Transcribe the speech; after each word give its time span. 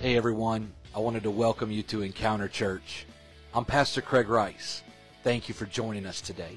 Hey 0.00 0.16
everyone, 0.16 0.72
I 0.94 1.00
wanted 1.00 1.24
to 1.24 1.30
welcome 1.32 1.72
you 1.72 1.82
to 1.82 2.02
Encounter 2.02 2.46
Church. 2.46 3.04
I'm 3.52 3.64
Pastor 3.64 4.00
Craig 4.00 4.28
Rice. 4.28 4.84
Thank 5.24 5.48
you 5.48 5.54
for 5.56 5.66
joining 5.66 6.06
us 6.06 6.20
today. 6.20 6.56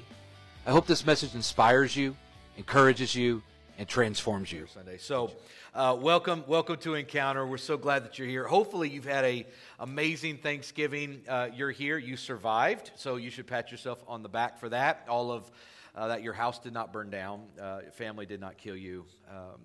I 0.64 0.70
hope 0.70 0.86
this 0.86 1.04
message 1.04 1.34
inspires 1.34 1.96
you, 1.96 2.16
encourages 2.56 3.16
you, 3.16 3.42
and 3.78 3.88
transforms 3.88 4.52
you. 4.52 4.68
Sunday. 4.72 4.96
So, 4.96 5.32
uh, 5.74 5.98
welcome, 6.00 6.44
welcome 6.46 6.76
to 6.76 6.94
Encounter. 6.94 7.44
We're 7.44 7.56
so 7.56 7.76
glad 7.76 8.04
that 8.04 8.16
you're 8.16 8.28
here. 8.28 8.46
Hopefully, 8.46 8.88
you've 8.88 9.06
had 9.06 9.24
a 9.24 9.44
amazing 9.80 10.38
Thanksgiving. 10.38 11.22
Uh, 11.28 11.48
you're 11.52 11.72
here, 11.72 11.98
you 11.98 12.16
survived, 12.16 12.92
so 12.94 13.16
you 13.16 13.30
should 13.30 13.48
pat 13.48 13.72
yourself 13.72 14.04
on 14.06 14.22
the 14.22 14.28
back 14.28 14.60
for 14.60 14.68
that. 14.68 15.04
All 15.08 15.32
of 15.32 15.50
uh, 15.96 16.06
that, 16.06 16.22
your 16.22 16.32
house 16.32 16.60
did 16.60 16.72
not 16.74 16.92
burn 16.92 17.10
down, 17.10 17.42
uh, 17.60 17.80
family 17.94 18.24
did 18.24 18.40
not 18.40 18.56
kill 18.56 18.76
you. 18.76 19.04
Um, 19.28 19.62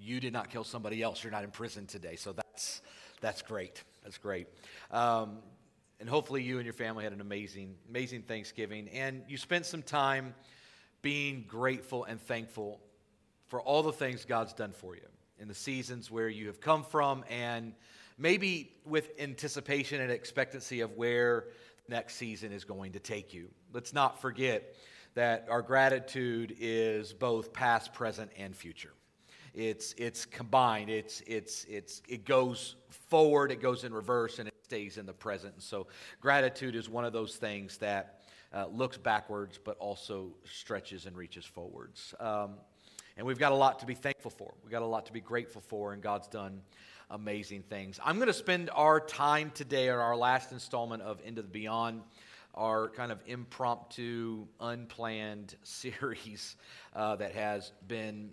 you 0.00 0.20
did 0.20 0.32
not 0.32 0.50
kill 0.50 0.64
somebody 0.64 1.02
else. 1.02 1.22
You're 1.22 1.32
not 1.32 1.44
in 1.44 1.50
prison 1.50 1.86
today. 1.86 2.16
So 2.16 2.32
that's, 2.32 2.82
that's 3.20 3.42
great. 3.42 3.82
That's 4.02 4.18
great. 4.18 4.48
Um, 4.90 5.38
and 6.00 6.08
hopefully 6.08 6.42
you 6.42 6.56
and 6.56 6.64
your 6.64 6.74
family 6.74 7.04
had 7.04 7.12
an 7.12 7.20
amazing, 7.20 7.76
amazing 7.88 8.22
Thanksgiving. 8.22 8.88
And 8.88 9.22
you 9.28 9.36
spent 9.36 9.66
some 9.66 9.82
time 9.82 10.34
being 11.02 11.44
grateful 11.46 12.04
and 12.04 12.20
thankful 12.20 12.80
for 13.48 13.60
all 13.60 13.82
the 13.82 13.92
things 13.92 14.24
God's 14.24 14.52
done 14.52 14.72
for 14.72 14.94
you 14.94 15.06
in 15.38 15.48
the 15.48 15.54
seasons 15.54 16.10
where 16.10 16.28
you 16.28 16.46
have 16.46 16.60
come 16.60 16.82
from 16.82 17.24
and 17.30 17.74
maybe 18.18 18.72
with 18.84 19.10
anticipation 19.18 20.00
and 20.00 20.10
expectancy 20.10 20.80
of 20.80 20.92
where 20.96 21.46
next 21.88 22.16
season 22.16 22.52
is 22.52 22.64
going 22.64 22.92
to 22.92 22.98
take 22.98 23.34
you. 23.34 23.48
Let's 23.72 23.92
not 23.92 24.20
forget 24.20 24.74
that 25.14 25.46
our 25.50 25.62
gratitude 25.62 26.56
is 26.58 27.12
both 27.12 27.52
past, 27.52 27.92
present, 27.92 28.30
and 28.36 28.54
future. 28.56 28.92
It's, 29.54 29.94
it's 29.96 30.26
combined. 30.26 30.90
It's, 30.90 31.22
it's, 31.26 31.64
it's, 31.64 32.02
it 32.08 32.24
goes 32.24 32.74
forward, 32.90 33.52
it 33.52 33.62
goes 33.62 33.84
in 33.84 33.94
reverse, 33.94 34.40
and 34.40 34.48
it 34.48 34.54
stays 34.64 34.98
in 34.98 35.06
the 35.06 35.12
present. 35.12 35.54
And 35.54 35.62
so 35.62 35.86
gratitude 36.20 36.74
is 36.74 36.88
one 36.88 37.04
of 37.04 37.12
those 37.12 37.36
things 37.36 37.78
that 37.78 38.24
uh, 38.52 38.66
looks 38.66 38.96
backwards, 38.96 39.58
but 39.62 39.76
also 39.78 40.30
stretches 40.44 41.06
and 41.06 41.16
reaches 41.16 41.44
forwards. 41.44 42.14
Um, 42.18 42.54
and 43.16 43.26
we've 43.26 43.38
got 43.38 43.52
a 43.52 43.54
lot 43.54 43.78
to 43.78 43.86
be 43.86 43.94
thankful 43.94 44.30
for. 44.32 44.54
We've 44.62 44.72
got 44.72 44.82
a 44.82 44.86
lot 44.86 45.06
to 45.06 45.12
be 45.12 45.20
grateful 45.20 45.60
for, 45.60 45.92
and 45.92 46.02
God's 46.02 46.26
done 46.26 46.60
amazing 47.10 47.62
things. 47.62 48.00
I'm 48.04 48.16
going 48.16 48.26
to 48.26 48.32
spend 48.32 48.70
our 48.74 48.98
time 48.98 49.52
today 49.54 49.88
on 49.88 50.00
our 50.00 50.16
last 50.16 50.50
installment 50.50 51.02
of 51.02 51.20
Into 51.24 51.42
the 51.42 51.48
Beyond, 51.48 52.02
our 52.54 52.88
kind 52.88 53.12
of 53.12 53.20
impromptu, 53.26 54.46
unplanned 54.58 55.54
series 55.62 56.56
uh, 56.94 57.14
that 57.16 57.34
has 57.34 57.72
been 57.86 58.30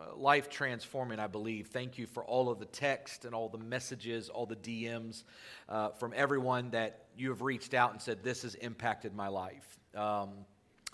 uh, 0.00 0.16
life 0.16 0.48
transforming, 0.48 1.18
I 1.18 1.26
believe. 1.26 1.66
Thank 1.68 1.98
you 1.98 2.06
for 2.06 2.24
all 2.24 2.48
of 2.48 2.58
the 2.58 2.64
text 2.64 3.24
and 3.24 3.34
all 3.34 3.48
the 3.48 3.58
messages, 3.58 4.28
all 4.28 4.46
the 4.46 4.56
DMs 4.56 5.24
uh, 5.68 5.90
from 5.90 6.12
everyone 6.16 6.70
that 6.70 7.04
you 7.16 7.30
have 7.30 7.42
reached 7.42 7.74
out 7.74 7.92
and 7.92 8.00
said, 8.00 8.22
This 8.22 8.42
has 8.42 8.54
impacted 8.54 9.14
my 9.14 9.28
life. 9.28 9.78
Um, 9.94 10.30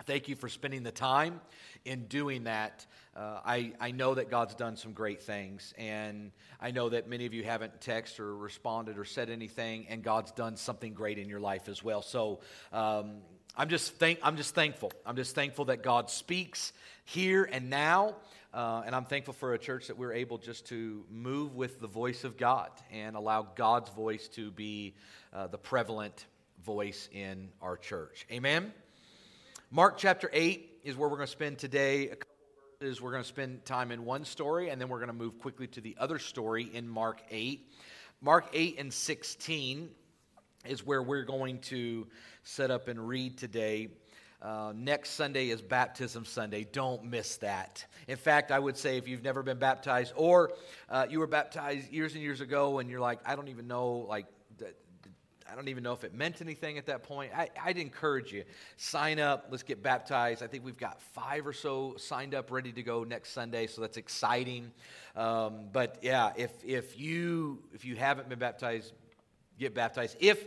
thank 0.04 0.28
you 0.28 0.34
for 0.34 0.48
spending 0.48 0.82
the 0.82 0.90
time 0.90 1.40
in 1.84 2.06
doing 2.06 2.44
that. 2.44 2.86
Uh, 3.14 3.40
I, 3.44 3.72
I 3.80 3.92
know 3.92 4.14
that 4.14 4.30
God's 4.30 4.54
done 4.54 4.76
some 4.76 4.92
great 4.92 5.22
things, 5.22 5.72
and 5.78 6.32
I 6.60 6.70
know 6.70 6.88
that 6.88 7.08
many 7.08 7.26
of 7.26 7.34
you 7.34 7.44
haven't 7.44 7.80
texted 7.80 8.20
or 8.20 8.36
responded 8.36 8.98
or 8.98 9.04
said 9.04 9.30
anything, 9.30 9.86
and 9.88 10.02
God's 10.02 10.32
done 10.32 10.56
something 10.56 10.94
great 10.94 11.18
in 11.18 11.28
your 11.28 11.40
life 11.40 11.68
as 11.68 11.82
well. 11.82 12.02
So, 12.02 12.40
um, 12.72 13.18
I'm 13.58 13.70
just, 13.70 13.94
thank, 13.94 14.18
I'm 14.22 14.36
just 14.36 14.54
thankful. 14.54 14.92
I'm 15.06 15.16
just 15.16 15.34
thankful 15.34 15.66
that 15.66 15.82
God 15.82 16.10
speaks 16.10 16.74
here 17.04 17.48
and 17.50 17.70
now. 17.70 18.16
Uh, 18.56 18.82
and 18.86 18.94
I'm 18.94 19.04
thankful 19.04 19.34
for 19.34 19.52
a 19.52 19.58
church 19.58 19.88
that 19.88 19.98
we're 19.98 20.14
able 20.14 20.38
just 20.38 20.68
to 20.68 21.04
move 21.10 21.54
with 21.54 21.78
the 21.78 21.86
voice 21.86 22.24
of 22.24 22.38
God 22.38 22.70
and 22.90 23.14
allow 23.14 23.42
God's 23.42 23.90
voice 23.90 24.28
to 24.28 24.50
be 24.50 24.94
uh, 25.34 25.46
the 25.48 25.58
prevalent 25.58 26.24
voice 26.64 27.06
in 27.12 27.50
our 27.60 27.76
church. 27.76 28.26
Amen. 28.32 28.72
Mark 29.70 29.98
chapter 29.98 30.30
8 30.32 30.70
is 30.84 30.96
where 30.96 31.06
we're 31.06 31.18
going 31.18 31.26
to 31.26 31.32
spend 31.32 31.58
today. 31.58 32.12
Verses. 32.80 33.02
We're 33.02 33.10
going 33.10 33.24
to 33.24 33.28
spend 33.28 33.66
time 33.66 33.92
in 33.92 34.06
one 34.06 34.24
story, 34.24 34.70
and 34.70 34.80
then 34.80 34.88
we're 34.88 35.00
going 35.00 35.08
to 35.08 35.12
move 35.12 35.38
quickly 35.38 35.66
to 35.66 35.82
the 35.82 35.94
other 35.98 36.18
story 36.18 36.64
in 36.64 36.88
Mark 36.88 37.20
8. 37.30 37.60
Mark 38.22 38.48
8 38.54 38.76
and 38.78 38.90
16 38.90 39.90
is 40.64 40.86
where 40.86 41.02
we're 41.02 41.24
going 41.24 41.58
to 41.58 42.06
set 42.42 42.70
up 42.70 42.88
and 42.88 43.06
read 43.06 43.36
today. 43.36 43.88
Uh, 44.46 44.72
next 44.76 45.10
Sunday 45.10 45.50
is 45.50 45.60
Baptism 45.60 46.24
Sunday. 46.24 46.62
Don't 46.70 47.02
miss 47.02 47.38
that. 47.38 47.84
In 48.06 48.16
fact, 48.16 48.52
I 48.52 48.60
would 48.60 48.76
say 48.76 48.96
if 48.96 49.08
you've 49.08 49.24
never 49.24 49.42
been 49.42 49.58
baptized 49.58 50.12
or 50.14 50.52
uh, 50.88 51.04
you 51.10 51.18
were 51.18 51.26
baptized 51.26 51.90
years 51.90 52.14
and 52.14 52.22
years 52.22 52.40
ago 52.40 52.78
and 52.78 52.88
you're 52.88 53.00
like, 53.00 53.18
I 53.26 53.34
don't 53.34 53.48
even 53.48 53.66
know, 53.66 54.06
like, 54.08 54.26
I 55.50 55.56
don't 55.56 55.66
even 55.66 55.82
know 55.82 55.94
if 55.94 56.04
it 56.04 56.14
meant 56.14 56.40
anything 56.40 56.78
at 56.78 56.86
that 56.86 57.02
point. 57.02 57.32
I, 57.36 57.48
would 57.66 57.76
encourage 57.76 58.32
you 58.32 58.44
sign 58.76 59.18
up. 59.18 59.48
Let's 59.50 59.64
get 59.64 59.82
baptized. 59.82 60.44
I 60.44 60.46
think 60.46 60.64
we've 60.64 60.78
got 60.78 61.02
five 61.02 61.44
or 61.44 61.52
so 61.52 61.96
signed 61.96 62.32
up, 62.32 62.52
ready 62.52 62.70
to 62.70 62.82
go 62.84 63.02
next 63.02 63.30
Sunday, 63.30 63.66
so 63.66 63.80
that's 63.80 63.96
exciting. 63.96 64.70
Um, 65.16 65.70
but 65.72 65.98
yeah, 66.02 66.32
if 66.36 66.52
if 66.64 66.98
you 66.98 67.64
if 67.74 67.84
you 67.84 67.96
haven't 67.96 68.28
been 68.28 68.38
baptized, 68.38 68.92
get 69.58 69.74
baptized. 69.74 70.16
If 70.20 70.44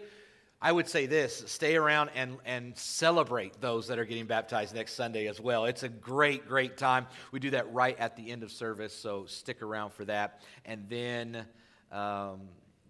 I 0.62 0.74
would 0.74 0.90
say 0.90 1.06
this 1.06 1.44
stay 1.48 1.78
around 1.78 2.10
and, 2.16 2.38
and 2.46 2.78
celebrate 2.78 3.62
those 3.62 3.88
that 3.88 3.98
are 3.98 4.04
getting 4.04 4.26
baptized 4.26 4.76
next 4.76 4.94
Sunday 4.94 5.28
as 5.28 5.40
well. 5.40 5.66
It's 5.66 5.84
a 5.84 5.90
great, 5.90 6.48
great 6.50 6.76
time. 6.76 7.08
We 7.32 7.40
do 7.40 7.52
that 7.52 7.72
right 7.74 7.98
at 7.98 8.18
the 8.18 8.30
end 8.30 8.44
of 8.44 8.52
service, 8.52 8.94
so 8.94 9.26
stick 9.26 9.62
around 9.62 9.94
for 9.94 10.04
that. 10.06 10.42
And 10.66 10.90
then 10.90 11.46
um, 11.94 12.42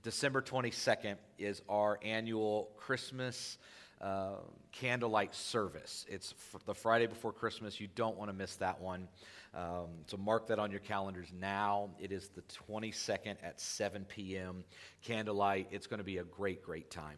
December 0.02 0.42
22nd 0.42 1.18
is 1.38 1.62
our 1.70 2.00
annual 2.02 2.72
Christmas 2.78 3.60
uh, 4.02 4.38
candlelight 4.72 5.36
service. 5.36 6.06
It's 6.10 6.34
the 6.66 6.74
Friday 6.74 7.06
before 7.06 7.34
Christmas. 7.34 7.80
You 7.80 7.88
don't 7.94 8.18
want 8.18 8.32
to 8.32 8.34
miss 8.36 8.56
that 8.56 8.82
one. 8.82 9.08
Um, 9.54 9.90
so 10.08 10.18
mark 10.18 10.48
that 10.48 10.58
on 10.58 10.72
your 10.72 10.80
calendars 10.80 11.32
now. 11.40 11.90
It 12.00 12.12
is 12.12 12.30
the 12.30 12.42
22nd 12.68 13.36
at 13.44 13.62
7 13.62 14.06
p.m. 14.06 14.64
Candlelight. 15.04 15.68
It's 15.70 15.86
going 15.86 16.00
to 16.00 16.04
be 16.04 16.18
a 16.18 16.24
great, 16.24 16.64
great 16.64 16.90
time. 16.90 17.18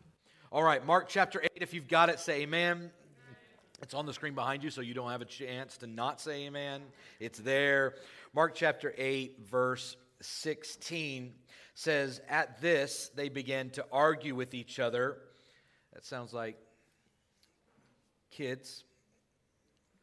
All 0.54 0.64
right, 0.64 0.86
Mark 0.86 1.08
chapter 1.08 1.42
8, 1.42 1.50
if 1.62 1.74
you've 1.74 1.88
got 1.88 2.10
it, 2.10 2.20
say 2.20 2.42
amen. 2.42 2.92
It's 3.82 3.94
on 3.94 4.06
the 4.06 4.12
screen 4.12 4.36
behind 4.36 4.66
you, 4.66 4.70
so 4.70 4.82
you 4.82 4.94
don't 4.94 5.10
have 5.10 5.22
a 5.22 5.26
chance 5.26 5.78
to 5.78 5.88
not 5.88 6.20
say 6.20 6.48
amen. 6.48 6.82
It's 7.22 7.40
there. 7.40 7.94
Mark 8.36 8.54
chapter 8.54 8.94
8, 8.98 9.48
verse 9.50 9.96
16 10.20 11.32
says, 11.74 12.20
At 12.28 12.60
this 12.60 13.12
they 13.16 13.30
began 13.30 13.70
to 13.72 13.86
argue 13.94 14.36
with 14.36 14.54
each 14.54 14.78
other. 14.78 15.20
That 15.94 16.04
sounds 16.04 16.34
like 16.34 16.58
kids 18.30 18.84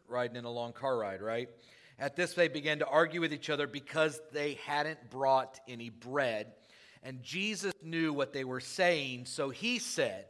riding 0.08 0.36
in 0.36 0.46
a 0.46 0.50
long 0.50 0.72
car 0.72 0.96
ride, 0.96 1.20
right? 1.20 1.50
At 1.98 2.16
this 2.16 2.32
they 2.32 2.48
began 2.48 2.78
to 2.78 2.86
argue 2.86 3.20
with 3.20 3.34
each 3.34 3.50
other 3.50 3.66
because 3.66 4.18
they 4.32 4.54
hadn't 4.64 5.10
brought 5.10 5.60
any 5.68 5.90
bread. 5.90 6.54
And 7.02 7.22
Jesus 7.22 7.72
knew 7.82 8.12
what 8.12 8.32
they 8.32 8.44
were 8.44 8.60
saying, 8.60 9.26
so 9.26 9.50
he 9.50 9.78
said, 9.78 10.26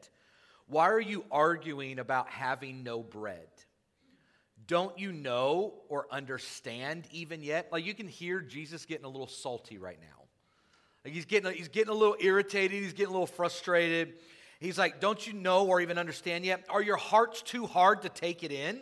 Why 0.67 0.89
are 0.91 1.01
you 1.01 1.25
arguing 1.31 1.99
about 1.99 2.29
having 2.29 2.83
no 2.83 3.03
bread? 3.03 3.49
Don't 4.67 4.99
you 4.99 5.13
know 5.13 5.75
or 5.89 6.07
understand 6.11 7.07
even 7.11 7.43
yet? 7.43 7.69
Like 7.73 7.87
you 7.87 7.95
can 7.95 8.07
hear 8.07 8.41
Jesus 8.41 8.85
getting 8.85 9.07
a 9.07 9.09
little 9.09 9.27
salty 9.27 9.79
right 9.79 9.99
now. 10.01 10.25
Like 11.05 11.15
he's 11.15 11.25
getting, 11.25 11.53
he's 11.55 11.69
getting 11.69 11.91
a 11.91 11.97
little 11.97 12.17
irritated, 12.21 12.83
he's 12.83 12.93
getting 12.93 13.09
a 13.09 13.13
little 13.13 13.27
frustrated. 13.27 14.15
He's 14.61 14.79
like, 14.79 15.01
Don't 15.01 15.27
you 15.27 15.33
know 15.33 15.67
or 15.67 15.81
even 15.81 15.99
understand 15.99 16.45
yet? 16.45 16.65
Are 16.69 16.83
your 16.83 16.97
hearts 16.97 17.43
too 17.43 17.67
hard 17.67 18.03
to 18.03 18.09
take 18.09 18.43
it 18.43 18.53
in? 18.53 18.81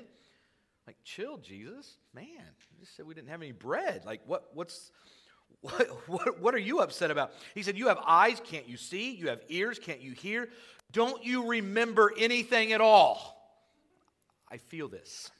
Like, 0.86 0.96
chill, 1.04 1.36
Jesus. 1.38 1.98
Man, 2.14 2.26
you 2.26 2.80
just 2.80 2.96
said 2.96 3.06
we 3.06 3.14
didn't 3.14 3.28
have 3.28 3.42
any 3.42 3.52
bread. 3.52 4.04
Like, 4.04 4.20
what, 4.26 4.50
what's, 4.54 4.92
what, 5.60 5.88
what, 6.08 6.40
what 6.40 6.54
are 6.54 6.58
you 6.58 6.80
upset 6.80 7.10
about? 7.10 7.32
He 7.54 7.62
said, 7.62 7.76
You 7.76 7.88
have 7.88 7.98
eyes, 8.06 8.40
can't 8.44 8.68
you 8.68 8.76
see? 8.76 9.14
You 9.14 9.28
have 9.28 9.40
ears, 9.48 9.78
can't 9.78 10.00
you 10.00 10.12
hear? 10.12 10.48
Don't 10.92 11.24
you 11.24 11.48
remember 11.48 12.12
anything 12.18 12.72
at 12.72 12.80
all? 12.80 13.32
I 14.48 14.58
feel 14.58 14.88
this. 14.88 15.30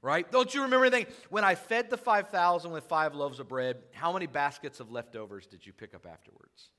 Right? 0.00 0.30
Don't 0.30 0.54
you 0.54 0.62
remember 0.62 0.86
anything? 0.86 1.12
When 1.28 1.44
I 1.44 1.56
fed 1.56 1.90
the 1.90 1.96
5,000 1.96 2.70
with 2.70 2.84
five 2.84 3.14
loaves 3.14 3.40
of 3.40 3.48
bread, 3.48 3.78
how 3.92 4.12
many 4.12 4.26
baskets 4.26 4.80
of 4.80 4.90
leftovers 4.92 5.46
did 5.46 5.66
you 5.66 5.72
pick 5.72 5.92
up 5.94 6.06
afterwards? 6.06 6.70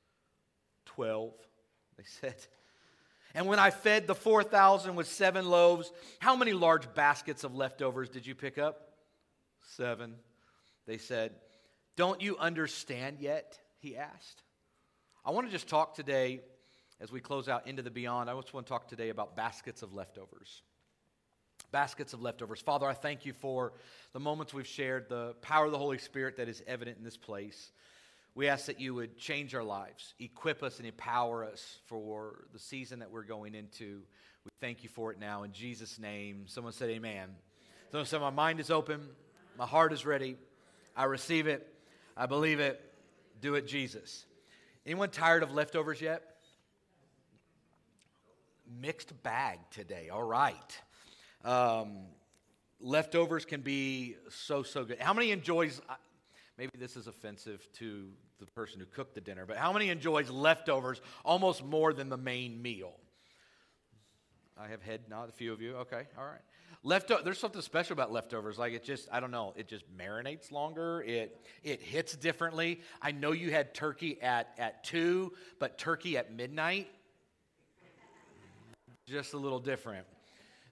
12, 0.85 1.33
they 1.97 2.03
said. 2.05 2.35
And 3.35 3.45
when 3.45 3.59
I 3.59 3.69
fed 3.69 4.07
the 4.07 4.15
4,000 4.15 4.95
with 4.95 5.07
seven 5.07 5.49
loaves, 5.49 5.91
how 6.19 6.35
many 6.35 6.53
large 6.53 6.91
baskets 6.95 7.43
of 7.43 7.53
leftovers 7.53 8.09
did 8.09 8.25
you 8.25 8.33
pick 8.33 8.57
up? 8.57 8.93
Seven, 9.75 10.15
they 10.87 10.97
said. 10.97 11.33
Don't 11.99 12.21
you 12.21 12.37
understand 12.37 13.17
yet? 13.19 13.59
He 13.81 13.97
asked. 13.97 14.41
I 15.25 15.31
want 15.31 15.47
to 15.47 15.51
just 15.51 15.67
talk 15.67 15.95
today, 15.95 16.39
as 17.01 17.11
we 17.11 17.19
close 17.19 17.49
out 17.49 17.67
into 17.67 17.81
the 17.81 17.91
beyond, 17.91 18.29
I 18.29 18.35
just 18.35 18.53
want 18.53 18.67
to 18.67 18.69
talk 18.69 18.87
today 18.87 19.09
about 19.09 19.35
baskets 19.35 19.81
of 19.81 19.93
leftovers. 19.93 20.61
Baskets 21.73 22.13
of 22.13 22.21
leftovers. 22.21 22.61
Father, 22.61 22.87
I 22.87 22.93
thank 22.93 23.25
you 23.25 23.33
for 23.33 23.73
the 24.13 24.19
moments 24.21 24.53
we've 24.53 24.65
shared, 24.65 25.09
the 25.09 25.33
power 25.41 25.65
of 25.65 25.73
the 25.73 25.77
Holy 25.77 25.97
Spirit 25.97 26.37
that 26.37 26.47
is 26.47 26.63
evident 26.67 26.99
in 26.99 27.03
this 27.03 27.17
place. 27.17 27.73
We 28.33 28.47
ask 28.47 28.67
that 28.67 28.79
you 28.79 28.95
would 28.95 29.17
change 29.17 29.53
our 29.53 29.65
lives, 29.65 30.13
equip 30.21 30.63
us, 30.63 30.77
and 30.77 30.87
empower 30.87 31.43
us 31.43 31.79
for 31.87 32.45
the 32.53 32.59
season 32.59 32.99
that 32.99 33.11
we're 33.11 33.23
going 33.23 33.55
into. 33.55 34.03
We 34.45 34.51
thank 34.61 34.83
you 34.83 34.89
for 34.89 35.11
it 35.11 35.19
now. 35.19 35.43
In 35.43 35.51
Jesus' 35.51 35.99
name, 35.99 36.45
someone 36.47 36.71
said, 36.71 36.91
Amen. 36.91 37.27
Someone 37.91 38.05
said, 38.05 38.21
My 38.21 38.29
mind 38.29 38.61
is 38.61 38.71
open, 38.71 39.01
my 39.57 39.65
heart 39.65 39.91
is 39.91 40.05
ready. 40.05 40.37
I 40.95 41.03
receive 41.03 41.47
it, 41.47 41.67
I 42.19 42.25
believe 42.25 42.59
it. 42.59 42.81
Do 43.39 43.55
it, 43.55 43.65
Jesus. 43.65 44.25
Anyone 44.85 45.09
tired 45.09 45.41
of 45.41 45.53
leftovers 45.53 46.01
yet? 46.01 46.21
Mixed 48.81 49.23
bag 49.23 49.59
today. 49.71 50.09
All 50.09 50.23
right. 50.23 50.81
Um, 51.45 52.07
leftovers 52.81 53.45
can 53.45 53.61
be 53.61 54.17
so, 54.27 54.63
so 54.63 54.83
good. 54.83 54.99
How 54.99 55.13
many 55.13 55.31
enjoys, 55.31 55.79
maybe 56.57 56.71
this 56.77 56.97
is 56.97 57.07
offensive 57.07 57.65
to 57.75 58.09
the 58.37 58.47
person 58.47 58.81
who 58.81 58.85
cooked 58.85 59.15
the 59.15 59.21
dinner, 59.21 59.45
but 59.45 59.55
how 59.55 59.71
many 59.71 59.87
enjoys 59.87 60.29
leftovers 60.29 60.99
almost 61.23 61.63
more 61.63 61.93
than 61.93 62.09
the 62.09 62.17
main 62.17 62.61
meal? 62.61 62.95
I 64.57 64.67
have 64.67 64.83
head 64.83 65.03
nod, 65.09 65.29
a 65.29 65.31
few 65.31 65.53
of 65.53 65.61
you. 65.61 65.77
Okay, 65.77 66.03
all 66.17 66.25
right. 66.25 66.41
There's 66.83 67.37
something 67.37 67.61
special 67.61 67.93
about 67.93 68.11
leftovers. 68.11 68.57
Like 68.57 68.73
it 68.73 68.83
just, 68.83 69.09
I 69.11 69.19
don't 69.19 69.31
know, 69.31 69.53
it 69.57 69.67
just 69.67 69.83
marinates 69.97 70.51
longer. 70.51 71.01
It 71.01 71.45
it 71.63 71.81
hits 71.81 72.15
differently. 72.15 72.81
I 73.01 73.11
know 73.11 73.33
you 73.33 73.51
had 73.51 73.73
turkey 73.73 74.21
at 74.21 74.53
at 74.57 74.83
two, 74.83 75.33
but 75.59 75.77
turkey 75.77 76.17
at 76.17 76.33
midnight, 76.33 76.87
just 79.05 79.33
a 79.33 79.37
little 79.37 79.59
different. 79.59 80.05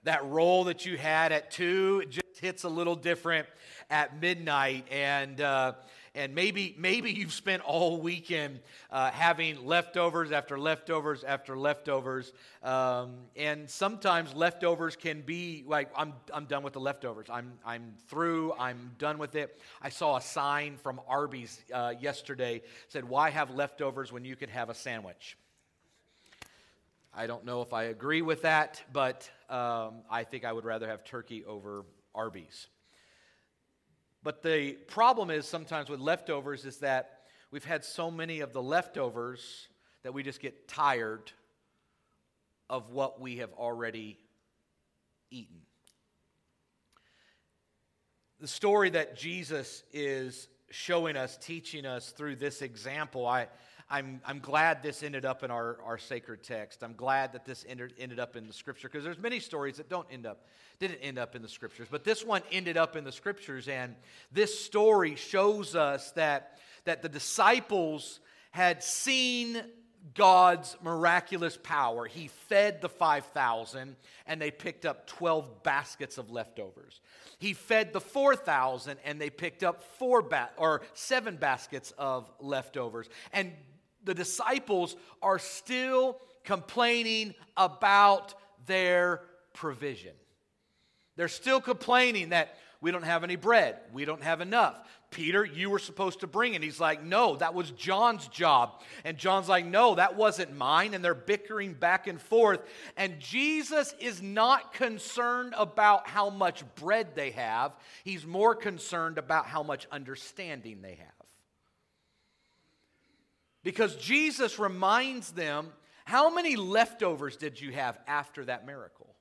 That 0.03 0.25
roll 0.29 0.65
that 0.65 0.85
you 0.85 0.97
had 0.97 1.33
at 1.33 1.51
two 1.51 2.05
just 2.05 2.39
hits 2.39 2.63
a 2.63 2.69
little 2.69 2.95
different 2.95 3.47
at 3.89 4.21
midnight, 4.21 4.85
and. 4.91 5.41
Uh, 5.41 5.73
and 6.17 6.33
maybe 6.33 6.75
maybe 6.77 7.11
you've 7.11 7.31
spent 7.31 7.61
all 7.61 8.01
weekend 8.01 8.59
uh, 8.91 9.11
having 9.11 9.65
leftovers 9.65 10.31
after 10.31 10.59
leftovers 10.59 11.23
after 11.23 11.55
leftovers. 11.55 12.33
Um, 12.63 13.13
and 13.35 13.69
sometimes 13.69 14.33
leftovers 14.33 14.95
can 14.95 15.21
be 15.21 15.63
like 15.67 15.89
I'm, 15.95 16.13
I'm 16.33 16.45
done 16.45 16.63
with 16.63 16.73
the 16.73 16.79
leftovers. 16.79 17.27
I'm, 17.29 17.53
I'm 17.63 17.93
through. 18.07 18.53
I'm 18.59 18.91
done 18.97 19.19
with 19.19 19.35
it. 19.35 19.61
I 19.81 19.89
saw 19.89 20.17
a 20.17 20.21
sign 20.21 20.77
from 20.77 20.99
arby's 21.07 21.61
uh, 21.71 21.93
yesterday 21.99 22.63
said 22.87 23.05
why 23.05 23.29
have 23.29 23.51
leftovers 23.51 24.11
when 24.11 24.25
you 24.25 24.35
could 24.35 24.49
have 24.49 24.69
a 24.69 24.73
sandwich? 24.73 25.37
I 27.13 27.25
don't 27.25 27.45
know 27.45 27.63
if 27.63 27.73
i 27.73 27.85
agree 27.85 28.21
with 28.21 28.43
that 28.43 28.83
but 28.93 29.27
um, 29.49 30.03
i 30.09 30.23
think 30.23 30.45
i 30.45 30.53
would 30.53 30.65
rather 30.65 30.87
have 30.87 31.03
turkey 31.03 31.43
over 31.45 31.83
arby's 32.13 32.67
but 34.27 34.43
the 34.43 34.73
problem 34.87 35.29
is 35.29 35.47
sometimes 35.47 35.87
with 35.89 36.01
leftovers 36.01 36.65
is 36.65 36.79
that 36.79 37.21
we've 37.49 37.63
had 37.63 37.85
so 37.85 38.11
many 38.11 38.41
of 38.41 38.51
the 38.51 38.61
leftovers 38.61 39.69
that 40.03 40.13
we 40.13 40.21
just 40.21 40.41
get 40.41 40.67
tired 40.67 41.31
of 42.69 42.89
what 42.89 43.21
we 43.21 43.37
have 43.37 43.53
already 43.53 44.17
eaten. 45.31 45.61
The 48.41 48.49
story 48.49 48.89
that 48.89 49.15
Jesus 49.15 49.83
is 49.93 50.49
showing 50.71 51.15
us, 51.15 51.37
teaching 51.37 51.85
us 51.85 52.09
through 52.09 52.35
this 52.35 52.61
example, 52.61 53.25
I, 53.25 53.47
I'm, 53.89 54.21
I'm 54.25 54.39
glad 54.39 54.83
this 54.83 55.01
ended 55.01 55.23
up 55.23 55.43
in 55.43 55.51
our, 55.51 55.77
our 55.85 55.97
sacred 55.97 56.43
text. 56.43 56.83
I'm 56.83 56.95
glad 56.95 57.31
that 57.33 57.45
this 57.45 57.65
ended, 57.67 57.93
ended 57.97 58.19
up 58.19 58.35
in 58.35 58.45
the 58.45 58.53
scripture 58.53 58.89
because 58.89 59.05
there's 59.05 59.17
many 59.17 59.39
stories 59.39 59.77
that 59.77 59.87
don't 59.87 60.07
end 60.11 60.25
up, 60.25 60.45
didn't 60.79 60.97
end 60.97 61.17
up 61.17 61.35
in 61.35 61.41
the 61.41 61.47
scriptures. 61.47 61.87
But 61.89 62.03
this 62.03 62.25
one 62.25 62.41
ended 62.51 62.75
up 62.75 62.97
in 62.97 63.05
the 63.05 63.13
scriptures. 63.13 63.69
And 63.69 63.95
this 64.31 64.59
story 64.59 65.15
shows 65.15 65.73
us 65.73 66.11
that, 66.11 66.59
that 66.83 67.01
the 67.01 67.07
disciples 67.07 68.19
had 68.51 68.83
seen 68.83 69.61
God's 70.13 70.75
miraculous 70.83 71.57
power. 71.61 72.05
He 72.05 72.27
fed 72.27 72.81
the 72.81 72.89
5,000 72.89 73.95
and 74.25 74.41
they 74.41 74.51
picked 74.51 74.85
up 74.85 75.07
12 75.07 75.63
baskets 75.63 76.17
of 76.17 76.29
leftovers. 76.29 76.99
He 77.39 77.53
fed 77.53 77.93
the 77.93 78.01
4,000 78.01 78.97
and 79.05 79.19
they 79.21 79.29
picked 79.29 79.63
up 79.63 79.83
four 79.83 80.21
ba- 80.21 80.49
or 80.57 80.81
seven 80.93 81.37
baskets 81.37 81.93
of 81.97 82.29
leftovers. 82.39 83.07
And 83.31 83.53
the 84.07 84.15
disciples 84.15 84.95
are 85.21 85.37
still 85.37 86.17
complaining 86.43 87.35
about 87.55 88.33
their 88.65 89.21
provision. 89.53 90.13
They're 91.17 91.27
still 91.27 91.61
complaining 91.61 92.29
that 92.29 92.57
we 92.79 92.91
don't 92.91 93.03
have 93.03 93.23
any 93.23 93.35
bread, 93.35 93.77
we 93.91 94.05
don't 94.05 94.23
have 94.23 94.41
enough. 94.41 94.75
Peter, 95.09 95.45
you 95.45 95.69
were 95.69 95.79
supposed 95.79 96.19
to 96.19 96.27
bring 96.27 96.53
it. 96.53 96.61
He's 96.61 96.81
like, 96.81 97.01
no, 97.01 97.37
that 97.37 97.53
was 97.53 97.71
John's 97.71 98.27
job. 98.27 98.81
And 99.05 99.17
John's 99.17 99.47
like, 99.47 99.65
no, 99.65 99.95
that 99.95 100.17
wasn't 100.17 100.55
mine. 100.55 100.93
And 100.93 101.03
they're 101.03 101.15
bickering 101.15 101.73
back 101.73 102.07
and 102.07 102.21
forth. 102.21 102.59
And 102.97 103.17
Jesus 103.19 103.95
is 103.99 104.21
not 104.21 104.73
concerned 104.73 105.55
about 105.57 106.09
how 106.09 106.29
much 106.29 106.63
bread 106.75 107.15
they 107.15 107.31
have, 107.31 107.71
he's 108.03 108.25
more 108.25 108.53
concerned 108.53 109.17
about 109.17 109.45
how 109.45 109.63
much 109.63 109.87
understanding 109.91 110.81
they 110.81 110.95
have. 110.95 111.16
Because 113.67 113.97
Jesus 113.97 114.59
reminds 114.59 115.33
them, 115.33 115.73
how 116.05 116.33
many 116.33 116.55
leftovers 116.55 117.35
did 117.35 117.59
you 117.59 117.73
have 117.73 117.99
after 118.07 118.45
that 118.45 118.65
miracle? 118.65 119.13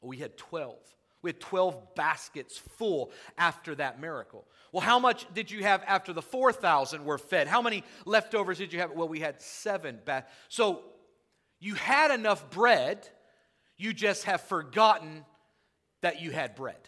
We 0.00 0.16
had 0.16 0.38
12. 0.38 0.78
We 1.20 1.28
had 1.28 1.38
12 1.38 1.94
baskets 1.94 2.56
full 2.56 3.12
after 3.36 3.74
that 3.74 4.00
miracle. 4.00 4.46
Well, 4.72 4.80
how 4.80 4.98
much 4.98 5.26
did 5.34 5.50
you 5.50 5.62
have 5.62 5.84
after 5.86 6.14
the 6.14 6.22
4,000 6.22 7.04
were 7.04 7.18
fed? 7.18 7.48
How 7.48 7.60
many 7.60 7.84
leftovers 8.06 8.56
did 8.56 8.72
you 8.72 8.78
have? 8.78 8.92
Well, 8.92 9.08
we 9.08 9.20
had 9.20 9.42
seven. 9.42 9.98
Ba- 10.06 10.24
so 10.48 10.80
you 11.60 11.74
had 11.74 12.12
enough 12.12 12.48
bread, 12.48 13.06
you 13.76 13.92
just 13.92 14.24
have 14.24 14.40
forgotten 14.40 15.26
that 16.00 16.22
you 16.22 16.30
had 16.30 16.54
bread. 16.54 16.80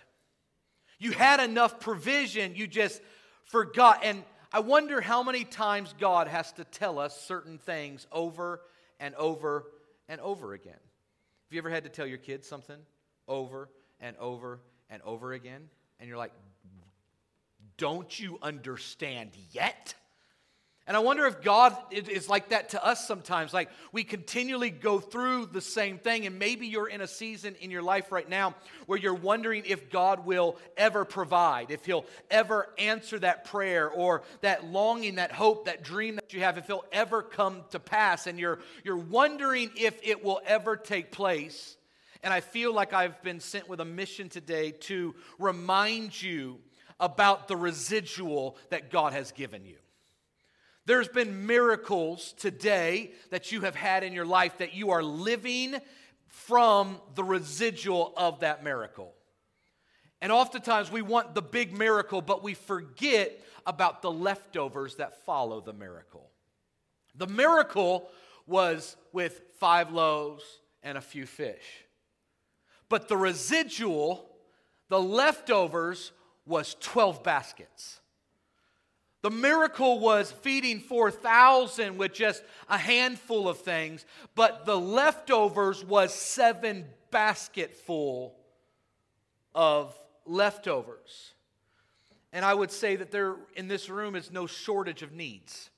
You 0.98 1.10
had 1.10 1.40
enough 1.40 1.80
provision, 1.80 2.54
you 2.56 2.66
just 2.66 3.02
forgot. 3.44 4.00
And 4.04 4.24
I 4.54 4.60
wonder 4.60 5.00
how 5.00 5.24
many 5.24 5.42
times 5.42 5.92
God 5.98 6.28
has 6.28 6.52
to 6.52 6.64
tell 6.64 7.00
us 7.00 7.20
certain 7.22 7.58
things 7.58 8.06
over 8.12 8.60
and 9.00 9.12
over 9.16 9.64
and 10.08 10.20
over 10.20 10.52
again. 10.52 10.74
Have 10.74 11.50
you 11.50 11.58
ever 11.58 11.70
had 11.70 11.82
to 11.82 11.90
tell 11.90 12.06
your 12.06 12.18
kids 12.18 12.46
something 12.46 12.78
over 13.26 13.68
and 13.98 14.16
over 14.18 14.60
and 14.90 15.02
over 15.02 15.32
again? 15.32 15.68
And 15.98 16.08
you're 16.08 16.18
like, 16.18 16.30
don't 17.78 18.16
you 18.16 18.38
understand 18.42 19.32
yet? 19.50 19.94
And 20.86 20.98
I 20.98 21.00
wonder 21.00 21.25
if 21.25 21.40
God 21.40 21.75
is 21.90 22.28
like 22.28 22.50
that 22.50 22.70
to 22.70 22.84
us 22.84 23.08
sometimes. 23.08 23.55
Like 23.55 23.70
we 23.91 24.05
continually 24.05 24.69
go 24.69 25.00
through 25.00 25.46
the 25.46 25.62
same 25.62 25.96
thing, 25.96 26.26
and 26.26 26.38
maybe 26.38 26.67
you're 26.67 26.88
in 26.88 27.00
a 27.00 27.06
season 27.06 27.55
in 27.60 27.70
your 27.70 27.81
life 27.81 28.12
right 28.12 28.29
now 28.29 28.55
where 28.84 28.98
you're 28.98 29.14
wondering 29.14 29.62
if 29.64 29.88
God 29.91 30.26
will 30.26 30.58
ever 30.76 31.06
provide, 31.06 31.70
if 31.70 31.86
He'll 31.86 32.05
ever 32.31 32.69
answer 32.76 33.19
that 33.20 33.46
prayer, 33.46 33.88
or 33.88 34.24
that 34.43 34.67
longing, 34.67 35.14
that 35.14 35.32
hope, 35.32 35.64
that 35.64 35.82
dream 35.82 36.17
that 36.17 36.34
you 36.34 36.41
have, 36.41 36.58
if 36.58 36.67
He'll 36.67 36.84
ever 36.93 37.22
come 37.22 37.62
to 37.70 37.81
pass. 37.81 38.26
And 38.26 38.38
you're, 38.38 38.58
you're 38.84 38.98
wondering 38.98 39.70
if 39.76 39.98
it 40.03 40.22
will 40.22 40.43
ever 40.44 40.76
take 40.76 41.10
place. 41.10 41.79
And 42.22 42.31
I 42.31 42.41
feel 42.41 42.74
like 42.74 42.93
I've 42.93 43.22
been 43.22 43.41
sent 43.41 43.70
with 43.70 43.81
a 43.81 43.86
mission 43.86 44.29
today 44.29 44.72
to 44.72 45.14
remind 45.38 46.20
you 46.20 46.58
about 47.00 47.48
the 47.48 47.56
residual 47.56 48.58
that 48.69 48.91
God 48.91 49.14
has 49.14 49.32
given 49.32 49.64
you. 49.64 49.76
There's 50.86 51.08
been 51.08 51.46
miracles 51.46 52.34
today 52.36 53.12
that 53.31 53.53
you 53.53 53.62
have 53.62 53.74
had 53.74 54.05
in 54.05 54.12
your 54.12 54.26
life 54.26 54.58
that 54.58 54.74
you 54.74 54.91
are 54.91 55.03
living 55.03 55.76
from 56.26 57.00
the 57.14 57.24
residual 57.24 58.12
of 58.17 58.41
that 58.41 58.62
miracle. 58.62 59.14
And 60.20 60.31
oftentimes 60.31 60.91
we 60.91 61.03
want 61.03 61.34
the 61.34 61.43
big 61.43 61.76
miracle, 61.76 62.20
but 62.20 62.43
we 62.43 62.55
forget 62.55 63.41
about 63.67 64.03
the 64.03 64.10
leftovers 64.10 64.96
that 64.96 65.24
follow 65.24 65.60
the 65.60 65.72
miracle. 65.72 66.31
The 67.14 67.26
miracle 67.26 68.08
was 68.46 68.96
with 69.12 69.41
five 69.58 69.91
loaves 69.91 70.44
and 70.82 70.98
a 70.98 71.03
few 71.03 71.24
fish. 71.24 71.84
But 72.88 73.08
the 73.08 73.17
residual, 73.17 74.29
the 74.88 75.00
leftovers, 75.00 76.12
was 76.44 76.76
12 76.81 77.22
baskets. 77.22 78.00
The 79.24 79.31
miracle 79.31 80.00
was 80.00 80.31
feeding 80.31 80.81
4,000 80.81 81.96
with 81.96 82.12
just 82.12 82.43
a 82.69 82.76
handful 82.76 83.48
of 83.48 83.56
things, 83.56 84.04
but 84.34 84.66
the 84.66 84.78
leftovers 84.78 85.82
was 85.82 86.12
seven 86.12 86.84
basketful 87.10 88.34
of 89.54 89.98
leftovers. 90.26 91.32
And 92.34 92.44
I 92.44 92.52
would 92.52 92.70
say 92.70 92.96
that 92.96 93.10
there 93.10 93.36
in 93.56 93.66
this 93.66 93.88
room 93.88 94.14
is 94.14 94.31
no 94.31 94.46
shortage 94.46 95.00
of 95.00 95.12
needs. 95.12 95.70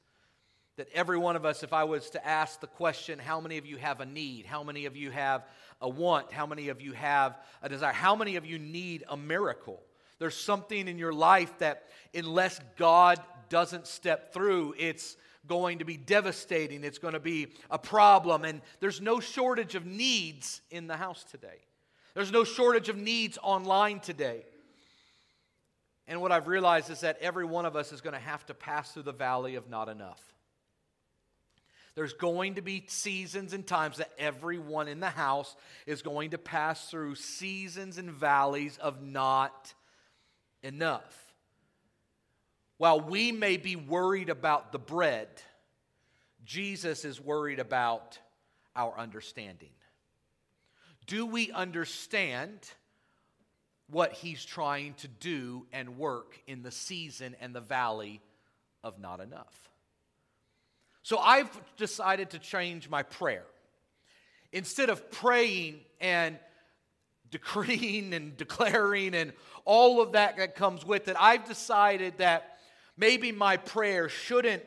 That 0.76 0.88
every 0.92 1.16
one 1.16 1.36
of 1.36 1.44
us, 1.44 1.62
if 1.62 1.72
I 1.72 1.84
was 1.84 2.10
to 2.10 2.26
ask 2.26 2.58
the 2.58 2.66
question, 2.66 3.20
how 3.20 3.40
many 3.40 3.58
of 3.58 3.64
you 3.64 3.76
have 3.76 4.00
a 4.00 4.06
need? 4.06 4.46
How 4.46 4.64
many 4.64 4.86
of 4.86 4.96
you 4.96 5.12
have 5.12 5.44
a 5.80 5.88
want? 5.88 6.32
How 6.32 6.46
many 6.46 6.68
of 6.68 6.80
you 6.80 6.94
have 6.94 7.36
a 7.62 7.68
desire? 7.68 7.92
How 7.92 8.16
many 8.16 8.34
of 8.34 8.44
you 8.44 8.58
need 8.58 9.04
a 9.08 9.16
miracle? 9.16 9.80
There's 10.18 10.36
something 10.36 10.88
in 10.88 10.98
your 10.98 11.12
life 11.12 11.58
that, 11.58 11.84
unless 12.14 12.58
God 12.76 13.20
doesn't 13.48 13.86
step 13.86 14.32
through, 14.32 14.74
it's 14.78 15.16
going 15.46 15.78
to 15.78 15.84
be 15.84 15.96
devastating. 15.96 16.84
It's 16.84 16.98
going 16.98 17.14
to 17.14 17.20
be 17.20 17.48
a 17.70 17.78
problem. 17.78 18.44
And 18.44 18.60
there's 18.80 19.00
no 19.00 19.20
shortage 19.20 19.74
of 19.74 19.86
needs 19.86 20.60
in 20.70 20.86
the 20.86 20.96
house 20.96 21.24
today. 21.24 21.58
There's 22.14 22.32
no 22.32 22.44
shortage 22.44 22.88
of 22.88 22.96
needs 22.96 23.38
online 23.42 24.00
today. 24.00 24.44
And 26.08 26.20
what 26.20 26.32
I've 26.32 26.46
realized 26.46 26.90
is 26.90 27.00
that 27.00 27.18
every 27.20 27.44
one 27.44 27.66
of 27.66 27.76
us 27.76 27.92
is 27.92 28.00
going 28.00 28.14
to 28.14 28.20
have 28.20 28.46
to 28.46 28.54
pass 28.54 28.92
through 28.92 29.02
the 29.02 29.12
valley 29.12 29.56
of 29.56 29.68
not 29.68 29.88
enough. 29.88 30.20
There's 31.94 32.12
going 32.12 32.56
to 32.56 32.62
be 32.62 32.84
seasons 32.88 33.54
and 33.54 33.66
times 33.66 33.96
that 33.96 34.10
everyone 34.18 34.86
in 34.86 35.00
the 35.00 35.10
house 35.10 35.56
is 35.86 36.02
going 36.02 36.30
to 36.30 36.38
pass 36.38 36.90
through 36.90 37.14
seasons 37.14 37.96
and 37.96 38.10
valleys 38.10 38.76
of 38.78 39.02
not 39.02 39.72
enough. 40.62 41.25
While 42.78 43.00
we 43.00 43.33
may 43.33 43.56
be 43.56 43.76
worried 43.76 44.28
about 44.28 44.73
the 44.73 44.78
bread, 44.78 45.28
Jesus 46.45 47.04
is 47.04 47.21
worried 47.21 47.59
about 47.59 48.18
our 48.75 48.97
understanding. 48.99 49.71
Do 51.06 51.25
we 51.25 51.50
understand 51.52 52.68
what 53.88 54.12
he's 54.12 54.45
trying 54.45 54.95
to 54.95 55.09
do 55.09 55.66
and 55.73 55.97
work 55.99 56.40
in 56.47 56.62
the 56.62 56.71
season 56.71 57.37
and 57.40 57.54
the 57.54 57.61
valley 57.61 58.21
of 58.85 58.99
not 58.99 59.21
enough? 59.21 59.71
So 61.02 61.18
I've 61.18 61.49
decided 61.76 62.30
to 62.30 62.38
change 62.38 62.90
my 62.90 63.04
prayer. 63.04 63.45
Instead 64.52 64.90
of 64.90 65.11
praying 65.11 65.80
and 66.00 66.38
decreeing 67.30 68.12
and 68.12 68.37
declaring 68.37 69.14
and 69.14 69.33
all 69.64 70.02
of 70.02 70.12
that 70.12 70.37
that 70.37 70.56
comes 70.56 70.85
with 70.85 71.09
it, 71.09 71.16
I've 71.18 71.47
decided 71.47 72.18
that 72.18 72.55
maybe 72.96 73.32
my 73.32 73.56
prayer 73.56 74.08
shouldn't, 74.08 74.62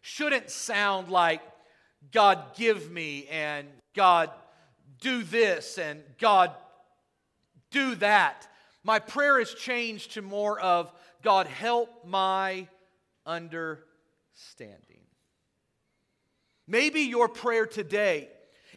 shouldn't 0.00 0.50
sound 0.50 1.08
like, 1.08 1.40
God, 2.10 2.56
give 2.56 2.90
me, 2.90 3.26
and 3.30 3.68
God, 3.94 4.30
do 5.00 5.22
this, 5.22 5.78
and 5.78 6.02
God, 6.18 6.52
do 7.70 7.94
that. 7.96 8.48
My 8.84 8.98
prayer 8.98 9.38
has 9.38 9.54
changed 9.54 10.12
to 10.14 10.22
more 10.22 10.58
of, 10.60 10.92
God, 11.22 11.46
help 11.46 12.04
my 12.04 12.66
understanding. 13.24 13.86
Maybe 16.66 17.02
your 17.02 17.28
prayer 17.28 17.66
today, 17.66 18.28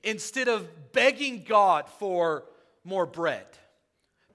instead 0.04 0.48
of 0.48 0.68
begging 0.92 1.44
God 1.48 1.90
for 2.00 2.46
more 2.84 3.06
bread, 3.06 3.46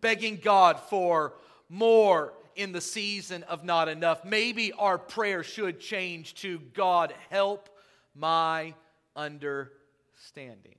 begging 0.00 0.40
God 0.43 0.81
for 0.81 1.35
more 1.69 2.33
in 2.57 2.73
the 2.73 2.80
season 2.80 3.42
of 3.45 3.64
not 3.64 3.88
enough. 3.88 4.25
Maybe 4.25 4.73
our 4.73 4.99
prayer 4.99 5.42
should 5.42 5.80
change 5.80 6.35
to 6.37 6.59
God, 6.75 7.14
help 7.30 7.69
my 8.14 8.75
understanding. 9.16 10.76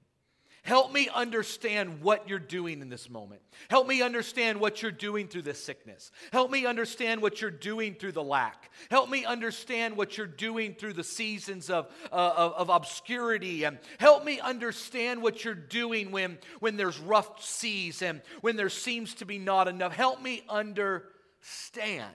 Help 0.64 0.94
me 0.94 1.10
understand 1.14 2.04
what 2.04 2.30
you're 2.30 2.38
doing 2.38 2.82
in 2.82 2.90
this 2.90 3.10
moment. 3.10 3.42
Help 3.68 3.88
me 3.88 4.04
understand 4.04 4.60
what 4.60 4.82
you're 4.82 4.92
doing 4.92 5.28
through 5.28 5.42
this 5.42 5.64
sickness. 5.64 6.12
Help 6.32 6.52
me 6.52 6.68
understand 6.68 7.20
what 7.20 7.42
you're 7.42 7.50
doing 7.50 7.96
through 7.96 8.12
the 8.12 8.24
lack. 8.24 8.70
Help 8.92 9.10
me 9.10 9.26
understand 9.26 9.98
what 9.98 10.18
you're 10.18 10.28
doing 10.28 10.76
through 10.76 10.94
the 10.94 11.04
seasons 11.04 11.72
of, 11.72 11.88
uh, 12.12 12.34
of, 12.38 12.54
of, 12.54 12.70
obscurity. 12.70 13.64
And 13.64 13.80
help 13.98 14.24
me 14.24 14.40
understand 14.40 15.24
what 15.24 15.44
you're 15.44 15.56
doing 15.56 16.12
when, 16.12 16.38
when 16.60 16.78
there's 16.78 17.00
rough 17.00 17.44
seas 17.44 18.04
and 18.04 18.22
when 18.42 18.56
there 18.56 18.70
seems 18.70 19.16
to 19.16 19.26
be 19.26 19.40
not 19.40 19.68
enough. 19.68 19.94
Help 19.94 20.22
me 20.22 20.44
understand 20.48 21.12
stand. 21.42 22.06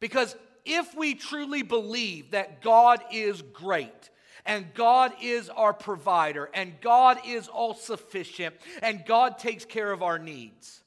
Because 0.00 0.36
if 0.64 0.94
we 0.94 1.14
truly 1.14 1.62
believe 1.62 2.32
that 2.32 2.62
God 2.62 3.02
is 3.12 3.42
great, 3.42 4.10
and 4.44 4.72
God 4.74 5.12
is 5.20 5.48
our 5.48 5.72
provider, 5.72 6.48
and 6.54 6.80
God 6.80 7.18
is 7.26 7.48
all 7.48 7.74
sufficient, 7.74 8.54
and 8.82 9.04
God 9.04 9.38
takes 9.38 9.64
care 9.64 9.90
of 9.90 10.02
our 10.02 10.18
needs. 10.18 10.82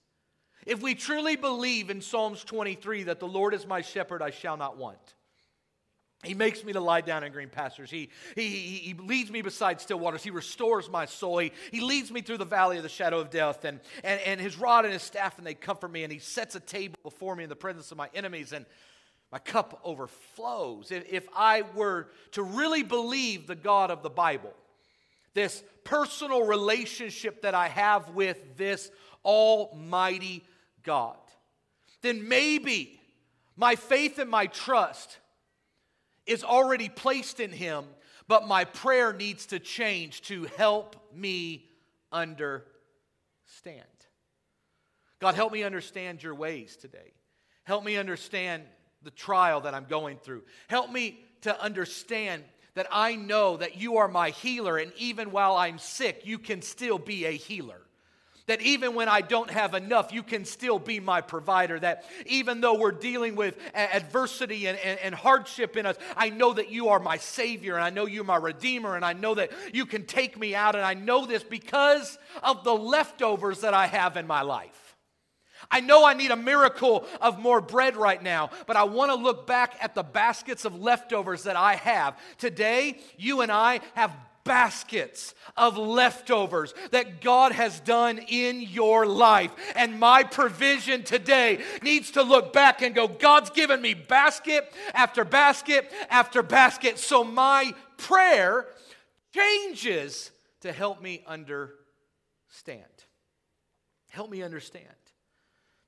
If 0.65 0.81
we 0.81 0.95
truly 0.95 1.35
believe 1.35 1.89
in 1.89 2.01
Psalms 2.01 2.43
23 2.43 3.03
that 3.03 3.19
the 3.19 3.27
Lord 3.27 3.53
is 3.53 3.67
my 3.67 3.81
shepherd, 3.81 4.21
I 4.21 4.29
shall 4.29 4.55
not 4.55 4.77
want. 4.77 5.15
He 6.23 6.33
makes 6.33 6.65
me 6.65 6.73
to 6.73 6.81
lie 6.81 6.99
down 6.99 7.23
in 7.23 7.31
green 7.31 7.47
pastures. 7.47 7.89
He, 7.89 8.09
he, 8.35 8.49
he, 8.49 8.93
leads 8.93 9.31
me 9.31 9.41
beside 9.41 9.79
still 9.79 9.99
waters. 9.99 10.21
He 10.21 10.31
restores 10.31 10.89
my 10.89 11.05
soul. 11.05 11.37
He, 11.37 11.53
he 11.71 11.79
leads 11.79 12.11
me 12.11 12.19
through 12.19 12.39
the 12.39 12.45
valley 12.45 12.75
of 12.75 12.83
the 12.83 12.89
shadow 12.89 13.19
of 13.19 13.29
death. 13.29 13.63
And, 13.63 13.79
and, 14.03 14.19
and 14.21 14.41
his 14.41 14.57
rod 14.57 14.83
and 14.83 14.91
his 14.91 15.01
staff, 15.01 15.37
and 15.37 15.47
they 15.47 15.53
comfort 15.53 15.91
me. 15.91 16.03
And 16.03 16.11
he 16.11 16.19
sets 16.19 16.55
a 16.55 16.59
table 16.59 16.97
before 17.03 17.37
me 17.37 17.43
in 17.43 17.49
the 17.49 17.55
presence 17.55 17.91
of 17.91 17.97
my 17.97 18.09
enemies. 18.13 18.51
And 18.51 18.65
my 19.31 19.39
cup 19.39 19.79
overflows. 19.83 20.91
If, 20.91 21.11
if 21.11 21.27
I 21.35 21.63
were 21.75 22.09
to 22.31 22.43
really 22.43 22.83
believe 22.83 23.47
the 23.47 23.55
God 23.55 23.91
of 23.91 24.03
the 24.03 24.09
Bible, 24.09 24.53
this 25.33 25.63
personal 25.83 26.45
relationship 26.45 27.43
that 27.43 27.53
I 27.53 27.67
have 27.67 28.09
with 28.09 28.57
this 28.57 28.91
almighty 29.23 30.43
God, 30.83 31.17
then 32.01 32.27
maybe 32.27 32.99
my 33.55 33.75
faith 33.75 34.19
and 34.19 34.29
my 34.29 34.47
trust 34.47 35.17
is 36.29 36.43
already 36.43 36.89
placed 36.89 37.39
in 37.39 37.51
him, 37.51 37.85
but 38.27 38.47
my 38.47 38.63
prayer 38.63 39.11
needs 39.13 39.47
to 39.47 39.59
change 39.59 40.21
to 40.23 40.45
help 40.57 40.95
me 41.13 41.65
understand. 42.11 42.65
God, 45.19 45.35
help 45.35 45.51
me 45.51 45.63
understand 45.63 46.23
your 46.23 46.35
ways 46.35 46.77
today. 46.77 47.13
Help 47.63 47.83
me 47.83 47.97
understand 47.97 48.63
the 49.03 49.11
trial 49.11 49.61
that 49.61 49.73
I'm 49.73 49.85
going 49.85 50.17
through. 50.17 50.43
Help 50.67 50.91
me 50.91 51.19
to 51.41 51.61
understand 51.61 52.43
that 52.75 52.87
I 52.91 53.15
know 53.15 53.57
that 53.57 53.77
you 53.77 53.97
are 53.97 54.07
my 54.07 54.29
healer, 54.29 54.77
and 54.77 54.93
even 54.97 55.31
while 55.31 55.55
I'm 55.55 55.79
sick, 55.79 56.21
you 56.25 56.37
can 56.39 56.61
still 56.61 56.97
be 56.97 57.25
a 57.25 57.31
healer. 57.31 57.81
That 58.49 58.63
even 58.63 58.95
when 58.95 59.07
I 59.07 59.21
don't 59.21 59.51
have 59.51 59.75
enough, 59.75 60.11
you 60.11 60.23
can 60.23 60.43
still 60.43 60.79
be 60.79 60.99
my 60.99 61.21
provider. 61.21 61.79
That 61.79 62.03
even 62.25 62.61
though 62.61 62.79
we're 62.79 62.91
dealing 62.91 63.35
with 63.35 63.55
adversity 63.75 64.65
and, 64.65 64.75
and, 64.79 64.99
and, 65.01 65.13
hardship 65.13 65.77
in 65.77 65.85
us, 65.85 65.97
I 66.17 66.31
know 66.31 66.53
that 66.53 66.71
you 66.71 66.89
are 66.89 66.99
my 66.99 67.17
Savior 67.17 67.75
and 67.75 67.83
I 67.83 67.91
know 67.91 68.07
you're 68.07 68.23
my 68.23 68.37
Redeemer 68.37 68.95
and 68.95 69.05
I 69.05 69.13
know 69.13 69.35
that 69.35 69.51
you 69.71 69.85
can 69.85 70.03
take 70.03 70.35
me 70.35 70.55
out. 70.55 70.75
And 70.75 70.83
I 70.83 70.95
know 70.95 71.27
this 71.27 71.43
because 71.43 72.17
of 72.41 72.63
the 72.63 72.73
leftovers 72.73 73.61
that 73.61 73.75
I 73.75 73.85
have 73.85 74.17
in 74.17 74.25
my 74.25 74.41
life. 74.41 74.95
I 75.69 75.81
know 75.81 76.03
I 76.03 76.15
need 76.15 76.31
a 76.31 76.35
miracle 76.35 77.05
of 77.21 77.37
more 77.37 77.61
bread 77.61 77.95
right 77.95 78.23
now, 78.23 78.49
but 78.65 78.75
I 78.77 78.85
want 78.85 79.11
to 79.11 79.15
look 79.15 79.45
back 79.45 79.75
at 79.79 79.93
the 79.93 80.01
baskets 80.01 80.65
of 80.65 80.81
leftovers 80.81 81.43
that 81.43 81.55
I 81.55 81.75
have. 81.75 82.17
Today, 82.39 82.97
you 83.15 83.41
and 83.41 83.51
I 83.51 83.81
have 83.93 84.11
baskets 84.49 85.35
of 85.55 85.77
leftovers 85.77 86.73
that 86.89 87.21
God 87.21 87.51
has 87.51 87.79
done 87.81 88.17
in 88.17 88.61
your 88.61 89.05
life. 89.05 89.51
And 89.75 89.99
my 89.99 90.23
provision 90.23 91.03
today 91.03 91.63
needs 91.83 92.09
to 92.11 92.23
look 92.23 92.51
back 92.51 92.81
and 92.81 92.95
go, 92.95 93.07
God's 93.07 93.51
given 93.51 93.79
me 93.79 93.93
basket 93.93 94.73
after 94.95 95.23
basket 95.23 95.93
after 96.09 96.41
basket. 96.41 96.97
So 96.97 97.23
my 97.23 97.75
prayer 97.97 98.65
changes 99.35 100.31
to 100.61 100.71
help 100.71 100.99
me 100.99 101.23
understand. 101.27 102.83
Help 104.09 104.31
me 104.31 104.41
understand. 104.41 104.87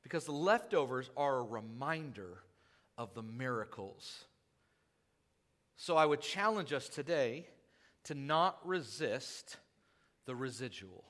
Because 0.03 0.25
the 0.25 0.33
leftovers 0.33 1.09
are 1.17 1.39
a 1.39 1.43
reminder 1.43 2.43
of 2.95 3.15
the 3.15 3.23
miracles. 3.23 4.25
So 5.77 5.97
I 5.97 6.05
would 6.05 6.21
challenge 6.21 6.73
us 6.73 6.87
today 6.87 7.47
to 8.05 8.15
not 8.15 8.59
resist 8.65 9.57
the 10.25 10.35
residual. 10.35 11.03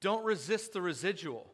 Don't 0.00 0.24
resist 0.24 0.72
the 0.72 0.82
residual. 0.82 1.46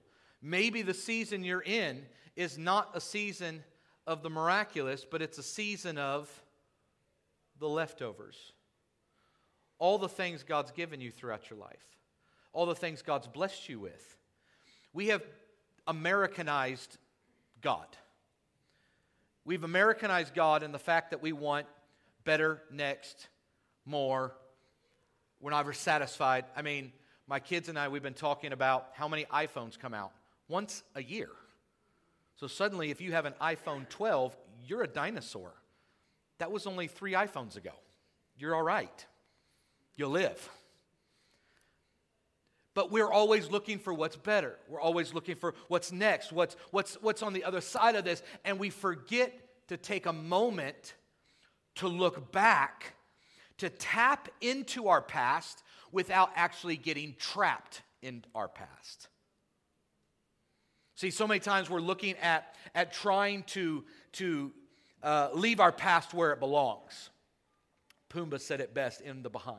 Maybe 0.42 0.82
the 0.82 0.94
season 0.94 1.44
you're 1.44 1.62
in 1.62 2.06
is 2.36 2.58
not 2.58 2.90
a 2.94 3.00
season 3.00 3.62
of 4.06 4.22
the 4.22 4.30
miraculous, 4.30 5.04
but 5.08 5.22
it's 5.22 5.38
a 5.38 5.42
season 5.42 5.98
of 5.98 6.28
the 7.58 7.68
leftovers. 7.68 8.52
All 9.78 9.98
the 9.98 10.08
things 10.08 10.42
God's 10.42 10.72
given 10.72 11.00
you 11.00 11.10
throughout 11.10 11.48
your 11.50 11.58
life, 11.58 11.84
all 12.52 12.66
the 12.66 12.74
things 12.74 13.02
God's 13.02 13.28
blessed 13.28 13.68
you 13.68 13.78
with. 13.78 14.16
We 14.92 15.08
have 15.08 15.22
Americanized 15.86 16.98
God. 17.60 17.86
We've 19.44 19.64
Americanized 19.64 20.34
God 20.34 20.62
in 20.62 20.72
the 20.72 20.78
fact 20.78 21.10
that 21.10 21.22
we 21.22 21.32
want 21.32 21.66
better 22.24 22.62
next, 22.70 23.28
more. 23.84 24.34
We're 25.40 25.50
never 25.52 25.72
satisfied. 25.72 26.44
I 26.56 26.62
mean, 26.62 26.92
my 27.26 27.40
kids 27.40 27.68
and 27.68 27.78
I, 27.78 27.88
we've 27.88 28.02
been 28.02 28.14
talking 28.14 28.52
about 28.52 28.88
how 28.94 29.08
many 29.08 29.24
iPhones 29.26 29.78
come 29.78 29.94
out 29.94 30.12
once 30.48 30.82
a 30.94 31.02
year. 31.02 31.30
So 32.36 32.46
suddenly, 32.46 32.90
if 32.90 33.00
you 33.00 33.12
have 33.12 33.26
an 33.26 33.34
iPhone 33.40 33.88
12, 33.88 34.36
you're 34.66 34.82
a 34.82 34.88
dinosaur. 34.88 35.52
That 36.38 36.50
was 36.50 36.66
only 36.66 36.86
three 36.86 37.12
iPhones 37.12 37.56
ago. 37.56 37.72
You're 38.38 38.54
all 38.54 38.62
right. 38.62 39.06
You'll 39.96 40.10
live. 40.10 40.48
But 42.74 42.90
we're 42.90 43.10
always 43.10 43.50
looking 43.50 43.78
for 43.78 43.92
what's 43.92 44.16
better. 44.16 44.56
We're 44.68 44.80
always 44.80 45.12
looking 45.12 45.34
for 45.34 45.54
what's 45.68 45.92
next, 45.92 46.32
what's, 46.32 46.56
what's, 46.70 46.94
what's 47.02 47.22
on 47.22 47.32
the 47.32 47.44
other 47.44 47.60
side 47.60 47.94
of 47.96 48.04
this. 48.04 48.22
And 48.44 48.58
we 48.58 48.70
forget 48.70 49.32
to 49.68 49.76
take 49.76 50.06
a 50.06 50.12
moment 50.12 50.94
to 51.76 51.88
look 51.88 52.32
back, 52.32 52.94
to 53.60 53.68
tap 53.68 54.28
into 54.40 54.88
our 54.88 55.02
past 55.02 55.62
without 55.92 56.30
actually 56.34 56.76
getting 56.76 57.14
trapped 57.18 57.82
in 58.02 58.24
our 58.34 58.48
past. 58.48 59.08
See, 60.96 61.10
so 61.10 61.26
many 61.26 61.40
times 61.40 61.68
we're 61.68 61.80
looking 61.80 62.16
at, 62.22 62.54
at 62.74 62.92
trying 62.92 63.42
to, 63.44 63.84
to 64.12 64.52
uh, 65.02 65.28
leave 65.34 65.60
our 65.60 65.72
past 65.72 66.12
where 66.14 66.32
it 66.32 66.40
belongs. 66.40 67.10
Pumbaa 68.10 68.40
said 68.40 68.60
it 68.60 68.74
best 68.74 69.00
in 69.02 69.22
the 69.22 69.30
behind, 69.30 69.58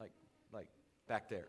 like, 0.00 0.12
like 0.52 0.68
back 1.06 1.28
there. 1.28 1.48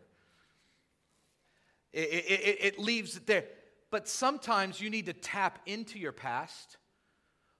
It, 1.92 2.00
it, 2.00 2.58
it 2.60 2.78
leaves 2.78 3.16
it 3.16 3.26
there. 3.26 3.44
But 3.90 4.08
sometimes 4.08 4.80
you 4.80 4.90
need 4.90 5.06
to 5.06 5.12
tap 5.12 5.60
into 5.66 5.98
your 5.98 6.12
past, 6.12 6.76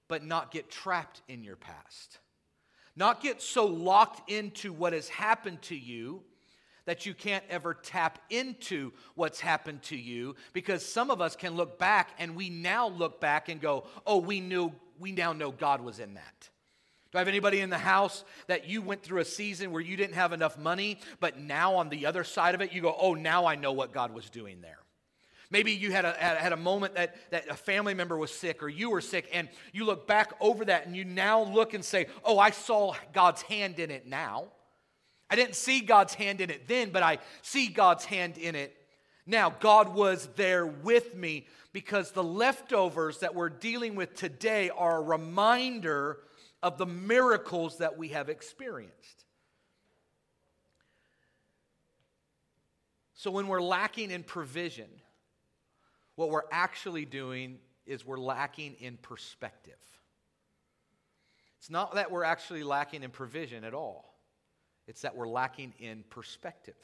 but 0.08 0.24
not 0.24 0.50
get 0.50 0.70
trapped 0.70 1.22
in 1.28 1.42
your 1.42 1.56
past. 1.56 2.18
Not 2.96 3.20
get 3.20 3.42
so 3.42 3.66
locked 3.66 4.30
into 4.30 4.72
what 4.72 4.92
has 4.92 5.08
happened 5.08 5.62
to 5.62 5.76
you 5.76 6.22
that 6.86 7.06
you 7.06 7.14
can't 7.14 7.44
ever 7.48 7.74
tap 7.74 8.18
into 8.30 8.92
what's 9.14 9.40
happened 9.40 9.82
to 9.82 9.96
you 9.96 10.36
because 10.52 10.84
some 10.84 11.10
of 11.10 11.20
us 11.20 11.34
can 11.34 11.54
look 11.54 11.78
back 11.78 12.10
and 12.18 12.36
we 12.36 12.50
now 12.50 12.88
look 12.88 13.20
back 13.20 13.48
and 13.48 13.60
go, 13.60 13.86
"Oh, 14.06 14.18
we 14.18 14.40
knew 14.40 14.72
we 14.98 15.12
now 15.12 15.32
know 15.32 15.50
God 15.50 15.80
was 15.80 15.98
in 15.98 16.14
that." 16.14 16.50
Do 17.14 17.18
I 17.18 17.20
have 17.20 17.28
anybody 17.28 17.60
in 17.60 17.70
the 17.70 17.78
house 17.78 18.24
that 18.48 18.66
you 18.66 18.82
went 18.82 19.04
through 19.04 19.20
a 19.20 19.24
season 19.24 19.70
where 19.70 19.80
you 19.80 19.96
didn't 19.96 20.14
have 20.14 20.32
enough 20.32 20.58
money, 20.58 20.98
but 21.20 21.38
now 21.38 21.76
on 21.76 21.88
the 21.88 22.06
other 22.06 22.24
side 22.24 22.56
of 22.56 22.60
it, 22.60 22.72
you 22.72 22.82
go, 22.82 22.92
oh, 22.98 23.14
now 23.14 23.46
I 23.46 23.54
know 23.54 23.70
what 23.70 23.92
God 23.92 24.12
was 24.12 24.28
doing 24.28 24.60
there? 24.60 24.83
Maybe 25.50 25.72
you 25.72 25.92
had 25.92 26.04
a, 26.04 26.12
had 26.12 26.52
a 26.52 26.56
moment 26.56 26.94
that, 26.94 27.16
that 27.30 27.48
a 27.48 27.54
family 27.54 27.94
member 27.94 28.16
was 28.16 28.32
sick 28.32 28.62
or 28.62 28.68
you 28.68 28.90
were 28.90 29.00
sick, 29.00 29.28
and 29.32 29.48
you 29.72 29.84
look 29.84 30.06
back 30.06 30.32
over 30.40 30.64
that 30.64 30.86
and 30.86 30.96
you 30.96 31.04
now 31.04 31.42
look 31.42 31.74
and 31.74 31.84
say, 31.84 32.06
oh, 32.24 32.38
I 32.38 32.50
saw 32.50 32.94
God's 33.12 33.42
hand 33.42 33.78
in 33.78 33.90
it 33.90 34.06
now. 34.06 34.46
I 35.30 35.36
didn't 35.36 35.56
see 35.56 35.80
God's 35.80 36.14
hand 36.14 36.40
in 36.40 36.50
it 36.50 36.68
then, 36.68 36.90
but 36.90 37.02
I 37.02 37.18
see 37.42 37.68
God's 37.68 38.04
hand 38.04 38.38
in 38.38 38.54
it 38.54 38.76
now. 39.26 39.50
God 39.50 39.94
was 39.94 40.28
there 40.36 40.66
with 40.66 41.14
me 41.14 41.46
because 41.72 42.12
the 42.12 42.22
leftovers 42.22 43.18
that 43.18 43.34
we're 43.34 43.48
dealing 43.48 43.94
with 43.96 44.14
today 44.14 44.70
are 44.70 44.98
a 44.98 45.02
reminder 45.02 46.18
of 46.62 46.78
the 46.78 46.86
miracles 46.86 47.78
that 47.78 47.98
we 47.98 48.08
have 48.08 48.28
experienced. 48.28 49.24
So, 53.14 53.30
when 53.30 53.48
we're 53.48 53.62
lacking 53.62 54.10
in 54.10 54.22
provision, 54.22 54.88
what 56.16 56.30
we're 56.30 56.42
actually 56.50 57.04
doing 57.04 57.58
is 57.86 58.06
we're 58.06 58.18
lacking 58.18 58.74
in 58.80 58.96
perspective. 58.96 59.74
It's 61.58 61.70
not 61.70 61.94
that 61.94 62.10
we're 62.10 62.24
actually 62.24 62.62
lacking 62.62 63.02
in 63.02 63.10
provision 63.10 63.64
at 63.64 63.74
all, 63.74 64.14
it's 64.86 65.02
that 65.02 65.16
we're 65.16 65.28
lacking 65.28 65.74
in 65.78 66.04
perspective. 66.10 66.74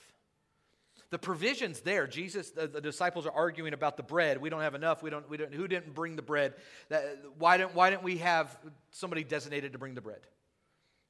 The 1.11 1.19
provision's 1.19 1.81
there. 1.81 2.07
Jesus, 2.07 2.51
the, 2.51 2.69
the, 2.69 2.81
disciples 2.81 3.27
are 3.27 3.33
arguing 3.33 3.73
about 3.73 3.97
the 3.97 4.03
bread. 4.05 4.41
We 4.41 4.49
don't 4.49 4.61
have 4.61 4.77
enough. 4.77 5.03
We 5.03 5.11
don't, 5.11 5.29
we 5.29 5.37
don't, 5.37 5.53
who 5.53 5.67
didn't 5.67 5.93
bring 5.93 6.15
the 6.15 6.23
bread? 6.23 6.55
That, 6.89 7.19
why, 7.37 7.57
didn't, 7.57 7.75
why 7.75 7.91
didn't 7.91 8.05
we 8.05 8.19
have 8.19 8.57
somebody 8.93 9.25
designated 9.25 9.73
to 9.73 9.79
bring 9.79 9.95
the 9.95 10.01
bread? 10.01 10.21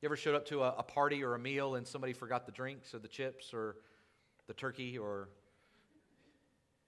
You 0.00 0.08
ever 0.08 0.16
showed 0.16 0.34
up 0.34 0.46
to 0.46 0.62
a, 0.62 0.76
a 0.78 0.82
party 0.82 1.22
or 1.22 1.34
a 1.34 1.38
meal 1.38 1.74
and 1.74 1.86
somebody 1.86 2.14
forgot 2.14 2.46
the 2.46 2.52
drinks 2.52 2.94
or 2.94 2.98
the 2.98 3.08
chips 3.08 3.52
or 3.52 3.76
the 4.46 4.54
turkey 4.54 4.96
or. 4.96 5.28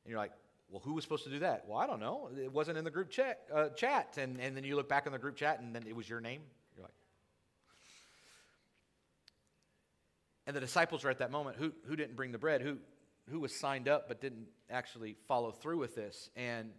And 0.04 0.10
you're 0.10 0.18
like, 0.18 0.32
well, 0.72 0.80
who 0.82 0.94
was 0.94 1.04
supposed 1.04 1.24
to 1.24 1.30
do 1.30 1.40
that? 1.40 1.66
Well, 1.68 1.78
I 1.78 1.86
don't 1.86 2.00
know. 2.00 2.30
It 2.34 2.50
wasn't 2.50 2.78
in 2.78 2.84
the 2.84 2.90
group 2.90 3.10
chat. 3.10 3.40
Uh, 3.54 3.68
chat. 3.68 4.16
And, 4.16 4.40
and 4.40 4.56
then 4.56 4.64
you 4.64 4.74
look 4.74 4.88
back 4.88 5.04
in 5.04 5.12
the 5.12 5.18
group 5.18 5.36
chat 5.36 5.60
and 5.60 5.74
then 5.74 5.84
it 5.86 5.94
was 5.94 6.08
your 6.08 6.20
name. 6.20 6.40
You're 6.74 6.84
like, 6.84 6.94
and 10.46 10.56
the 10.56 10.60
disciples 10.60 11.04
are 11.04 11.10
at 11.10 11.18
that 11.18 11.30
moment. 11.30 11.58
Who, 11.58 11.72
who 11.86 11.94
didn't 11.94 12.16
bring 12.16 12.32
the 12.32 12.38
bread? 12.38 12.62
Who, 12.62 12.78
who 13.30 13.38
was 13.38 13.54
signed 13.54 13.86
up 13.86 14.08
but 14.08 14.22
didn't 14.22 14.46
actually 14.70 15.14
follow 15.28 15.50
through 15.50 15.76
with 15.76 15.94
this. 15.94 16.30
And 16.36 16.70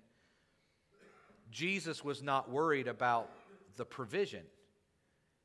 Jesus 1.51 2.03
was 2.03 2.23
not 2.23 2.49
worried 2.49 2.87
about 2.87 3.29
the 3.77 3.85
provision, 3.85 4.43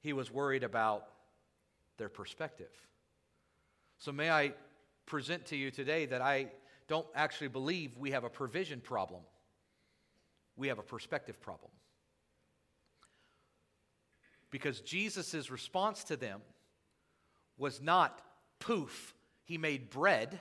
he 0.01 0.13
was 0.13 0.31
worried 0.31 0.65
about 0.65 1.05
their 1.99 2.09
perspective. 2.09 2.71
So, 3.99 4.13
may 4.13 4.31
I 4.31 4.53
present 5.07 5.47
to 5.47 5.57
you 5.57 5.71
today 5.71 6.07
that 6.07 6.23
I 6.23 6.49
don't 6.89 7.07
actually 7.15 7.49
believe 7.49 7.97
we 7.97 8.11
have 8.11 8.25
a 8.25 8.31
provision 8.31 8.81
problem, 8.81 9.23
we 10.57 10.69
have 10.69 10.79
a 10.79 10.83
perspective 10.83 11.41
problem. 11.41 11.71
Because 14.51 14.81
Jesus' 14.81 15.51
response 15.51 16.05
to 16.05 16.17
them 16.17 16.41
was 17.59 17.83
not 17.83 18.23
poof, 18.59 19.15
he 19.45 19.59
made 19.59 19.91
bread 19.91 20.41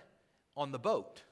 on 0.55 0.71
the 0.71 0.79
boat. 0.79 1.23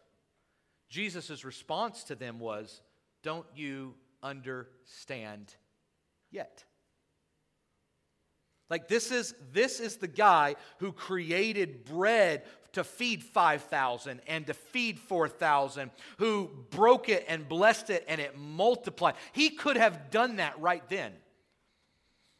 Jesus' 0.89 1.43
response 1.45 2.03
to 2.05 2.15
them 2.15 2.39
was, 2.39 2.81
Don't 3.23 3.47
you 3.55 3.95
understand 4.21 5.55
yet? 6.31 6.65
Like 8.69 8.87
this 8.87 9.11
is 9.11 9.35
this 9.51 9.79
is 9.79 9.97
the 9.97 10.07
guy 10.07 10.55
who 10.79 10.91
created 10.91 11.85
bread 11.85 12.43
to 12.73 12.83
feed 12.83 13.23
5,000 13.23 14.19
and 14.27 14.47
to 14.47 14.53
feed 14.53 14.99
4,000, 14.99 15.91
who 16.17 16.49
broke 16.71 17.07
it 17.07 17.23
and 17.29 17.47
blessed 17.47 17.89
it 17.89 18.03
and 18.07 18.19
it 18.19 18.37
multiplied. 18.37 19.15
He 19.31 19.51
could 19.51 19.77
have 19.77 20.11
done 20.11 20.37
that 20.37 20.59
right 20.59 20.83
then. 20.89 21.13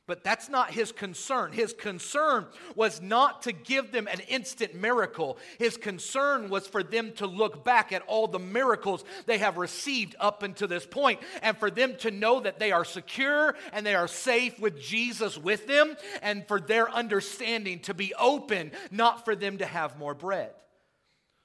But 0.07 0.23
that's 0.23 0.49
not 0.49 0.69
his 0.69 0.91
concern. 0.91 1.51
His 1.51 1.73
concern 1.73 2.45
was 2.75 3.01
not 3.01 3.41
to 3.43 3.51
give 3.51 3.91
them 3.91 4.07
an 4.07 4.19
instant 4.27 4.75
miracle. 4.75 5.39
His 5.57 5.77
concern 5.77 6.49
was 6.49 6.67
for 6.67 6.83
them 6.83 7.13
to 7.13 7.25
look 7.25 7.63
back 7.65 7.91
at 7.91 8.03
all 8.03 8.27
the 8.27 8.37
miracles 8.37 9.03
they 9.25 9.39
have 9.39 9.57
received 9.57 10.15
up 10.19 10.43
until 10.43 10.67
this 10.67 10.85
point 10.85 11.21
and 11.41 11.57
for 11.57 11.71
them 11.71 11.95
to 11.97 12.11
know 12.11 12.39
that 12.39 12.59
they 12.59 12.71
are 12.71 12.85
secure 12.85 13.55
and 13.73 13.83
they 13.83 13.95
are 13.95 14.07
safe 14.07 14.59
with 14.59 14.79
Jesus 14.79 15.39
with 15.39 15.65
them 15.65 15.95
and 16.21 16.47
for 16.47 16.59
their 16.59 16.87
understanding 16.91 17.79
to 17.79 17.95
be 17.95 18.13
open, 18.13 18.71
not 18.91 19.25
for 19.25 19.35
them 19.35 19.57
to 19.57 19.65
have 19.65 19.97
more 19.97 20.13
bread. 20.13 20.51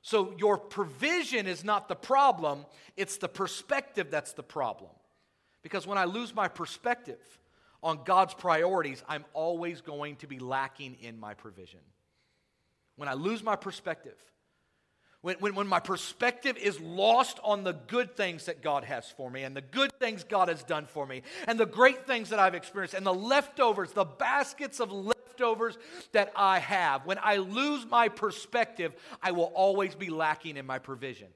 So 0.03 0.35
your 0.38 0.59
provision 0.59 1.46
is 1.46 1.64
not 1.64 1.88
the 1.88 1.96
problem, 1.96 2.66
it's 2.96 3.16
the 3.16 3.29
perspective 3.29 4.11
that's 4.11 4.35
the 4.35 4.42
problem. 4.42 4.90
Because 5.62 5.87
when 5.87 5.99
I 5.99 6.05
lose 6.05 6.35
my 6.35 6.49
perspective, 6.49 7.18
on 7.83 8.01
God's 8.05 8.35
priorities, 8.35 9.03
I'm 9.09 9.25
always 9.33 9.81
going 9.81 10.16
to 10.16 10.27
be 10.27 10.38
lacking 10.38 10.97
in 11.01 11.19
my 11.19 11.35
provision. 11.35 11.81
When 12.97 13.09
I 13.09 13.14
lose 13.14 13.43
my 13.43 13.57
perspective, 13.57 14.16
when, 15.23 15.37
when, 15.37 15.55
when 15.55 15.66
my 15.66 15.81
perspective 15.81 16.57
is 16.57 16.81
lost 16.81 17.38
on 17.43 17.64
the 17.64 17.73
good 17.73 18.16
things 18.16 18.47
that 18.47 18.62
God 18.62 18.85
has 18.85 19.11
for 19.16 19.31
me 19.31 19.43
and 19.43 19.55
the 19.55 19.61
good 19.62 19.93
things 19.99 20.25
God 20.25 20.49
has 20.49 20.62
done 20.62 20.87
for 20.87 21.07
me 21.07 21.23
and 21.47 21.59
the 21.59 21.66
great 21.66 22.07
things 22.07 22.31
that 22.31 22.38
I've 22.38 22.55
experienced 22.55 22.95
and 22.95 23.05
the 23.05 23.14
leftovers, 23.14 23.93
the 23.93 24.05
baskets 24.05 24.81
of 24.81 24.90
leftovers 24.93 25.77
that 26.12 26.33
I 26.37 26.59
have, 26.59 27.05
when 27.05 27.19
I 27.23 27.37
lose 27.37 27.87
my 27.87 28.09
perspective, 28.09 28.95
I 29.23 29.33
will 29.33 29.53
always 29.55 29.95
be 29.95 30.09
lacking 30.09 30.57
in 30.57 30.66
my 30.66 30.79
provision. 30.79 31.29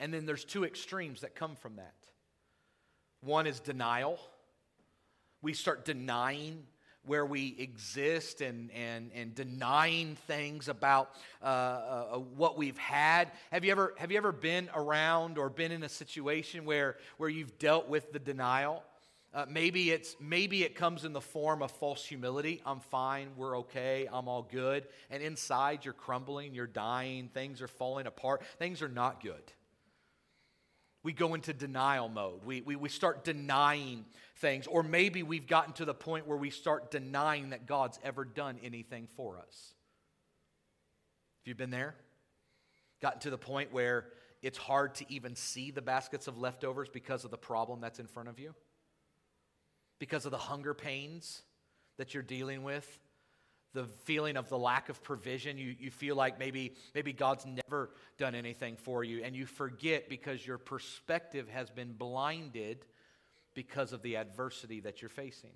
And 0.00 0.14
then 0.14 0.26
there's 0.26 0.44
two 0.44 0.64
extremes 0.64 1.22
that 1.22 1.34
come 1.34 1.56
from 1.56 1.76
that. 1.76 1.94
One 3.20 3.46
is 3.46 3.60
denial 3.60 4.18
we 5.42 5.52
start 5.52 5.84
denying 5.84 6.64
where 7.08 7.24
we 7.24 7.56
exist 7.58 8.40
and, 8.40 8.70
and, 8.72 9.10
and 9.14 9.34
denying 9.34 10.14
things 10.26 10.68
about 10.68 11.10
uh, 11.42 11.46
uh, 11.46 12.18
what 12.18 12.58
we've 12.58 12.76
had. 12.76 13.32
Have 13.50 13.64
you, 13.64 13.70
ever, 13.70 13.94
have 13.96 14.12
you 14.12 14.18
ever 14.18 14.32
been 14.32 14.68
around 14.74 15.38
or 15.38 15.48
been 15.48 15.72
in 15.72 15.82
a 15.82 15.88
situation 15.88 16.64
where, 16.64 16.96
where 17.16 17.30
you've 17.30 17.58
dealt 17.58 17.88
with 17.88 18.12
the 18.12 18.18
denial? 18.18 18.82
Uh, 19.32 19.44
maybe 19.48 19.90
it's 19.90 20.16
maybe 20.20 20.64
it 20.64 20.74
comes 20.74 21.04
in 21.04 21.12
the 21.12 21.20
form 21.20 21.62
of 21.62 21.70
false 21.70 22.04
humility. 22.04 22.62
I'm 22.64 22.80
fine, 22.80 23.28
we're 23.36 23.58
okay, 23.58 24.08
I'm 24.10 24.26
all 24.26 24.42
good. 24.42 24.86
And 25.10 25.22
inside 25.22 25.84
you're 25.84 25.92
crumbling, 25.94 26.54
you're 26.54 26.66
dying, 26.66 27.28
things 27.28 27.60
are 27.60 27.68
falling 27.68 28.06
apart, 28.06 28.42
things 28.58 28.80
are 28.80 28.88
not 28.88 29.22
good. 29.22 29.52
We 31.02 31.12
go 31.12 31.34
into 31.34 31.52
denial 31.52 32.08
mode. 32.08 32.44
We, 32.44 32.62
we, 32.62 32.74
we 32.76 32.88
start 32.88 33.22
denying 33.22 34.04
things. 34.38 34.66
Or 34.66 34.82
maybe 34.82 35.22
we've 35.22 35.46
gotten 35.46 35.72
to 35.74 35.84
the 35.84 35.94
point 35.94 36.26
where 36.26 36.36
we 36.36 36.50
start 36.50 36.90
denying 36.90 37.50
that 37.50 37.66
God's 37.66 37.98
ever 38.02 38.24
done 38.24 38.58
anything 38.62 39.08
for 39.16 39.38
us. 39.38 39.74
Have 41.40 41.48
you 41.48 41.54
been 41.54 41.70
there? 41.70 41.94
Gotten 43.00 43.20
to 43.20 43.30
the 43.30 43.38
point 43.38 43.72
where 43.72 44.06
it's 44.42 44.58
hard 44.58 44.94
to 44.96 45.12
even 45.12 45.34
see 45.34 45.70
the 45.70 45.82
baskets 45.82 46.26
of 46.28 46.38
leftovers 46.38 46.88
because 46.88 47.24
of 47.24 47.30
the 47.30 47.38
problem 47.38 47.80
that's 47.80 47.98
in 47.98 48.06
front 48.06 48.28
of 48.28 48.38
you? 48.38 48.54
Because 49.98 50.24
of 50.24 50.30
the 50.30 50.38
hunger 50.38 50.74
pains 50.74 51.42
that 51.96 52.14
you're 52.14 52.22
dealing 52.22 52.62
with? 52.62 52.98
the 53.74 53.84
feeling 54.04 54.36
of 54.36 54.48
the 54.48 54.58
lack 54.58 54.88
of 54.88 55.02
provision. 55.02 55.58
You, 55.58 55.74
you 55.78 55.90
feel 55.90 56.16
like 56.16 56.38
maybe, 56.38 56.74
maybe 56.94 57.12
God's 57.12 57.46
never 57.46 57.90
done 58.16 58.34
anything 58.34 58.76
for 58.76 59.04
you, 59.04 59.22
and 59.22 59.36
you 59.36 59.46
forget 59.46 60.08
because 60.08 60.46
your 60.46 60.58
perspective 60.58 61.48
has 61.48 61.70
been 61.70 61.92
blinded 61.92 62.84
because 63.58 63.92
of 63.92 64.02
the 64.02 64.16
adversity 64.16 64.78
that 64.78 65.02
you're 65.02 65.08
facing. 65.08 65.50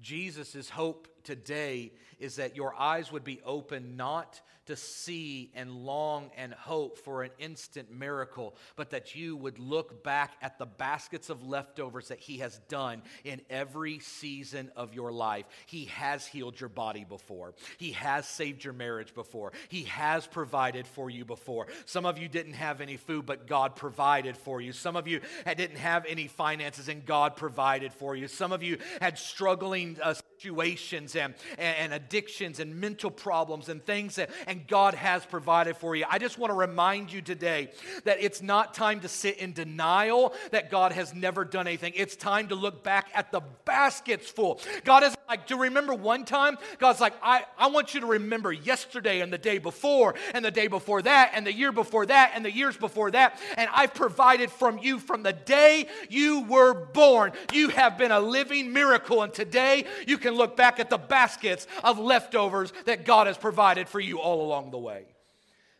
Jesus' 0.00 0.68
hope 0.70 1.08
today 1.24 1.92
is 2.18 2.36
that 2.36 2.56
your 2.56 2.74
eyes 2.74 3.10
would 3.12 3.24
be 3.24 3.40
open 3.44 3.96
not 3.96 4.40
to 4.66 4.76
see 4.76 5.50
and 5.54 5.70
long 5.70 6.30
and 6.36 6.52
hope 6.52 6.98
for 6.98 7.22
an 7.22 7.30
instant 7.38 7.90
miracle, 7.90 8.56
but 8.74 8.90
that 8.90 9.14
you 9.14 9.36
would 9.36 9.58
look 9.58 10.02
back 10.02 10.32
at 10.42 10.58
the 10.58 10.66
baskets 10.66 11.30
of 11.30 11.46
leftovers 11.46 12.08
that 12.08 12.18
He 12.18 12.38
has 12.38 12.58
done 12.68 13.02
in 13.24 13.40
every 13.48 14.00
season 14.00 14.70
of 14.76 14.92
your 14.92 15.12
life. 15.12 15.46
He 15.66 15.84
has 15.86 16.26
healed 16.26 16.58
your 16.58 16.68
body 16.68 17.04
before, 17.04 17.54
He 17.78 17.92
has 17.92 18.26
saved 18.26 18.64
your 18.64 18.72
marriage 18.72 19.14
before, 19.14 19.52
He 19.68 19.84
has 19.84 20.26
provided 20.26 20.86
for 20.86 21.08
you 21.08 21.24
before. 21.24 21.68
Some 21.84 22.04
of 22.04 22.18
you 22.18 22.28
didn't 22.28 22.54
have 22.54 22.80
any 22.80 22.96
food, 22.96 23.24
but 23.24 23.46
God 23.46 23.76
provided 23.76 24.36
for 24.36 24.60
you. 24.60 24.72
Some 24.72 24.96
of 24.96 25.06
you 25.06 25.20
didn't 25.46 25.76
have 25.76 26.06
any 26.06 26.26
finances, 26.26 26.88
and 26.88 27.06
God 27.06 27.36
provided 27.36 27.92
for 27.92 28.16
you. 28.16 28.26
Some 28.26 28.50
of 28.50 28.64
you 28.64 28.78
had 29.00 29.16
struggling 29.16 29.85
uh, 30.02 30.14
situations 30.38 31.16
and, 31.16 31.34
and 31.58 31.92
addictions 31.92 32.60
and 32.60 32.76
mental 32.80 33.10
problems 33.10 33.68
and 33.68 33.84
things 33.84 34.16
that 34.16 34.30
and 34.46 34.66
God 34.66 34.94
has 34.94 35.24
provided 35.24 35.76
for 35.76 35.96
you. 35.96 36.04
I 36.08 36.18
just 36.18 36.38
want 36.38 36.50
to 36.50 36.54
remind 36.54 37.12
you 37.12 37.22
today 37.22 37.70
that 38.04 38.18
it's 38.20 38.42
not 38.42 38.74
time 38.74 39.00
to 39.00 39.08
sit 39.08 39.38
in 39.38 39.52
denial 39.52 40.34
that 40.50 40.70
God 40.70 40.92
has 40.92 41.14
never 41.14 41.44
done 41.44 41.66
anything. 41.66 41.94
It's 41.96 42.16
time 42.16 42.48
to 42.48 42.54
look 42.54 42.84
back 42.84 43.08
at 43.14 43.32
the 43.32 43.40
baskets 43.64 44.28
full. 44.28 44.60
God 44.84 45.02
is 45.04 45.15
like, 45.28 45.46
to 45.48 45.56
remember 45.56 45.94
one 45.94 46.24
time? 46.24 46.58
God's 46.78 47.00
like, 47.00 47.14
I, 47.22 47.44
I 47.58 47.68
want 47.68 47.94
you 47.94 48.00
to 48.00 48.06
remember 48.06 48.52
yesterday 48.52 49.20
and 49.20 49.32
the 49.32 49.38
day 49.38 49.58
before 49.58 50.14
and 50.34 50.44
the 50.44 50.50
day 50.50 50.66
before 50.66 51.02
that 51.02 51.32
and 51.34 51.46
the 51.46 51.52
year 51.52 51.72
before 51.72 52.06
that 52.06 52.32
and 52.34 52.44
the 52.44 52.52
years 52.52 52.76
before 52.76 53.10
that. 53.10 53.38
And 53.56 53.68
I've 53.72 53.94
provided 53.94 54.50
from 54.50 54.78
you 54.78 54.98
from 54.98 55.22
the 55.22 55.32
day 55.32 55.88
you 56.08 56.42
were 56.42 56.74
born. 56.74 57.32
You 57.52 57.68
have 57.70 57.98
been 57.98 58.12
a 58.12 58.20
living 58.20 58.72
miracle. 58.72 59.22
And 59.22 59.32
today 59.32 59.84
you 60.06 60.18
can 60.18 60.34
look 60.34 60.56
back 60.56 60.80
at 60.80 60.90
the 60.90 60.98
baskets 60.98 61.66
of 61.82 61.98
leftovers 61.98 62.72
that 62.84 63.04
God 63.04 63.26
has 63.26 63.36
provided 63.36 63.88
for 63.88 64.00
you 64.00 64.20
all 64.20 64.44
along 64.46 64.70
the 64.70 64.78
way. 64.78 65.06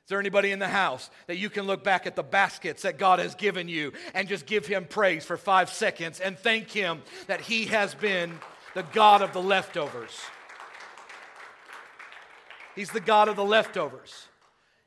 Is 0.06 0.10
there 0.10 0.20
anybody 0.20 0.52
in 0.52 0.60
the 0.60 0.68
house 0.68 1.10
that 1.26 1.36
you 1.36 1.50
can 1.50 1.66
look 1.66 1.82
back 1.82 2.06
at 2.06 2.14
the 2.14 2.22
baskets 2.22 2.82
that 2.82 2.96
God 2.96 3.18
has 3.18 3.34
given 3.34 3.68
you 3.68 3.92
and 4.14 4.28
just 4.28 4.46
give 4.46 4.64
Him 4.64 4.84
praise 4.84 5.24
for 5.24 5.36
five 5.36 5.68
seconds 5.68 6.20
and 6.20 6.38
thank 6.38 6.70
Him 6.70 7.02
that 7.26 7.40
He 7.40 7.64
has 7.64 7.92
been 7.92 8.38
the 8.76 8.82
God 8.92 9.22
of 9.22 9.32
the 9.32 9.40
leftovers? 9.40 10.20
He's 12.74 12.90
the 12.90 13.00
God 13.00 13.28
of 13.28 13.34
the 13.34 13.44
leftovers. 13.44 14.28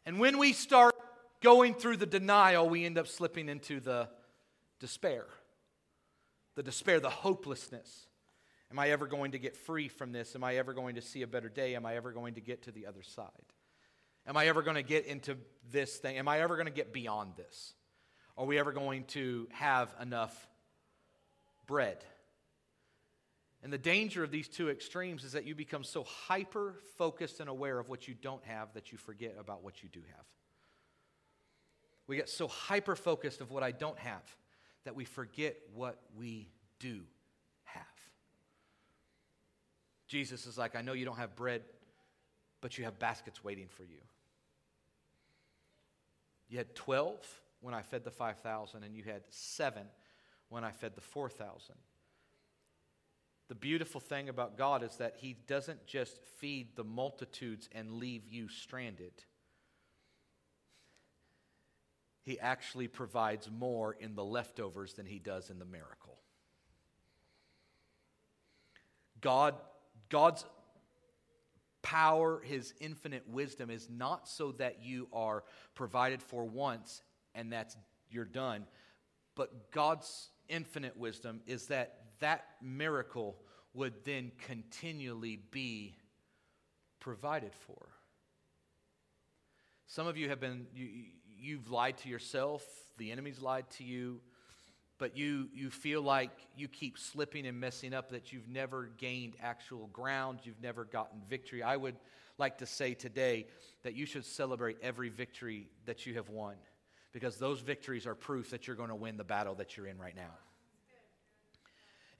And 0.06 0.19
when 0.19 0.38
we 0.38 0.54
start 0.54 0.93
going 1.41 1.73
through 1.73 1.97
the 1.97 2.06
denial, 2.06 2.69
we 2.69 2.86
end 2.86 2.99
up 2.99 3.08
slipping 3.08 3.49
into 3.49 3.80
the 3.80 4.08
despair. 4.80 5.25
The 6.54 6.62
despair, 6.62 6.99
the 6.99 7.10
hopelessness. 7.10 8.06
Am 8.69 8.78
I 8.78 8.91
ever 8.91 9.08
going 9.08 9.32
to 9.32 9.39
get 9.39 9.58
free 9.58 9.88
from 9.88 10.12
this? 10.12 10.36
Am 10.36 10.43
I 10.43 10.58
ever 10.58 10.75
going 10.75 10.93
to 10.93 11.02
see 11.02 11.23
a 11.23 11.28
better 11.28 11.49
day? 11.49 11.75
Am 11.75 11.84
I 11.84 11.95
ever 11.95 12.12
going 12.12 12.36
to 12.36 12.41
get 12.41 12.62
to 12.65 12.71
the 12.71 12.86
other 12.86 13.02
side? 13.02 13.25
Am 14.28 14.38
I 14.38 14.45
ever 14.45 14.62
going 14.62 14.75
to 14.75 14.84
get 14.84 15.08
into 15.08 15.36
this 15.71 15.97
thing? 15.97 16.19
Am 16.19 16.28
I 16.28 16.41
ever 16.41 16.58
going 16.58 16.67
to 16.67 16.71
get 16.71 16.93
beyond 16.93 17.38
this? 17.38 17.73
Are 18.38 18.45
we 18.45 18.60
ever 18.60 18.71
going 18.71 19.06
to 19.06 19.47
have 19.49 19.91
enough 19.99 20.47
bread? 21.65 21.97
And 23.62 23.74
the 23.74 23.78
danger 23.78 24.24
of 24.24 24.32
these 24.32 24.48
two 24.48 24.69
extremes 24.69 25.24
is 25.24 25.34
that 25.34 25.45
you 25.45 25.54
become 25.54 25.84
so 25.84 26.04
hyper 26.04 26.76
focused 26.98 27.39
and 27.39 27.50
aware 27.50 27.78
of 27.78 27.89
what 27.89 28.08
you 28.08 28.13
don't 28.13 28.43
have 28.45 28.74
that 28.74 28.91
you 28.91 28.98
forget 28.98 29.36
about 29.38 29.63
what 29.63 29.84
you 29.84 29.89
do 29.89 30.00
have. 30.15 30.26
We 32.08 32.15
get 32.15 32.30
so 32.30 32.48
hyper 32.48 32.95
focused 32.95 33.41
of 33.41 33.52
what 33.52 33.62
I 33.62 33.72
don't 33.72 34.00
have 34.00 34.24
that 34.86 34.95
we 34.95 35.06
forget 35.06 35.58
what 35.74 36.00
we 36.17 36.50
do 36.80 37.02
have. 37.65 37.84
Jesus 40.08 40.48
is 40.48 40.58
like, 40.58 40.76
I 40.76 40.82
know 40.82 40.93
you 40.93 41.06
don't 41.06 41.17
have 41.17 41.36
bread, 41.36 41.62
but 42.62 42.78
you 42.78 42.86
have 42.86 42.98
baskets 42.98 43.43
waiting 43.43 43.67
for 43.67 43.84
you. 43.84 44.00
You 46.48 46.58
had 46.58 46.74
12 46.74 47.15
when 47.62 47.74
I 47.74 47.82
fed 47.82 48.04
the 48.04 48.12
5,000, 48.12 48.84
and 48.84 48.95
you 48.95 49.04
had 49.04 49.22
seven 49.30 49.84
when 50.48 50.63
I 50.63 50.72
fed 50.72 50.95
the 50.95 51.02
4,000. 51.02 51.76
The 53.49 53.55
beautiful 53.55 53.99
thing 53.99 54.29
about 54.29 54.57
God 54.57 54.83
is 54.83 54.97
that 54.97 55.15
He 55.17 55.35
doesn't 55.47 55.88
just 55.88 56.19
feed 56.38 56.75
the 56.75 56.83
multitudes 56.83 57.67
and 57.71 57.93
leave 57.93 58.27
you 58.29 58.47
stranded. 58.47 59.12
He 62.21 62.39
actually 62.39 62.88
provides 62.88 63.49
more 63.49 63.93
in 63.99 64.13
the 64.13 64.23
leftovers 64.23 64.93
than 64.93 65.07
He 65.07 65.17
does 65.17 65.49
in 65.49 65.57
the 65.57 65.65
miracle. 65.65 66.19
God, 69.19 69.55
God's 70.09 70.45
power, 71.81 72.41
His 72.43 72.75
infinite 72.79 73.27
wisdom 73.27 73.71
is 73.71 73.89
not 73.89 74.29
so 74.29 74.51
that 74.53 74.83
you 74.83 75.07
are 75.12 75.43
provided 75.73 76.21
for 76.21 76.45
once 76.45 77.01
and 77.33 77.51
that's 77.51 77.75
you're 78.12 78.25
done, 78.25 78.65
but 79.35 79.71
God's 79.71 80.29
infinite 80.49 80.97
wisdom 80.97 81.41
is 81.47 81.67
that 81.67 81.98
that 82.19 82.45
miracle 82.62 83.38
would 83.73 84.03
then 84.03 84.32
continually 84.45 85.39
be 85.51 85.95
provided 86.99 87.53
for. 87.53 87.88
Some 89.88 90.08
of 90.08 90.17
you 90.17 90.29
have 90.29 90.39
been, 90.39 90.67
you, 90.73 90.88
you've 91.39 91.71
lied 91.71 91.97
to 91.99 92.10
yourself, 92.10 92.63
the 92.97 93.12
enemy's 93.12 93.41
lied 93.41 93.69
to 93.71 93.84
you, 93.84 94.21
but 94.97 95.15
you, 95.15 95.47
you 95.53 95.69
feel 95.69 96.01
like 96.01 96.32
you 96.55 96.67
keep 96.67 96.97
slipping 96.97 97.47
and 97.47 97.60
messing 97.60 97.93
up, 97.93 98.12
that 98.12 98.34
you've 98.34 98.49
never 98.49 98.89
gained 98.97 99.36
actual 99.41 99.88
ground, 99.88 100.39
you've 100.43 100.62
never 100.62 100.84
gotten 100.84 101.21
victory. 101.29 101.63
I 101.63 101.77
would 101.77 101.95
like 102.38 102.58
to 102.60 102.65
say 102.65 102.93
today 102.93 103.47
that 103.84 103.95
you 103.95 104.05
should 104.05 104.25
celebrate 104.25 104.77
every 104.82 105.10
victory 105.10 105.69
that 105.86 106.05
you 106.05 106.15
have 106.15 106.29
won 106.29 106.55
because 107.13 107.38
those 107.38 107.62
victories 107.62 108.05
are 108.05 108.15
proof 108.15 108.51
that 108.51 108.67
you're 108.67 108.75
going 108.75 108.89
to 108.89 108.95
win 108.95 109.17
the 109.17 109.23
battle 109.23 109.55
that 109.55 109.77
you're 109.77 109.88
in 109.88 109.97
right 109.97 110.15
now. 110.15 110.36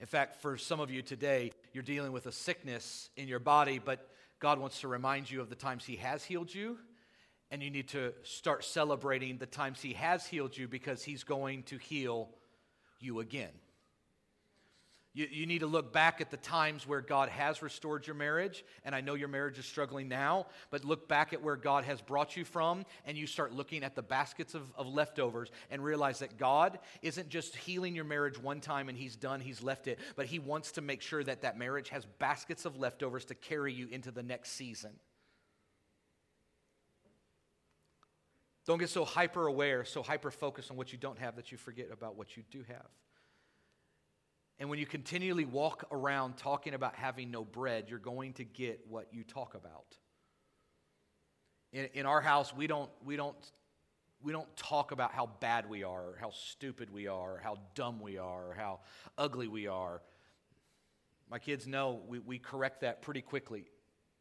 In 0.00 0.06
fact, 0.06 0.40
for 0.40 0.56
some 0.56 0.80
of 0.80 0.90
you 0.90 1.02
today, 1.02 1.52
you're 1.74 1.82
dealing 1.82 2.12
with 2.12 2.24
a 2.24 2.32
sickness 2.32 3.10
in 3.18 3.28
your 3.28 3.38
body, 3.38 3.78
but 3.78 4.08
God 4.38 4.58
wants 4.58 4.80
to 4.80 4.88
remind 4.88 5.30
you 5.30 5.42
of 5.42 5.50
the 5.50 5.54
times 5.54 5.84
He 5.84 5.96
has 5.96 6.24
healed 6.24 6.52
you, 6.52 6.78
and 7.50 7.62
you 7.62 7.70
need 7.70 7.88
to 7.88 8.14
start 8.22 8.64
celebrating 8.64 9.36
the 9.36 9.44
times 9.44 9.82
He 9.82 9.92
has 9.92 10.26
healed 10.26 10.56
you 10.56 10.68
because 10.68 11.02
He's 11.02 11.22
going 11.22 11.64
to 11.64 11.76
heal 11.76 12.30
you 12.98 13.20
again. 13.20 13.50
You, 15.12 15.26
you 15.28 15.46
need 15.46 15.58
to 15.60 15.66
look 15.66 15.92
back 15.92 16.20
at 16.20 16.30
the 16.30 16.36
times 16.36 16.86
where 16.86 17.00
God 17.00 17.28
has 17.30 17.62
restored 17.62 18.06
your 18.06 18.14
marriage, 18.14 18.64
and 18.84 18.94
I 18.94 19.00
know 19.00 19.14
your 19.14 19.26
marriage 19.26 19.58
is 19.58 19.66
struggling 19.66 20.08
now, 20.08 20.46
but 20.70 20.84
look 20.84 21.08
back 21.08 21.32
at 21.32 21.42
where 21.42 21.56
God 21.56 21.84
has 21.84 22.00
brought 22.00 22.36
you 22.36 22.44
from, 22.44 22.84
and 23.04 23.18
you 23.18 23.26
start 23.26 23.52
looking 23.52 23.82
at 23.82 23.96
the 23.96 24.02
baskets 24.02 24.54
of, 24.54 24.70
of 24.76 24.86
leftovers 24.86 25.50
and 25.68 25.82
realize 25.82 26.20
that 26.20 26.38
God 26.38 26.78
isn't 27.02 27.28
just 27.28 27.56
healing 27.56 27.96
your 27.96 28.04
marriage 28.04 28.40
one 28.40 28.60
time 28.60 28.88
and 28.88 28.96
He's 28.96 29.16
done, 29.16 29.40
He's 29.40 29.62
left 29.62 29.88
it, 29.88 29.98
but 30.14 30.26
He 30.26 30.38
wants 30.38 30.72
to 30.72 30.80
make 30.80 31.02
sure 31.02 31.24
that 31.24 31.42
that 31.42 31.58
marriage 31.58 31.88
has 31.88 32.04
baskets 32.20 32.64
of 32.64 32.78
leftovers 32.78 33.24
to 33.26 33.34
carry 33.34 33.72
you 33.72 33.88
into 33.90 34.12
the 34.12 34.22
next 34.22 34.52
season. 34.52 34.92
Don't 38.64 38.78
get 38.78 38.90
so 38.90 39.04
hyper 39.04 39.48
aware, 39.48 39.84
so 39.84 40.04
hyper 40.04 40.30
focused 40.30 40.70
on 40.70 40.76
what 40.76 40.92
you 40.92 40.98
don't 40.98 41.18
have 41.18 41.34
that 41.34 41.50
you 41.50 41.58
forget 41.58 41.88
about 41.90 42.16
what 42.16 42.36
you 42.36 42.44
do 42.52 42.62
have. 42.68 42.86
And 44.60 44.68
when 44.68 44.78
you 44.78 44.84
continually 44.84 45.46
walk 45.46 45.86
around 45.90 46.36
talking 46.36 46.74
about 46.74 46.94
having 46.94 47.30
no 47.30 47.44
bread, 47.44 47.86
you're 47.88 47.98
going 47.98 48.34
to 48.34 48.44
get 48.44 48.82
what 48.86 49.06
you 49.10 49.24
talk 49.24 49.54
about. 49.54 49.96
In, 51.72 51.88
in 51.94 52.04
our 52.04 52.20
house, 52.20 52.54
we 52.54 52.66
don't, 52.66 52.90
we, 53.02 53.16
don't, 53.16 53.34
we 54.22 54.32
don't 54.32 54.54
talk 54.56 54.92
about 54.92 55.12
how 55.12 55.30
bad 55.40 55.70
we 55.70 55.82
are, 55.82 56.02
or 56.10 56.18
how 56.20 56.30
stupid 56.30 56.92
we 56.92 57.06
are, 57.06 57.36
or 57.36 57.40
how 57.42 57.56
dumb 57.74 58.00
we 58.00 58.18
are, 58.18 58.50
or 58.50 58.54
how 58.54 58.80
ugly 59.16 59.48
we 59.48 59.66
are. 59.66 60.02
My 61.30 61.38
kids 61.38 61.66
know 61.66 62.02
we, 62.06 62.18
we 62.18 62.38
correct 62.38 62.82
that 62.82 63.00
pretty 63.00 63.22
quickly. 63.22 63.64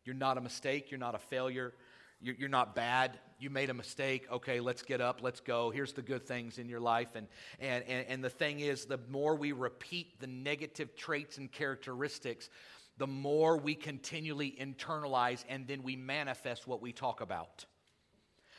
You're 0.06 0.16
not 0.16 0.38
a 0.38 0.42
mistake, 0.42 0.90
you're 0.90 1.00
not 1.00 1.16
a 1.16 1.20
failure, 1.20 1.74
you're 2.22 2.50
not 2.50 2.76
bad. 2.76 3.18
You 3.40 3.50
made 3.50 3.70
a 3.70 3.74
mistake. 3.74 4.28
Okay, 4.32 4.60
let's 4.60 4.82
get 4.82 5.00
up. 5.00 5.22
Let's 5.22 5.40
go. 5.40 5.70
Here's 5.70 5.94
the 5.94 6.02
good 6.02 6.28
things 6.28 6.58
in 6.58 6.68
your 6.68 6.82
life. 6.82 7.10
And, 7.16 7.28
and, 7.60 7.84
and, 7.88 8.06
and 8.08 8.24
the 8.24 8.30
thing 8.30 8.60
is, 8.60 8.86
the 8.86 9.00
more 9.10 9.36
we 9.36 9.54
repeat 9.54 10.20
the 10.20 10.28
negative 10.28 10.96
traits 10.96 11.38
and 11.38 11.50
characteristics, 11.50 12.50
the 12.98 13.08
more 13.08 13.58
we 13.58 13.76
continually 13.76 14.54
internalize 14.60 15.46
and 15.48 15.66
then 15.68 15.84
we 15.84 15.96
manifest 15.96 16.68
what 16.68 16.82
we 16.82 16.92
talk 16.92 17.22
about. 17.22 17.66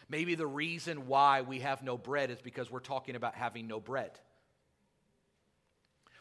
Maybe 0.09 0.35
the 0.35 0.47
reason 0.47 1.07
why 1.07 1.43
we 1.43 1.61
have 1.61 1.83
no 1.83 1.99
bread 1.99 2.31
is 2.31 2.41
because 2.41 2.71
we're 2.71 2.81
talking 2.81 3.17
about 3.17 3.35
having 3.35 3.69
no 3.69 3.79
bread. 3.79 4.13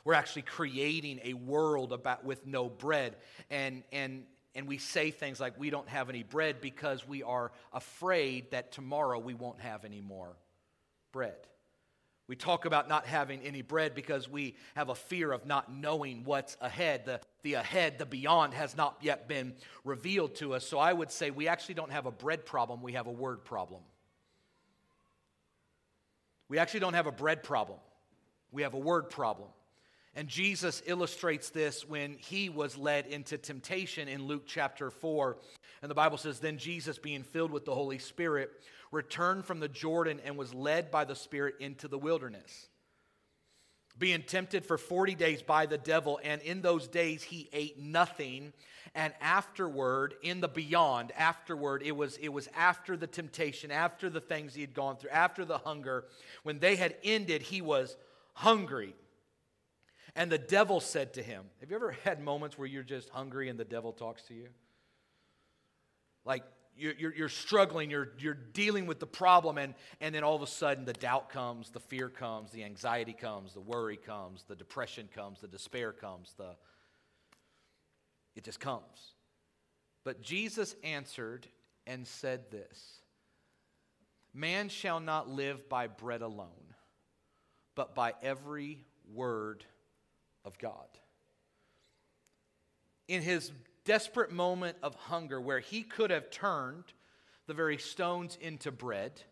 We're 0.04 0.14
actually 0.14 0.44
creating 0.44 1.22
a 1.24 1.34
world 1.34 1.94
about 1.94 2.26
with 2.26 2.46
no 2.46 2.70
bread. 2.70 3.16
And, 3.50 3.84
and, 3.92 4.24
and 4.56 4.68
we 4.68 4.78
say 4.78 5.12
things 5.12 5.40
like 5.40 5.60
we 5.60 5.70
don't 5.70 5.88
have 5.88 6.10
any 6.10 6.24
bread 6.24 6.62
because 6.62 7.08
we 7.08 7.24
are 7.24 7.52
afraid 7.72 8.52
that 8.52 8.72
tomorrow 8.72 9.20
we 9.20 9.34
won't 9.34 9.60
have 9.60 9.86
any 9.86 10.02
more 10.02 10.36
bread. 11.12 11.36
We 12.28 12.36
talk 12.36 12.66
about 12.66 12.88
not 12.88 13.08
having 13.08 13.42
any 13.42 13.64
bread 13.64 13.96
because 13.96 14.30
we 14.30 14.56
have 14.76 14.90
a 14.90 14.96
fear 14.96 15.32
of 15.32 15.48
not 15.48 15.74
knowing 15.74 16.24
what's 16.26 16.58
ahead. 16.62 17.06
The, 17.06 17.22
the 17.42 17.56
ahead, 17.56 17.98
the 17.98 18.06
beyond, 18.06 18.54
has 18.54 18.78
not 18.78 18.98
yet 19.02 19.28
been 19.28 19.56
revealed 19.84 20.36
to 20.36 20.54
us. 20.54 20.64
So 20.64 20.78
I 20.78 20.94
would 20.94 21.10
say 21.10 21.32
we 21.32 21.48
actually 21.48 21.74
don't 21.74 21.92
have 21.92 22.06
a 22.06 22.12
bread 22.12 22.46
problem, 22.46 22.84
we 22.84 22.94
have 22.94 23.08
a 23.08 23.12
word 23.12 23.44
problem. 23.46 23.82
We 26.50 26.60
actually 26.60 26.82
don't 26.82 26.94
have 26.94 27.08
a 27.08 27.12
bread 27.12 27.42
problem, 27.42 27.80
we 28.52 28.62
have 28.62 28.76
a 28.76 28.80
word 28.80 29.10
problem. 29.10 29.50
And 30.16 30.28
Jesus 30.28 30.82
illustrates 30.86 31.50
this 31.50 31.88
when 31.88 32.14
he 32.14 32.50
was 32.50 32.78
led 32.78 33.06
into 33.06 33.38
temptation 33.38 34.08
in 34.08 34.24
Luke 34.24 34.44
chapter 34.48 34.90
4. 34.90 35.38
And 35.82 35.90
the 35.90 35.96
Bible 35.96 36.18
says, 36.18 36.40
Then 36.40 36.58
Jesus, 36.58 36.98
being 36.98 37.24
filled 37.24 37.52
with 37.52 37.66
the 37.66 37.76
Holy 37.76 38.00
Spirit, 38.00 38.52
returned 38.92 39.46
from 39.46 39.60
the 39.60 39.68
Jordan 39.68 40.20
and 40.26 40.36
was 40.36 40.54
led 40.54 40.90
by 40.90 41.06
the 41.06 41.16
Spirit 41.16 41.56
into 41.60 41.88
the 41.88 41.98
wilderness, 41.98 42.70
being 43.98 44.24
tempted 44.24 44.66
for 44.66 44.78
40 44.78 45.14
days 45.14 45.44
by 45.44 45.68
the 45.68 45.78
devil. 45.78 46.20
And 46.24 46.42
in 46.42 46.62
those 46.62 46.88
days 46.88 47.22
he 47.22 47.48
ate 47.54 47.80
nothing. 47.80 48.52
And 48.96 49.14
afterward, 49.22 50.16
in 50.24 50.42
the 50.42 50.48
beyond, 50.48 51.12
afterward, 51.16 51.84
it 51.86 51.96
was, 51.96 52.18
it 52.18 52.30
was 52.30 52.50
after 52.58 52.98
the 52.98 53.06
temptation, 53.06 53.70
after 53.70 54.10
the 54.10 54.22
things 54.22 54.56
he 54.56 54.62
had 54.62 54.74
gone 54.74 54.98
through, 54.98 55.12
after 55.12 55.46
the 55.46 55.60
hunger, 55.60 56.06
when 56.42 56.58
they 56.58 56.76
had 56.76 56.96
ended, 57.04 57.44
he 57.44 57.62
was 57.62 57.96
hungry. 58.34 58.96
And 60.20 60.30
the 60.30 60.38
devil 60.38 60.82
said 60.82 61.14
to 61.14 61.24
him, 61.24 61.46
Have 61.62 61.70
you 61.70 61.78
ever 61.78 61.96
had 62.04 62.22
moments 62.22 62.58
where 62.58 62.68
you're 62.68 62.84
just 62.84 63.08
hungry 63.08 63.48
and 63.48 63.58
the 63.58 63.64
devil 63.64 63.94
talks 63.94 64.22
to 64.24 64.34
you? 64.34 64.50
Like 66.26 66.44
you're, 66.76 67.14
you're, 67.14 67.30
struggling, 67.30 67.90
you're, 67.90 68.12
you're 68.20 68.34
dealing 68.34 68.86
with 68.86 69.00
the 69.00 69.08
problem, 69.08 69.58
and, 69.58 69.74
and 70.02 70.14
then 70.14 70.26
all 70.26 70.36
of 70.36 70.42
a 70.42 70.48
sudden 70.48 70.84
the 70.84 70.92
doubt 70.92 71.30
comes, 71.30 71.70
the 71.70 71.80
fear 71.80 72.10
comes, 72.10 72.52
the 72.52 72.66
anxiety 72.66 73.14
comes, 73.14 73.54
the 73.54 73.62
worry 73.62 73.96
comes, 73.96 74.44
the 74.44 74.58
depression 74.58 75.08
comes, 75.16 75.40
the 75.40 75.48
despair 75.48 75.94
comes, 75.94 76.34
the, 76.38 76.52
it 78.36 78.44
just 78.44 78.60
comes. 78.60 79.14
But 80.04 80.22
Jesus 80.22 80.76
answered 80.84 81.48
and 81.88 82.06
said 82.06 82.52
this 82.52 83.00
Man 84.34 84.68
shall 84.68 85.00
not 85.00 85.30
live 85.30 85.70
by 85.70 85.88
bread 85.88 86.22
alone, 86.22 86.76
but 87.74 87.96
by 87.96 88.16
every 88.22 88.84
word 89.14 89.64
of 90.46 90.58
God. 90.58 90.88
In 93.08 93.22
his 93.22 93.52
desperate 93.86 94.32
moment 94.32 94.78
of 94.84 94.96
hunger 94.96 95.42
where 95.42 95.60
he 95.60 95.84
could 95.84 96.12
have 96.12 96.30
turned 96.30 96.86
the 97.48 97.54
very 97.54 97.78
stones 97.78 98.38
into 98.40 98.72
bread, 98.72 99.24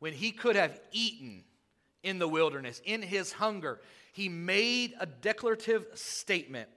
when 0.00 0.12
he 0.12 0.32
could 0.32 0.56
have 0.56 0.80
eaten 0.90 1.44
in 2.02 2.18
the 2.18 2.28
wilderness, 2.28 2.80
in 2.84 3.02
his 3.02 3.32
hunger, 3.32 3.80
he 4.12 4.28
made 4.28 4.94
a 4.98 5.06
declarative 5.06 5.86
statement 5.94 6.68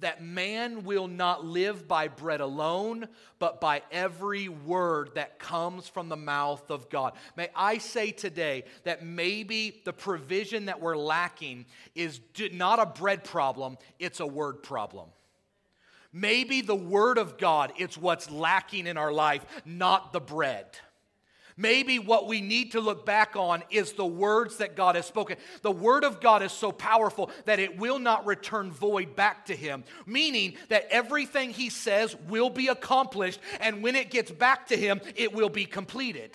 that 0.00 0.22
man 0.22 0.84
will 0.84 1.08
not 1.08 1.44
live 1.44 1.88
by 1.88 2.08
bread 2.08 2.40
alone, 2.40 3.08
but 3.38 3.60
by 3.60 3.82
every 3.90 4.48
word 4.48 5.10
that 5.14 5.38
comes 5.38 5.88
from 5.88 6.08
the 6.08 6.16
mouth 6.16 6.70
of 6.70 6.88
God. 6.88 7.14
May 7.36 7.48
I 7.54 7.78
say 7.78 8.10
today 8.10 8.64
that 8.84 9.04
maybe 9.04 9.80
the 9.84 9.92
provision 9.92 10.66
that 10.66 10.80
we're 10.80 10.96
lacking 10.96 11.66
is 11.94 12.20
not 12.52 12.78
a 12.78 12.86
bread 12.86 13.24
problem, 13.24 13.78
it's 13.98 14.20
a 14.20 14.26
word 14.26 14.62
problem. 14.62 15.08
Maybe 16.12 16.62
the 16.62 16.74
Word 16.74 17.18
of 17.18 17.36
God 17.36 17.72
is 17.78 17.98
what's 17.98 18.30
lacking 18.30 18.86
in 18.86 18.96
our 18.96 19.12
life, 19.12 19.44
not 19.66 20.12
the 20.12 20.20
bread. 20.20 20.64
Maybe 21.60 21.98
what 21.98 22.28
we 22.28 22.40
need 22.40 22.72
to 22.72 22.80
look 22.80 23.04
back 23.04 23.34
on 23.34 23.64
is 23.68 23.92
the 23.92 24.06
words 24.06 24.58
that 24.58 24.76
God 24.76 24.94
has 24.94 25.06
spoken. 25.06 25.36
The 25.62 25.72
Word 25.72 26.04
of 26.04 26.20
God 26.20 26.40
is 26.44 26.52
so 26.52 26.70
powerful 26.70 27.30
that 27.46 27.58
it 27.58 27.76
will 27.76 27.98
not 27.98 28.24
return 28.24 28.70
void 28.70 29.16
back 29.16 29.46
to 29.46 29.56
Him, 29.56 29.82
meaning 30.06 30.54
that 30.68 30.86
everything 30.88 31.50
He 31.50 31.68
says 31.68 32.14
will 32.28 32.48
be 32.48 32.68
accomplished, 32.68 33.40
and 33.60 33.82
when 33.82 33.96
it 33.96 34.10
gets 34.10 34.30
back 34.30 34.68
to 34.68 34.76
Him, 34.76 35.00
it 35.16 35.32
will 35.32 35.48
be 35.48 35.64
completed. 35.64 36.30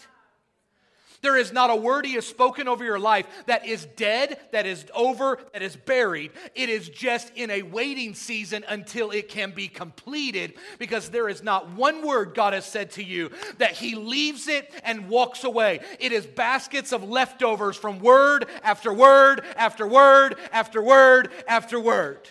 There 1.23 1.37
is 1.37 1.53
not 1.53 1.69
a 1.69 1.75
word 1.75 2.05
he 2.05 2.15
has 2.15 2.27
spoken 2.27 2.67
over 2.67 2.83
your 2.83 2.99
life 2.99 3.25
that 3.45 3.65
is 3.65 3.85
dead, 3.95 4.41
that 4.51 4.65
is 4.65 4.85
over, 4.93 5.39
that 5.53 5.61
is 5.61 5.73
buried. 5.73 6.31
It 6.53 6.67
is 6.67 6.89
just 6.89 7.31
in 7.35 7.49
a 7.49 7.61
waiting 7.61 8.13
season 8.13 8.65
until 8.67 9.09
it 9.11 9.29
can 9.29 9.51
be 9.51 9.69
completed 9.69 10.55
because 10.79 11.09
there 11.09 11.29
is 11.29 11.41
not 11.41 11.69
one 11.71 12.05
word 12.05 12.35
God 12.35 12.51
has 12.51 12.65
said 12.65 12.91
to 12.91 13.03
you 13.03 13.31
that 13.57 13.71
he 13.71 13.95
leaves 13.95 14.49
it 14.49 14.69
and 14.83 15.07
walks 15.07 15.45
away. 15.45 15.79
It 15.97 16.11
is 16.11 16.25
baskets 16.25 16.91
of 16.91 17.07
leftovers 17.07 17.77
from 17.77 17.99
word 17.99 18.47
after 18.61 18.93
word 18.93 19.45
after 19.55 19.87
word 19.87 20.35
after 20.51 20.81
word 20.81 21.29
after 21.47 21.79
word. 21.79 22.27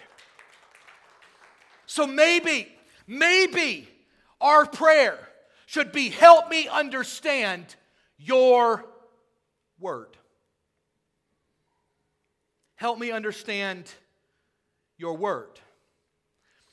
So 1.86 2.06
maybe, 2.06 2.68
maybe 3.06 3.88
our 4.38 4.66
prayer 4.66 5.18
should 5.64 5.92
be 5.92 6.10
help 6.10 6.50
me 6.50 6.68
understand 6.68 7.74
your 8.24 8.84
word. 9.78 10.16
Help 12.76 12.98
me 12.98 13.10
understand 13.10 13.90
your 14.98 15.16
word. 15.16 15.60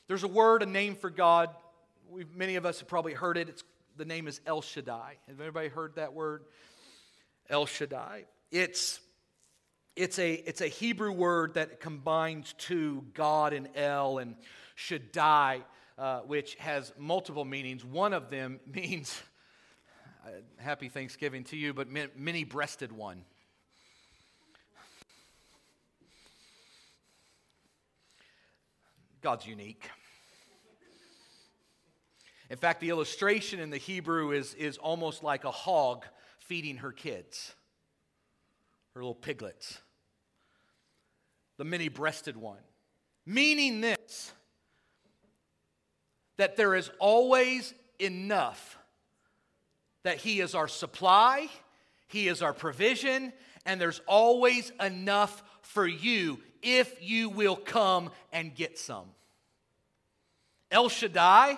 There's 0.08 0.24
a 0.24 0.28
word, 0.28 0.64
a 0.64 0.66
name 0.66 0.96
for 0.96 1.10
God. 1.10 1.50
We've, 2.10 2.36
many 2.36 2.56
of 2.56 2.66
us 2.66 2.80
have 2.80 2.88
probably 2.88 3.14
heard 3.14 3.38
it. 3.38 3.50
It's, 3.50 3.64
the 3.96 4.06
name 4.06 4.28
is 4.28 4.42
El 4.46 4.62
Shaddai. 4.62 5.18
Have 5.28 5.40
anybody 5.40 5.68
heard 5.68 5.96
that 5.96 6.14
word? 6.14 6.46
El 7.50 7.66
Shaddai. 7.66 8.26
It's, 8.52 9.00
it's, 9.96 10.18
a, 10.18 10.34
it's 10.34 10.62
a 10.62 10.68
Hebrew 10.68 11.12
word 11.12 11.56
that 11.56 11.80
combines 11.80 12.54
two, 12.58 13.06
God 13.14 13.54
and 13.54 13.70
El, 13.76 14.18
and 14.18 14.36
Shaddai, 14.76 15.62
uh, 15.98 16.22
which 16.22 16.56
has 16.56 16.92
multiple 16.98 17.46
meanings. 17.46 17.86
One 17.86 18.14
of 18.14 18.30
them 18.30 18.60
means 18.74 19.22
happy 20.58 20.90
Thanksgiving 20.90 21.44
to 21.46 21.58
you, 21.58 21.74
but 21.74 21.88
many 21.90 22.44
breasted 22.44 22.92
one. 22.92 23.24
God's 29.22 29.46
unique. 29.46 29.90
In 32.50 32.58
fact, 32.58 32.80
the 32.80 32.90
illustration 32.90 33.60
in 33.60 33.70
the 33.70 33.78
Hebrew 33.78 34.32
is, 34.32 34.54
is 34.56 34.78
almost 34.78 35.24
like 35.24 35.44
a 35.44 35.52
hog 35.52 36.06
feeding 36.40 36.78
her 36.78 36.92
kids, 36.92 37.54
her 38.96 39.02
little 39.02 39.14
piglets. 39.14 39.80
The 41.58 41.66
many 41.66 41.90
breasted 41.90 42.38
one. 42.38 42.62
Meaning 43.26 43.82
this 43.82 44.34
that 46.38 46.56
there 46.56 46.74
is 46.74 46.90
always 47.00 47.74
enough 48.00 48.79
that 50.04 50.18
He 50.18 50.40
is 50.40 50.56
our 50.56 50.68
supply, 50.68 51.48
He 52.08 52.28
is 52.28 52.42
our 52.42 52.54
provision, 52.54 53.34
and 53.66 53.80
there's 53.80 54.02
always 54.08 54.72
enough 54.82 55.44
for 55.62 55.86
you 55.86 56.40
if 56.62 57.02
you 57.02 57.30
will 57.30 57.56
come 57.56 58.10
and 58.32 58.54
get 58.56 58.78
some. 58.78 59.06
El 60.72 60.90
Shaddai 60.90 61.58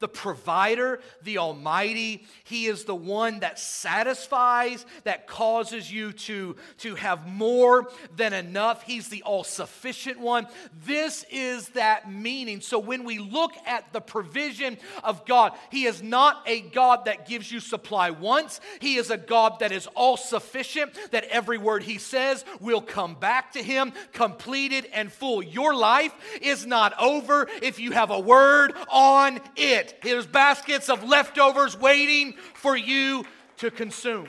the 0.00 0.08
provider, 0.08 1.00
the 1.22 1.38
Almighty. 1.38 2.24
He 2.44 2.66
is 2.66 2.84
the 2.84 2.94
one 2.94 3.40
that 3.40 3.58
satisfies, 3.58 4.86
that 5.04 5.26
causes 5.26 5.92
you 5.92 6.12
to, 6.12 6.56
to 6.78 6.94
have 6.94 7.26
more 7.26 7.90
than 8.16 8.32
enough. 8.32 8.82
He's 8.82 9.08
the 9.08 9.22
all 9.22 9.44
sufficient 9.44 10.20
one. 10.20 10.46
This 10.84 11.24
is 11.30 11.68
that 11.70 12.10
meaning. 12.10 12.60
So 12.60 12.78
when 12.78 13.04
we 13.04 13.18
look 13.18 13.52
at 13.66 13.92
the 13.92 14.00
provision 14.00 14.78
of 15.02 15.26
God, 15.26 15.52
He 15.70 15.84
is 15.84 16.02
not 16.02 16.42
a 16.46 16.60
God 16.60 17.06
that 17.06 17.28
gives 17.28 17.50
you 17.50 17.60
supply 17.60 18.10
once, 18.10 18.60
He 18.80 18.96
is 18.96 19.10
a 19.10 19.16
God 19.16 19.60
that 19.60 19.72
is 19.72 19.86
all 19.94 20.16
sufficient, 20.16 20.92
that 21.10 21.24
every 21.24 21.58
word 21.58 21.82
He 21.82 21.98
says 21.98 22.44
will 22.60 22.80
come 22.80 23.14
back 23.14 23.52
to 23.52 23.62
Him 23.62 23.92
completed 24.12 24.86
and 24.92 25.12
full. 25.12 25.42
Your 25.42 25.74
life 25.74 26.14
is 26.40 26.66
not 26.66 26.94
over 27.00 27.48
if 27.62 27.80
you 27.80 27.92
have 27.92 28.10
a 28.10 28.20
word 28.20 28.72
on 28.88 29.40
it. 29.56 29.87
There's 30.02 30.26
baskets 30.26 30.88
of 30.88 31.04
leftovers 31.04 31.78
waiting 31.78 32.34
for 32.54 32.76
you 32.76 33.24
to 33.58 33.70
consume. 33.70 34.28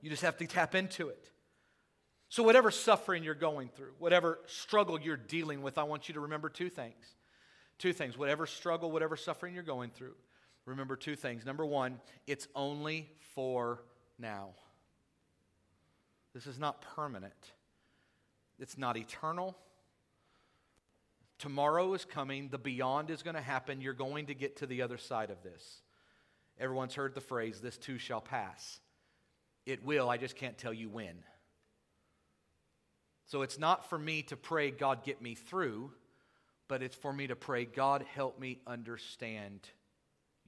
You 0.00 0.10
just 0.10 0.22
have 0.22 0.36
to 0.38 0.46
tap 0.46 0.74
into 0.74 1.08
it. 1.08 1.30
So, 2.28 2.42
whatever 2.42 2.70
suffering 2.70 3.22
you're 3.22 3.34
going 3.34 3.68
through, 3.68 3.92
whatever 3.98 4.38
struggle 4.46 5.00
you're 5.00 5.16
dealing 5.16 5.62
with, 5.62 5.78
I 5.78 5.84
want 5.84 6.08
you 6.08 6.14
to 6.14 6.20
remember 6.20 6.48
two 6.48 6.68
things. 6.68 7.14
Two 7.78 7.92
things. 7.92 8.18
Whatever 8.18 8.46
struggle, 8.46 8.90
whatever 8.90 9.16
suffering 9.16 9.54
you're 9.54 9.62
going 9.62 9.90
through, 9.90 10.14
remember 10.64 10.96
two 10.96 11.16
things. 11.16 11.44
Number 11.44 11.64
one, 11.64 12.00
it's 12.26 12.48
only 12.54 13.10
for 13.34 13.82
now. 14.18 14.50
This 16.34 16.46
is 16.46 16.58
not 16.58 16.82
permanent, 16.94 17.32
it's 18.58 18.76
not 18.76 18.96
eternal, 18.96 19.56
Tomorrow 21.38 21.92
is 21.94 22.04
coming. 22.04 22.48
The 22.48 22.58
beyond 22.58 23.10
is 23.10 23.22
going 23.22 23.36
to 23.36 23.42
happen. 23.42 23.80
You're 23.80 23.92
going 23.92 24.26
to 24.26 24.34
get 24.34 24.56
to 24.56 24.66
the 24.66 24.82
other 24.82 24.98
side 24.98 25.30
of 25.30 25.42
this. 25.42 25.82
Everyone's 26.58 26.94
heard 26.94 27.14
the 27.14 27.20
phrase, 27.20 27.60
this 27.60 27.76
too 27.76 27.98
shall 27.98 28.22
pass. 28.22 28.80
It 29.66 29.84
will, 29.84 30.08
I 30.08 30.16
just 30.16 30.36
can't 30.36 30.56
tell 30.56 30.72
you 30.72 30.88
when. 30.88 31.16
So 33.26 33.42
it's 33.42 33.58
not 33.58 33.90
for 33.90 33.98
me 33.98 34.22
to 34.22 34.36
pray, 34.36 34.70
God, 34.70 35.04
get 35.04 35.20
me 35.20 35.34
through, 35.34 35.90
but 36.68 36.82
it's 36.82 36.94
for 36.94 37.12
me 37.12 37.26
to 37.26 37.36
pray, 37.36 37.64
God, 37.64 38.04
help 38.14 38.38
me 38.38 38.60
understand 38.66 39.68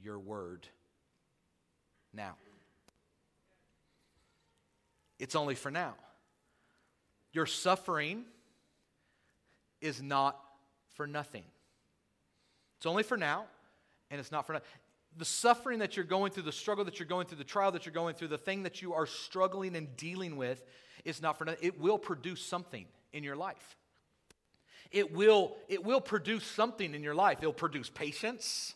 your 0.03 0.19
word 0.19 0.67
now. 2.15 2.37
It's 5.19 5.35
only 5.35 5.57
for 5.57 5.71
now. 5.71 5.95
Your 7.33 7.47
suffering 7.47 8.25
is 9.81 10.01
not 10.01 10.41
for 10.99 11.07
nothing. 11.07 11.45
It's 12.77 12.87
only 12.87 13.05
for 13.05 13.17
now, 13.17 13.47
and 14.11 14.21
it's 14.21 14.33
not 14.33 14.47
for 14.47 14.53
nothing. 14.53 14.69
The 15.17 15.25
suffering 15.25 15.79
that 15.79 15.97
you're 15.97 16.05
going 16.05 16.33
through, 16.33 16.43
the 16.43 16.53
struggle 16.53 16.85
that 16.85 16.99
you're 16.99 17.09
going 17.09 17.27
through, 17.27 17.39
the 17.39 17.45
trial 17.45 17.73
that 17.73 17.87
you're 17.87 17.95
going 17.95 18.15
through, 18.15 18.29
the 18.29 18.37
thing 18.37 18.65
that 18.65 18.83
you 18.83 18.93
are 18.93 19.07
struggling 19.07 19.75
and 19.77 19.97
dealing 19.97 20.37
with 20.37 20.63
is 21.05 21.23
not 21.23 21.39
for 21.39 21.45
nothing. 21.45 21.61
It 21.63 21.81
will 21.81 21.99
produce 21.99 22.45
something 22.45 22.85
in 23.13 23.25
your 23.25 23.37
life. 23.37 23.77
It 24.91 25.15
will, 25.15 25.57
it 25.69 25.85
will 25.85 26.01
produce 26.01 26.45
something 26.45 26.95
in 26.95 27.03
your 27.03 27.15
life. 27.15 27.39
It'll 27.41 27.53
produce 27.53 27.89
patience. 27.89 28.75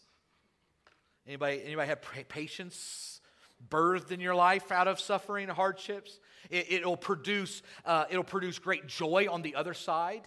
Anybody, 1.27 1.61
anybody 1.65 1.89
have 1.89 2.03
patience 2.29 3.21
birthed 3.69 4.13
in 4.13 4.21
your 4.21 4.35
life 4.35 4.71
out 4.71 4.87
of 4.89 5.01
suffering 5.01 5.49
and 5.49 5.53
hardships? 5.57 6.21
It, 6.51 6.85
will 6.85 6.97
produce, 6.97 7.63
uh, 7.85 8.05
it'll 8.11 8.25
produce 8.25 8.59
great 8.59 8.87
joy 8.87 9.27
on 9.29 9.43
the 9.43 9.57
other 9.57 9.75
side 9.75 10.23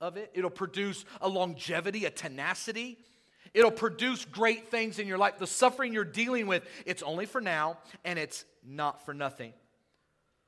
of 0.00 0.16
it. 0.16 0.30
It'll 0.34 0.50
produce 0.50 1.04
a 1.20 1.28
longevity, 1.28 2.04
a 2.04 2.10
tenacity. 2.10 2.98
It'll 3.54 3.70
produce 3.70 4.24
great 4.24 4.68
things 4.68 4.98
in 4.98 5.06
your 5.06 5.18
life. 5.18 5.38
The 5.38 5.46
suffering 5.46 5.92
you're 5.92 6.04
dealing 6.04 6.46
with, 6.46 6.64
it's 6.84 7.02
only 7.02 7.26
for 7.26 7.40
now 7.40 7.78
and 8.04 8.18
it's 8.18 8.44
not 8.64 9.04
for 9.04 9.14
nothing. 9.14 9.52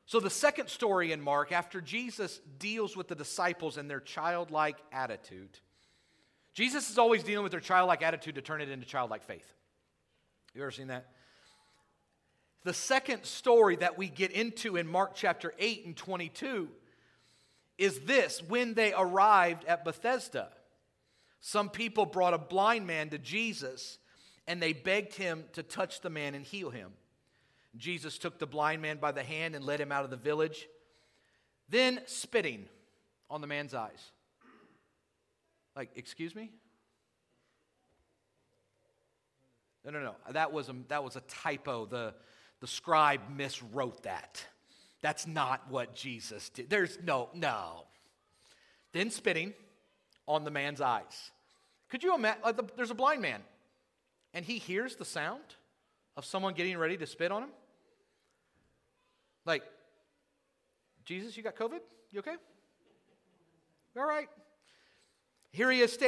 So, 0.07 0.21
the 0.21 0.31
second 0.31 0.69
story 0.69 1.13
in 1.13 1.21
Mark, 1.21 1.53
after 1.53 1.83
Jesus 1.83 2.41
deals 2.59 2.97
with 2.97 3.09
the 3.09 3.15
disciples 3.15 3.77
and 3.77 3.91
their 3.91 4.01
childlike 4.01 4.79
attitude, 4.91 5.59
Jesus 6.55 6.91
is 6.91 6.97
always 6.97 7.23
dealing 7.23 7.43
with 7.43 7.53
their 7.53 7.61
childlike 7.61 8.03
attitude 8.03 8.37
to 8.37 8.41
turn 8.41 8.63
it 8.63 8.71
into 8.71 8.87
childlike 8.87 9.23
faith. 9.23 9.47
You 10.55 10.63
ever 10.63 10.71
seen 10.71 10.87
that? 10.87 11.09
The 12.65 12.75
second 12.75 13.25
story 13.25 13.77
that 13.77 13.97
we 13.97 14.09
get 14.09 14.33
into 14.33 14.77
in 14.77 14.87
Mark 14.87 15.15
chapter 15.15 15.55
8 15.59 15.87
and 15.87 15.97
22 15.97 16.69
is 17.79 18.01
this 18.01 18.43
when 18.43 18.75
they 18.75 18.93
arrived 18.93 19.65
at 19.65 19.85
Bethsaida, 19.85 20.49
some 21.41 21.71
people 21.71 22.05
brought 22.05 22.35
a 22.35 22.39
blind 22.39 22.87
man 22.87 23.11
to 23.11 23.19
Jesus 23.19 23.99
and 24.47 24.61
they 24.61 24.73
begged 24.73 25.15
him 25.15 25.45
to 25.53 25.63
touch 25.63 26.01
the 26.01 26.11
man 26.11 26.35
and 26.35 26.45
heal 26.45 26.71
him. 26.71 26.91
Jesus 27.77 28.19
took 28.19 28.39
the 28.39 28.47
blind 28.47 28.83
man 28.83 28.99
by 28.99 29.13
the 29.13 29.23
hand 29.23 29.55
and 29.55 29.65
led 29.65 29.81
him 29.81 29.93
out 29.93 30.05
of 30.05 30.11
the 30.11 30.17
village, 30.17 30.67
then 31.69 32.01
spitting 32.07 32.67
on 33.31 33.41
the 33.41 33.47
man's 33.47 33.75
eyes. 33.75 34.11
Like, 35.77 35.91
excuse 35.95 36.35
me? 36.35 36.51
No, 39.85 39.93
no, 39.93 40.03
no. 40.03 40.15
That 40.33 40.53
was 40.53 40.69
a, 40.69 40.75
that 40.89 41.05
was 41.05 41.15
a 41.15 41.21
typo. 41.21 41.87
The, 41.87 42.15
the 42.61 42.67
scribe 42.67 43.21
miswrote 43.37 44.03
that. 44.03 44.45
That's 45.03 45.27
not 45.27 45.71
what 45.71 45.95
Jesus 45.95 46.49
did. 46.49 46.71
There's 46.71 46.99
no, 47.03 47.29
no. 47.35 47.85
Then 48.93 49.11
spitting 49.11 49.55
on 50.27 50.45
the 50.45 50.51
man's 50.51 50.81
eyes. 50.81 51.31
Could 51.89 52.03
you 52.03 52.15
imagine? 52.15 52.43
Uh, 52.45 52.53
like 52.57 52.77
there's 52.77 52.91
a 52.91 52.95
blind 52.95 53.23
man, 53.23 53.41
and 54.35 54.45
he 54.45 54.59
hears 54.59 54.97
the 54.97 55.05
sound 55.05 55.43
of 56.17 56.25
someone 56.25 56.55
getting 56.55 56.77
ready 56.77 56.97
to 56.97 57.07
spit 57.07 57.33
on 57.33 57.45
him. 57.45 57.51
Like, 59.47 59.63
Jesus, 61.05 61.37
you 61.37 61.43
got 61.43 61.57
COVID? 61.57 61.81
You 62.11 62.19
okay? 62.21 62.37
All 63.97 64.07
right. 64.07 64.29
Here 65.53 65.71
he 65.71 65.81
is. 65.81 65.99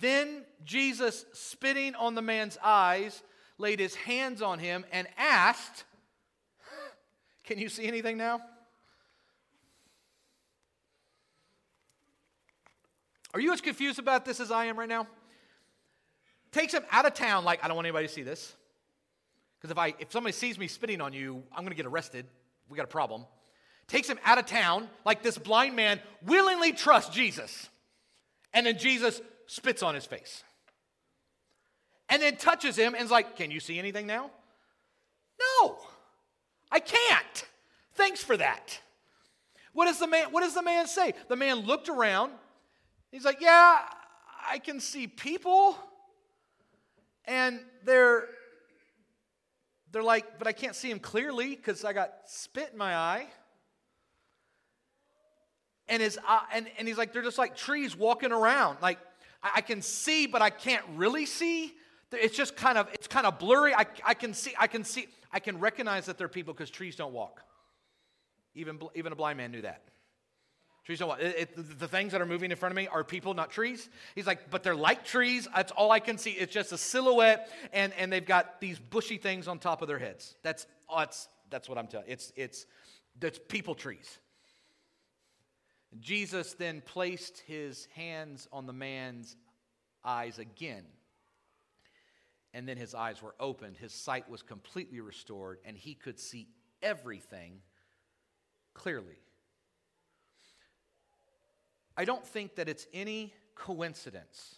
Then 0.00 0.44
Jesus, 0.64 1.24
spitting 1.32 1.94
on 1.94 2.14
the 2.14 2.22
man's 2.22 2.58
eyes, 2.62 3.22
laid 3.58 3.80
his 3.80 3.94
hands 3.94 4.42
on 4.42 4.58
him 4.58 4.84
and 4.92 5.08
asked, 5.16 5.84
can 7.44 7.58
you 7.58 7.68
see 7.68 7.86
anything 7.86 8.16
now? 8.16 8.40
Are 13.34 13.40
you 13.40 13.52
as 13.52 13.60
confused 13.60 13.98
about 13.98 14.24
this 14.24 14.40
as 14.40 14.50
I 14.50 14.66
am 14.66 14.78
right 14.78 14.88
now? 14.88 15.06
Takes 16.52 16.72
him 16.72 16.84
out 16.92 17.04
of 17.04 17.14
town, 17.14 17.44
like, 17.44 17.64
I 17.64 17.68
don't 17.68 17.76
want 17.76 17.86
anybody 17.86 18.06
to 18.06 18.12
see 18.12 18.22
this. 18.22 18.54
Because 19.58 19.72
if, 19.72 19.78
I, 19.78 19.94
if 19.98 20.12
somebody 20.12 20.32
sees 20.32 20.56
me 20.56 20.68
spitting 20.68 21.00
on 21.00 21.12
you, 21.12 21.42
I'm 21.50 21.64
going 21.64 21.70
to 21.70 21.74
get 21.74 21.86
arrested. 21.86 22.26
We 22.68 22.76
got 22.76 22.84
a 22.84 22.86
problem. 22.86 23.26
Takes 23.88 24.08
him 24.08 24.18
out 24.24 24.38
of 24.38 24.46
town, 24.46 24.88
like 25.04 25.22
this 25.22 25.36
blind 25.36 25.74
man 25.74 26.00
willingly 26.24 26.72
trusts 26.72 27.14
Jesus. 27.14 27.68
And 28.52 28.66
then 28.66 28.78
Jesus 28.78 29.20
spits 29.46 29.82
on 29.82 29.94
his 29.94 30.06
face. 30.06 30.44
And 32.08 32.22
then 32.22 32.36
touches 32.36 32.76
him 32.76 32.94
and 32.94 33.02
is 33.02 33.10
like, 33.10 33.36
Can 33.36 33.50
you 33.50 33.58
see 33.58 33.78
anything 33.78 34.06
now? 34.06 34.30
No. 35.40 35.78
I 36.74 36.80
can't. 36.80 37.44
Thanks 37.94 38.20
for 38.20 38.36
that. 38.36 38.80
What 39.74 39.86
does 39.86 40.00
the 40.00 40.08
man, 40.08 40.32
what 40.32 40.42
does 40.42 40.54
the 40.54 40.62
man 40.62 40.88
say? 40.88 41.14
The 41.28 41.36
man 41.36 41.58
looked 41.60 41.88
around. 41.88 42.32
He's 43.12 43.24
like, 43.24 43.40
Yeah, 43.40 43.78
I 44.50 44.58
can 44.58 44.80
see 44.80 45.06
people. 45.06 45.78
And 47.26 47.60
they're 47.84 48.24
they're 49.92 50.02
like, 50.02 50.40
but 50.40 50.48
I 50.48 50.52
can't 50.52 50.74
see 50.74 50.88
them 50.88 50.98
clearly 50.98 51.54
because 51.54 51.84
I 51.84 51.92
got 51.92 52.12
spit 52.26 52.70
in 52.72 52.78
my 52.78 52.96
eye. 52.96 53.28
And 55.88 56.02
his 56.02 56.18
eye, 56.26 56.44
and, 56.52 56.66
and 56.76 56.88
he's 56.88 56.98
like, 56.98 57.12
they're 57.12 57.22
just 57.22 57.38
like 57.38 57.56
trees 57.56 57.96
walking 57.96 58.32
around. 58.32 58.78
Like 58.82 58.98
I, 59.40 59.52
I 59.56 59.60
can 59.60 59.80
see, 59.80 60.26
but 60.26 60.42
I 60.42 60.50
can't 60.50 60.84
really 60.96 61.24
see. 61.24 61.72
It's 62.16 62.36
just 62.36 62.56
kind 62.56 62.78
of, 62.78 62.88
it's 62.92 63.06
kind 63.06 63.26
of 63.26 63.38
blurry. 63.38 63.74
I, 63.74 63.86
I 64.04 64.14
can 64.14 64.34
see, 64.34 64.52
I 64.58 64.66
can 64.66 64.84
see. 64.84 65.06
I 65.32 65.40
can 65.40 65.58
recognize 65.58 66.06
that 66.06 66.18
they're 66.18 66.28
people 66.28 66.54
because 66.54 66.70
trees 66.70 66.96
don't 66.96 67.12
walk. 67.12 67.42
Even, 68.54 68.78
even 68.94 69.12
a 69.12 69.16
blind 69.16 69.36
man 69.36 69.50
knew 69.50 69.62
that. 69.62 69.82
Trees 70.84 70.98
don't 70.98 71.08
walk. 71.08 71.20
It, 71.20 71.50
it, 71.56 71.78
the 71.78 71.88
things 71.88 72.12
that 72.12 72.20
are 72.20 72.26
moving 72.26 72.50
in 72.50 72.56
front 72.56 72.72
of 72.72 72.76
me 72.76 72.86
are 72.86 73.02
people, 73.02 73.34
not 73.34 73.50
trees. 73.50 73.88
He's 74.14 74.26
like, 74.26 74.50
but 74.50 74.62
they're 74.62 74.76
like 74.76 75.04
trees. 75.04 75.48
That's 75.54 75.72
all 75.72 75.90
I 75.90 75.98
can 75.98 76.18
see. 76.18 76.30
It's 76.32 76.52
just 76.52 76.72
a 76.72 76.78
silhouette, 76.78 77.50
and, 77.72 77.92
and 77.94 78.12
they've 78.12 78.24
got 78.24 78.60
these 78.60 78.78
bushy 78.78 79.16
things 79.16 79.48
on 79.48 79.58
top 79.58 79.82
of 79.82 79.88
their 79.88 79.98
heads. 79.98 80.36
That's, 80.42 80.66
oh, 80.88 80.98
that's, 80.98 81.28
that's 81.50 81.68
what 81.68 81.78
I'm 81.78 81.86
telling. 81.86 82.06
It's, 82.08 82.32
it's, 82.36 82.66
that's 83.18 83.40
people 83.48 83.74
trees. 83.74 84.18
Jesus 86.00 86.54
then 86.54 86.82
placed 86.84 87.40
his 87.46 87.86
hands 87.94 88.46
on 88.52 88.66
the 88.66 88.72
man's 88.72 89.36
eyes 90.04 90.38
again 90.38 90.84
and 92.54 92.68
then 92.68 92.76
his 92.76 92.94
eyes 92.94 93.20
were 93.20 93.34
opened. 93.40 93.76
His 93.76 93.92
sight 93.92 94.30
was 94.30 94.40
completely 94.40 95.00
restored, 95.00 95.58
and 95.64 95.76
he 95.76 95.94
could 95.94 96.20
see 96.20 96.46
everything 96.82 97.60
clearly. 98.72 99.18
I 101.96 102.04
don't 102.04 102.24
think 102.24 102.54
that 102.54 102.68
it's 102.68 102.86
any 102.94 103.34
coincidence 103.56 104.56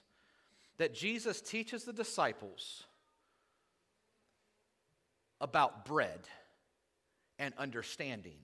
that 0.76 0.94
Jesus 0.94 1.40
teaches 1.40 1.84
the 1.84 1.92
disciples 1.92 2.84
about 5.40 5.86
bread 5.86 6.20
and 7.38 7.54
understanding. 7.56 8.38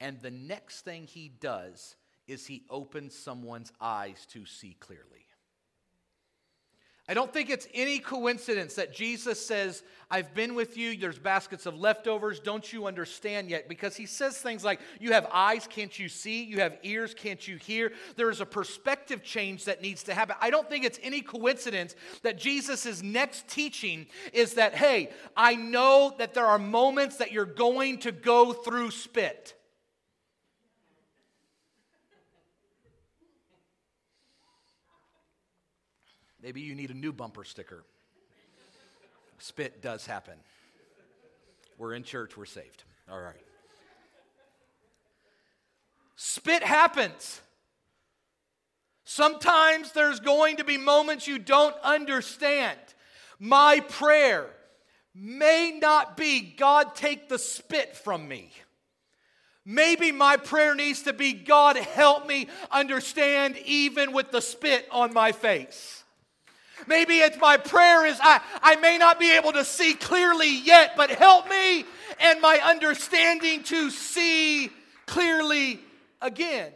And 0.00 0.20
the 0.20 0.30
next 0.30 0.80
thing 0.82 1.06
he 1.06 1.28
does 1.28 1.94
is 2.26 2.46
he 2.46 2.64
opens 2.68 3.14
someone's 3.16 3.72
eyes 3.80 4.26
to 4.30 4.44
see 4.44 4.76
clearly. 4.80 5.26
I 7.10 7.14
don't 7.14 7.32
think 7.32 7.50
it's 7.50 7.66
any 7.74 7.98
coincidence 7.98 8.74
that 8.74 8.94
Jesus 8.94 9.44
says, 9.44 9.82
I've 10.12 10.32
been 10.32 10.54
with 10.54 10.76
you, 10.76 10.96
there's 10.96 11.18
baskets 11.18 11.66
of 11.66 11.74
leftovers, 11.74 12.38
don't 12.38 12.72
you 12.72 12.86
understand 12.86 13.50
yet? 13.50 13.68
Because 13.68 13.96
he 13.96 14.06
says 14.06 14.38
things 14.38 14.62
like, 14.62 14.78
You 15.00 15.12
have 15.14 15.26
eyes, 15.32 15.66
can't 15.68 15.98
you 15.98 16.08
see? 16.08 16.44
You 16.44 16.60
have 16.60 16.78
ears, 16.84 17.12
can't 17.12 17.48
you 17.48 17.56
hear? 17.56 17.90
There 18.14 18.30
is 18.30 18.40
a 18.40 18.46
perspective 18.46 19.24
change 19.24 19.64
that 19.64 19.82
needs 19.82 20.04
to 20.04 20.14
happen. 20.14 20.36
I 20.40 20.50
don't 20.50 20.70
think 20.70 20.84
it's 20.84 21.00
any 21.02 21.20
coincidence 21.20 21.96
that 22.22 22.38
Jesus' 22.38 23.02
next 23.02 23.48
teaching 23.48 24.06
is 24.32 24.54
that, 24.54 24.76
hey, 24.76 25.10
I 25.36 25.56
know 25.56 26.14
that 26.18 26.32
there 26.32 26.46
are 26.46 26.60
moments 26.60 27.16
that 27.16 27.32
you're 27.32 27.44
going 27.44 27.98
to 27.98 28.12
go 28.12 28.52
through 28.52 28.92
spit. 28.92 29.59
Maybe 36.42 36.60
you 36.60 36.74
need 36.74 36.90
a 36.90 36.94
new 36.94 37.12
bumper 37.12 37.44
sticker. 37.44 37.84
Spit 39.38 39.82
does 39.82 40.06
happen. 40.06 40.34
We're 41.78 41.94
in 41.94 42.02
church, 42.02 42.36
we're 42.36 42.44
saved. 42.44 42.84
All 43.10 43.20
right. 43.20 43.34
Spit 46.16 46.62
happens. 46.62 47.40
Sometimes 49.04 49.92
there's 49.92 50.20
going 50.20 50.58
to 50.58 50.64
be 50.64 50.76
moments 50.76 51.26
you 51.26 51.38
don't 51.38 51.74
understand. 51.82 52.78
My 53.38 53.80
prayer 53.80 54.46
may 55.14 55.76
not 55.80 56.16
be 56.16 56.40
God, 56.40 56.94
take 56.94 57.28
the 57.28 57.38
spit 57.38 57.96
from 57.96 58.28
me. 58.28 58.52
Maybe 59.64 60.12
my 60.12 60.36
prayer 60.36 60.74
needs 60.74 61.02
to 61.02 61.12
be 61.12 61.32
God, 61.32 61.76
help 61.76 62.26
me 62.26 62.48
understand 62.70 63.56
even 63.64 64.12
with 64.12 64.30
the 64.30 64.40
spit 64.40 64.86
on 64.90 65.12
my 65.12 65.32
face. 65.32 65.99
Maybe 66.86 67.18
it's 67.18 67.38
my 67.38 67.56
prayer 67.56 68.06
is 68.06 68.18
I, 68.22 68.40
I 68.62 68.76
may 68.76 68.98
not 68.98 69.18
be 69.18 69.36
able 69.36 69.52
to 69.52 69.64
see 69.64 69.94
clearly 69.94 70.60
yet, 70.60 70.92
but 70.96 71.10
help 71.10 71.48
me 71.48 71.84
and 72.20 72.40
my 72.40 72.58
understanding 72.62 73.62
to 73.64 73.90
see 73.90 74.70
clearly 75.06 75.80
again. 76.20 76.72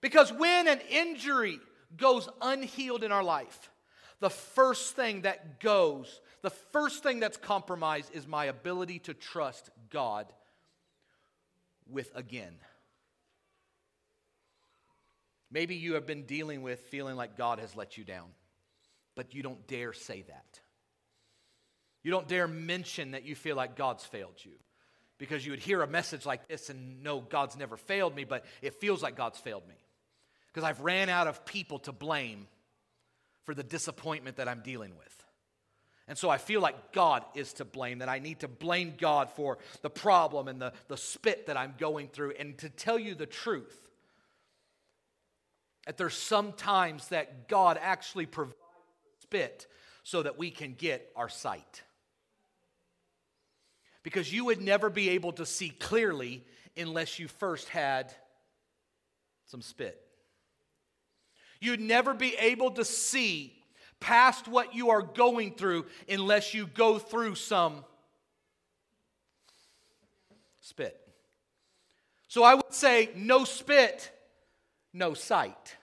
Because 0.00 0.32
when 0.32 0.68
an 0.68 0.80
injury 0.90 1.60
goes 1.96 2.28
unhealed 2.42 3.04
in 3.04 3.12
our 3.12 3.22
life, 3.22 3.70
the 4.20 4.30
first 4.30 4.94
thing 4.96 5.22
that 5.22 5.60
goes, 5.60 6.20
the 6.42 6.50
first 6.50 7.02
thing 7.02 7.20
that's 7.20 7.36
compromised 7.36 8.14
is 8.14 8.26
my 8.26 8.46
ability 8.46 8.98
to 9.00 9.14
trust 9.14 9.70
God 9.90 10.26
with 11.88 12.10
again. 12.14 12.54
Maybe 15.50 15.76
you 15.76 15.94
have 15.94 16.06
been 16.06 16.24
dealing 16.24 16.62
with 16.62 16.80
feeling 16.80 17.16
like 17.16 17.36
God 17.36 17.58
has 17.60 17.76
let 17.76 17.96
you 17.96 18.04
down, 18.04 18.28
but 19.14 19.34
you 19.34 19.42
don't 19.42 19.66
dare 19.66 19.92
say 19.92 20.22
that. 20.22 20.60
You 22.02 22.10
don't 22.10 22.28
dare 22.28 22.46
mention 22.46 23.12
that 23.12 23.24
you 23.24 23.34
feel 23.34 23.56
like 23.56 23.76
God's 23.76 24.04
failed 24.04 24.34
you 24.42 24.52
because 25.18 25.44
you 25.44 25.52
would 25.52 25.60
hear 25.60 25.82
a 25.82 25.86
message 25.86 26.26
like 26.26 26.48
this 26.48 26.68
and 26.68 27.02
know 27.02 27.20
God's 27.20 27.56
never 27.56 27.76
failed 27.76 28.14
me, 28.14 28.24
but 28.24 28.44
it 28.60 28.74
feels 28.74 29.02
like 29.02 29.16
God's 29.16 29.38
failed 29.38 29.66
me 29.68 29.76
because 30.48 30.64
I've 30.64 30.80
ran 30.80 31.08
out 31.08 31.26
of 31.26 31.44
people 31.46 31.78
to 31.80 31.92
blame 31.92 32.46
for 33.44 33.54
the 33.54 33.62
disappointment 33.62 34.36
that 34.36 34.48
I'm 34.48 34.60
dealing 34.60 34.96
with. 34.96 35.24
And 36.06 36.18
so 36.18 36.28
I 36.28 36.36
feel 36.36 36.60
like 36.60 36.92
God 36.92 37.24
is 37.34 37.54
to 37.54 37.64
blame, 37.64 38.00
that 38.00 38.10
I 38.10 38.18
need 38.18 38.40
to 38.40 38.48
blame 38.48 38.94
God 38.98 39.30
for 39.30 39.56
the 39.80 39.88
problem 39.88 40.48
and 40.48 40.60
the, 40.60 40.74
the 40.88 40.98
spit 40.98 41.46
that 41.46 41.56
I'm 41.56 41.74
going 41.78 42.08
through. 42.08 42.32
And 42.38 42.58
to 42.58 42.68
tell 42.68 42.98
you 42.98 43.14
the 43.14 43.24
truth, 43.24 43.80
that 45.86 45.96
there's 45.96 46.16
some 46.16 46.52
times 46.52 47.08
that 47.08 47.48
God 47.48 47.78
actually 47.80 48.26
provides 48.26 48.58
spit 49.24 49.66
so 50.02 50.22
that 50.22 50.38
we 50.38 50.50
can 50.50 50.74
get 50.74 51.10
our 51.16 51.28
sight. 51.28 51.82
Because 54.02 54.30
you 54.32 54.44
would 54.44 54.60
never 54.60 54.90
be 54.90 55.10
able 55.10 55.32
to 55.32 55.46
see 55.46 55.70
clearly 55.70 56.44
unless 56.76 57.18
you 57.18 57.26
first 57.26 57.70
had 57.70 58.12
some 59.46 59.62
spit. 59.62 59.98
You'd 61.58 61.80
never 61.80 62.12
be 62.12 62.36
able 62.38 62.72
to 62.72 62.84
see 62.84 63.54
past 63.98 64.46
what 64.46 64.74
you 64.74 64.90
are 64.90 65.00
going 65.00 65.54
through 65.54 65.86
unless 66.06 66.52
you 66.52 66.66
go 66.66 66.98
through 66.98 67.36
some 67.36 67.82
spit. 70.60 71.00
So 72.28 72.42
I 72.42 72.54
would 72.54 72.74
say 72.74 73.08
no 73.14 73.44
spit, 73.44 74.10
no 74.92 75.14
sight. 75.14 75.76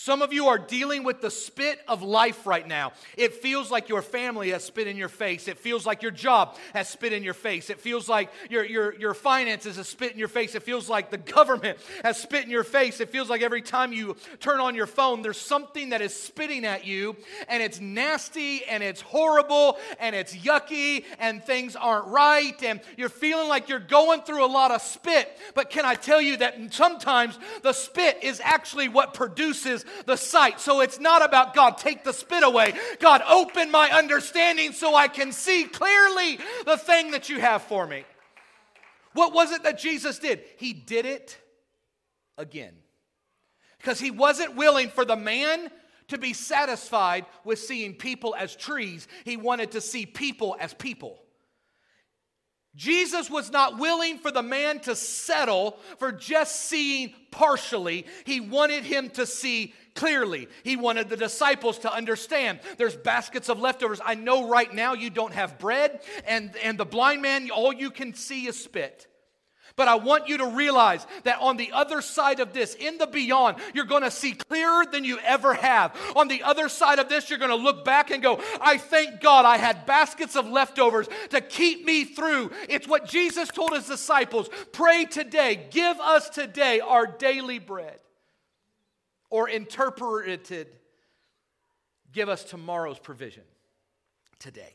Some 0.00 0.22
of 0.22 0.32
you 0.32 0.46
are 0.46 0.58
dealing 0.58 1.02
with 1.02 1.20
the 1.20 1.28
spit 1.28 1.80
of 1.88 2.04
life 2.04 2.46
right 2.46 2.64
now. 2.64 2.92
It 3.16 3.34
feels 3.34 3.68
like 3.68 3.88
your 3.88 4.00
family 4.00 4.50
has 4.50 4.62
spit 4.62 4.86
in 4.86 4.96
your 4.96 5.08
face. 5.08 5.48
It 5.48 5.58
feels 5.58 5.84
like 5.84 6.02
your 6.02 6.12
job 6.12 6.56
has 6.72 6.88
spit 6.88 7.12
in 7.12 7.24
your 7.24 7.34
face. 7.34 7.68
It 7.68 7.80
feels 7.80 8.08
like 8.08 8.30
your, 8.48 8.64
your, 8.64 8.94
your 8.94 9.12
finances 9.12 9.74
have 9.74 9.88
spit 9.88 10.12
in 10.12 10.18
your 10.18 10.28
face. 10.28 10.54
It 10.54 10.62
feels 10.62 10.88
like 10.88 11.10
the 11.10 11.18
government 11.18 11.78
has 12.04 12.16
spit 12.16 12.44
in 12.44 12.50
your 12.50 12.62
face. 12.62 13.00
It 13.00 13.10
feels 13.10 13.28
like 13.28 13.42
every 13.42 13.60
time 13.60 13.92
you 13.92 14.16
turn 14.38 14.60
on 14.60 14.76
your 14.76 14.86
phone, 14.86 15.20
there's 15.20 15.36
something 15.36 15.88
that 15.88 16.00
is 16.00 16.14
spitting 16.14 16.64
at 16.64 16.86
you, 16.86 17.16
and 17.48 17.60
it's 17.60 17.80
nasty, 17.80 18.64
and 18.66 18.84
it's 18.84 19.00
horrible, 19.00 19.78
and 19.98 20.14
it's 20.14 20.32
yucky, 20.32 21.06
and 21.18 21.42
things 21.42 21.74
aren't 21.74 22.06
right, 22.06 22.62
and 22.62 22.80
you're 22.96 23.08
feeling 23.08 23.48
like 23.48 23.68
you're 23.68 23.80
going 23.80 24.20
through 24.20 24.44
a 24.44 24.46
lot 24.46 24.70
of 24.70 24.80
spit. 24.80 25.36
But 25.56 25.70
can 25.70 25.84
I 25.84 25.96
tell 25.96 26.22
you 26.22 26.36
that 26.36 26.72
sometimes 26.72 27.36
the 27.62 27.72
spit 27.72 28.18
is 28.22 28.40
actually 28.44 28.88
what 28.88 29.12
produces 29.12 29.84
the 30.06 30.16
sight. 30.16 30.60
So 30.60 30.80
it's 30.80 30.98
not 30.98 31.24
about 31.24 31.54
God, 31.54 31.78
take 31.78 32.04
the 32.04 32.12
spit 32.12 32.42
away. 32.42 32.74
God, 33.00 33.22
open 33.28 33.70
my 33.70 33.90
understanding 33.90 34.72
so 34.72 34.94
I 34.94 35.08
can 35.08 35.32
see 35.32 35.64
clearly 35.64 36.38
the 36.64 36.76
thing 36.76 37.12
that 37.12 37.28
you 37.28 37.40
have 37.40 37.62
for 37.62 37.86
me. 37.86 38.04
What 39.12 39.32
was 39.32 39.52
it 39.52 39.62
that 39.64 39.78
Jesus 39.78 40.18
did? 40.18 40.42
He 40.58 40.72
did 40.72 41.06
it 41.06 41.38
again. 42.36 42.74
Because 43.78 44.00
he 44.00 44.10
wasn't 44.10 44.56
willing 44.56 44.88
for 44.88 45.04
the 45.04 45.16
man 45.16 45.70
to 46.08 46.18
be 46.18 46.32
satisfied 46.32 47.26
with 47.44 47.58
seeing 47.58 47.94
people 47.94 48.34
as 48.36 48.56
trees, 48.56 49.06
he 49.24 49.36
wanted 49.36 49.72
to 49.72 49.80
see 49.80 50.06
people 50.06 50.56
as 50.58 50.74
people. 50.74 51.18
Jesus 52.76 53.28
was 53.28 53.50
not 53.50 53.78
willing 53.78 54.18
for 54.18 54.30
the 54.30 54.42
man 54.42 54.78
to 54.80 54.94
settle 54.94 55.78
for 55.98 56.12
just 56.12 56.68
seeing 56.68 57.12
partially. 57.30 58.06
He 58.24 58.40
wanted 58.40 58.84
him 58.84 59.10
to 59.10 59.26
see 59.26 59.74
clearly. 59.94 60.48
He 60.62 60.76
wanted 60.76 61.08
the 61.08 61.16
disciples 61.16 61.80
to 61.80 61.92
understand 61.92 62.60
there's 62.76 62.96
baskets 62.96 63.48
of 63.48 63.58
leftovers. 63.58 64.00
I 64.04 64.14
know 64.14 64.48
right 64.48 64.72
now 64.72 64.94
you 64.94 65.10
don't 65.10 65.32
have 65.34 65.58
bread, 65.58 66.00
and, 66.24 66.54
and 66.62 66.78
the 66.78 66.86
blind 66.86 67.20
man, 67.20 67.50
all 67.50 67.72
you 67.72 67.90
can 67.90 68.14
see 68.14 68.46
is 68.46 68.62
spit. 68.62 69.08
But 69.78 69.86
I 69.86 69.94
want 69.94 70.28
you 70.28 70.38
to 70.38 70.46
realize 70.48 71.06
that 71.22 71.38
on 71.40 71.56
the 71.56 71.70
other 71.70 72.02
side 72.02 72.40
of 72.40 72.52
this, 72.52 72.74
in 72.74 72.98
the 72.98 73.06
beyond, 73.06 73.58
you're 73.74 73.84
going 73.84 74.02
to 74.02 74.10
see 74.10 74.32
clearer 74.32 74.84
than 74.84 75.04
you 75.04 75.20
ever 75.20 75.54
have. 75.54 75.96
On 76.16 76.26
the 76.26 76.42
other 76.42 76.68
side 76.68 76.98
of 76.98 77.08
this, 77.08 77.30
you're 77.30 77.38
going 77.38 77.52
to 77.52 77.56
look 77.56 77.84
back 77.84 78.10
and 78.10 78.20
go, 78.20 78.42
I 78.60 78.76
thank 78.76 79.20
God 79.20 79.44
I 79.44 79.56
had 79.56 79.86
baskets 79.86 80.34
of 80.34 80.48
leftovers 80.48 81.08
to 81.30 81.40
keep 81.40 81.86
me 81.86 82.02
through. 82.02 82.50
It's 82.68 82.88
what 82.88 83.06
Jesus 83.06 83.50
told 83.50 83.72
his 83.72 83.86
disciples 83.86 84.50
pray 84.72 85.04
today, 85.04 85.68
give 85.70 86.00
us 86.00 86.28
today 86.28 86.80
our 86.80 87.06
daily 87.06 87.60
bread. 87.60 88.00
Or 89.30 89.48
interpreted, 89.48 90.66
give 92.12 92.28
us 92.28 92.42
tomorrow's 92.42 92.98
provision 92.98 93.44
today. 94.40 94.74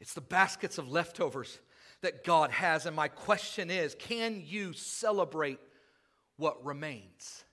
It's 0.00 0.14
the 0.14 0.20
baskets 0.20 0.76
of 0.78 0.90
leftovers 0.90 1.60
that 2.02 2.24
God 2.24 2.50
has. 2.50 2.86
And 2.86 2.96
my 2.96 3.08
question 3.08 3.70
is 3.70 3.94
can 3.98 4.42
you 4.44 4.72
celebrate 4.72 5.58
what 6.36 6.64
remains? 6.64 7.44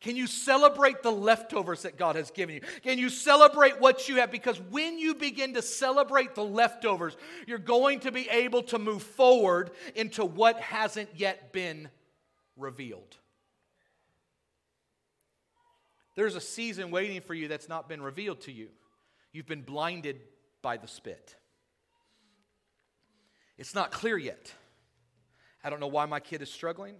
Can 0.00 0.14
you 0.14 0.28
celebrate 0.28 1.02
the 1.02 1.10
leftovers 1.10 1.82
that 1.82 1.98
God 1.98 2.14
has 2.14 2.30
given 2.30 2.54
you? 2.54 2.60
Can 2.82 2.98
you 2.98 3.08
celebrate 3.08 3.80
what 3.80 4.08
you 4.08 4.16
have? 4.16 4.30
Because 4.30 4.60
when 4.70 4.96
you 4.96 5.14
begin 5.14 5.54
to 5.54 5.62
celebrate 5.62 6.36
the 6.36 6.44
leftovers, 6.44 7.16
you're 7.48 7.58
going 7.58 8.00
to 8.00 8.12
be 8.12 8.28
able 8.28 8.62
to 8.64 8.78
move 8.78 9.02
forward 9.02 9.72
into 9.96 10.24
what 10.24 10.60
hasn't 10.60 11.08
yet 11.16 11.52
been 11.52 11.88
revealed. 12.56 13.16
There's 16.14 16.36
a 16.36 16.40
season 16.40 16.92
waiting 16.92 17.20
for 17.20 17.34
you 17.34 17.48
that's 17.48 17.68
not 17.68 17.88
been 17.88 18.02
revealed 18.02 18.42
to 18.42 18.52
you. 18.52 18.68
You've 19.32 19.46
been 19.46 19.62
blinded 19.62 20.20
by 20.62 20.76
the 20.76 20.88
spit. 20.88 21.34
It's 23.58 23.74
not 23.74 23.90
clear 23.90 24.16
yet. 24.16 24.52
I 25.62 25.70
don't 25.70 25.80
know 25.80 25.88
why 25.88 26.06
my 26.06 26.20
kid 26.20 26.40
is 26.40 26.50
struggling. 26.50 26.94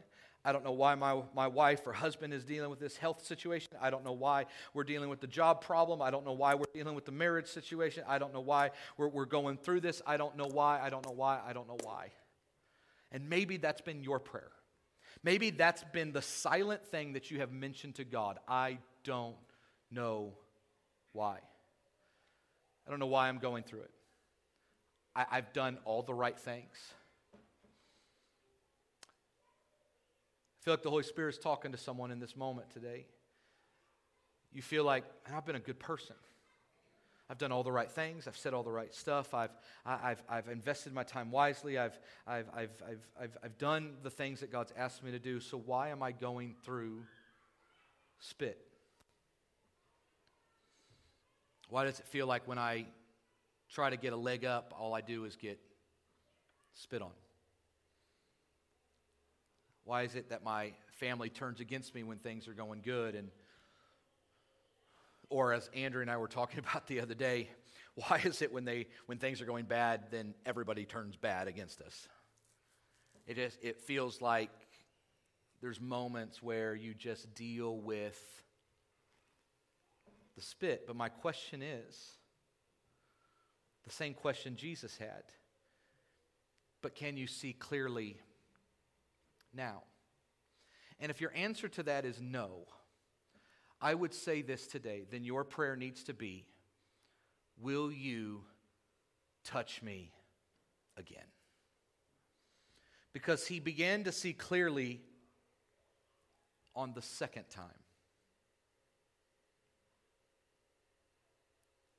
I 0.45 0.53
don't 0.53 0.65
know 0.65 0.73
why 0.73 0.95
my, 0.95 1.21
my 1.35 1.47
wife 1.47 1.87
or 1.87 1.93
husband 1.93 2.33
is 2.33 2.45
dealing 2.45 2.71
with 2.71 2.81
this 2.81 2.97
health 2.97 3.25
situation. 3.25 3.71
I 3.81 3.91
don't 3.91 4.05
know 4.05 4.13
why 4.13 4.47
we're 4.73 4.85
dealing 4.85 5.09
with 5.09 5.21
the 5.21 5.27
job 5.27 5.61
problem. 5.61 6.01
I 6.01 6.11
don't 6.11 6.25
know 6.25 6.33
why 6.33 6.55
we're 6.55 6.65
dealing 6.73 6.95
with 6.95 7.05
the 7.05 7.13
marriage 7.13 7.49
situation. 7.49 8.05
I 8.07 8.19
don't 8.19 8.33
know 8.33 8.41
why 8.41 8.71
we're, 8.97 9.09
we're 9.09 9.27
going 9.27 9.57
through 9.59 9.81
this. 9.81 10.01
I 10.07 10.17
don't 10.17 10.37
know 10.37 10.47
why. 10.47 10.81
I 10.81 10.91
don't 10.91 11.05
know 11.05 11.13
why. 11.13 11.41
I 11.47 11.53
don't 11.53 11.69
know 11.69 11.79
why. 11.83 12.13
And 13.13 13.29
maybe 13.29 13.57
that's 13.57 13.81
been 13.81 14.03
your 14.03 14.19
prayer. 14.19 14.51
Maybe 15.23 15.51
that's 15.51 15.85
been 15.93 16.13
the 16.13 16.23
silent 16.23 16.85
thing 16.87 17.15
that 17.15 17.31
you 17.31 17.41
have 17.41 17.53
mentioned 17.53 17.97
to 17.97 18.05
God. 18.05 18.39
I 18.47 18.79
don't 19.05 19.37
know 19.91 20.35
why. 21.13 21.39
I 22.87 22.91
don't 22.91 23.01
know 23.01 23.07
why 23.07 23.29
I'm 23.29 23.39
going 23.39 23.65
through 23.65 23.81
it. 23.81 23.91
I, 25.19 25.27
I've 25.33 25.53
done 25.53 25.79
all 25.85 26.03
the 26.03 26.15
right 26.15 26.39
things. 26.39 26.95
I 27.35 27.39
feel 30.65 30.75
like 30.75 30.83
the 30.83 30.91
Holy 30.91 31.03
Spirit 31.03 31.35
is 31.35 31.39
talking 31.39 31.73
to 31.73 31.79
someone 31.79 32.13
in 32.13 32.21
this 32.21 32.37
moment 32.37 32.71
today. 32.71 33.07
You 34.53 34.63
feel 34.63 34.85
like, 34.85 35.05
I've 35.35 35.45
been 35.45 35.57
a 35.57 35.61
good 35.61 35.81
person. 35.81 36.15
I've 37.29 37.37
done 37.37 37.53
all 37.53 37.65
the 37.65 37.73
right 37.73 37.91
things. 37.91 38.29
I've 38.29 38.37
said 38.37 38.55
all 38.55 38.63
the 38.63 38.71
right 38.71 38.95
stuff. 38.95 39.35
I've, 39.35 39.51
I've, 39.85 40.23
I've 40.29 40.49
invested 40.49 40.95
my 40.95 41.03
time 41.03 41.31
wisely. 41.31 41.79
I've, 41.79 41.99
I've, 42.27 42.47
I've, 42.55 42.71
I've, 42.89 43.07
I've, 43.21 43.39
I've 43.43 43.59
done 43.59 43.97
the 44.03 44.11
things 44.11 44.41
that 44.41 44.53
God's 44.53 44.73
asked 44.77 45.03
me 45.03 45.11
to 45.11 45.19
do. 45.19 45.41
So 45.41 45.59
why 45.59 45.89
am 45.89 46.03
I 46.03 46.13
going 46.13 46.55
through 46.65 47.03
spit? 48.21 48.65
Why 51.69 51.85
does 51.85 51.99
it 51.99 52.07
feel 52.07 52.27
like 52.27 52.49
when 52.49 52.59
I 52.59 52.87
try 53.71 53.91
to 53.91 53.97
get 53.97 54.13
a 54.13 54.17
leg 54.17 54.45
up, 54.45 54.75
all 54.79 54.95
I 54.95 55.01
do 55.01 55.25
is 55.25 55.37
get 55.37 55.59
spit 56.75 57.03
on? 57.03 57.11
Why 59.85 60.03
is 60.03 60.15
it 60.15 60.31
that 60.31 60.45
my 60.45 60.73
family 60.99 61.31
turns 61.31 61.61
against 61.61 61.95
me 61.95 62.03
when 62.03 62.19
things 62.19 62.47
are 62.47 62.55
going 62.55 62.83
good 62.83 63.15
and 63.15 63.31
Or 65.31 65.53
as 65.53 65.71
Andrew 65.75 66.03
and 66.03 66.11
I 66.11 66.17
were 66.17 66.29
talking 66.29 66.59
about 66.69 66.87
the 66.87 67.01
other 67.01 67.15
day, 67.15 67.49
why 67.95 68.21
is 68.25 68.43
it 68.43 68.53
when 68.53 68.65
they 68.65 68.87
when 69.07 69.19
things 69.19 69.41
are 69.41 69.47
going 69.47 69.65
bad, 69.65 70.05
then 70.11 70.35
everybody 70.47 70.85
turns 70.85 71.17
bad 71.17 71.49
against 71.49 71.81
us? 71.81 72.09
It 73.27 73.37
just 73.37 73.59
it 73.63 73.81
feels 73.81 74.21
like 74.21 74.51
there's 75.61 75.81
moments 75.81 76.43
where 76.43 76.75
you 76.75 76.95
just 76.95 77.35
deal 77.35 77.77
with 77.79 78.19
the 80.37 80.43
spit. 80.43 80.87
But 80.87 80.97
my 80.97 81.09
question 81.09 81.63
is 81.63 82.18
the 83.89 83.95
same 83.95 84.15
question 84.15 84.57
Jesus 84.57 84.97
had. 84.99 85.25
But 86.83 86.95
can 86.95 87.17
you 87.17 87.27
see 87.27 87.53
clearly 87.53 88.17
now? 89.53 89.83
And 91.01 91.11
if 91.11 91.21
your 91.21 91.33
answer 91.35 91.69
to 91.69 91.83
that 91.85 92.05
is 92.05 92.21
no, 92.21 92.67
I 93.81 93.95
would 93.95 94.13
say 94.13 94.43
this 94.43 94.67
today, 94.67 95.05
then 95.11 95.25
your 95.25 95.45
prayer 95.45 95.77
needs 95.77 96.05
to 96.05 96.15
be 96.15 96.47
Will 97.61 97.91
you 97.91 98.43
touch 99.43 99.83
me 99.83 100.13
again? 100.97 101.25
Because 103.13 103.49
he 103.49 103.59
began 103.59 104.05
to 104.05 104.13
see 104.13 104.33
clearly 104.33 105.01
on 106.77 106.93
the 106.93 107.03
second 107.03 107.51
time. 107.51 107.65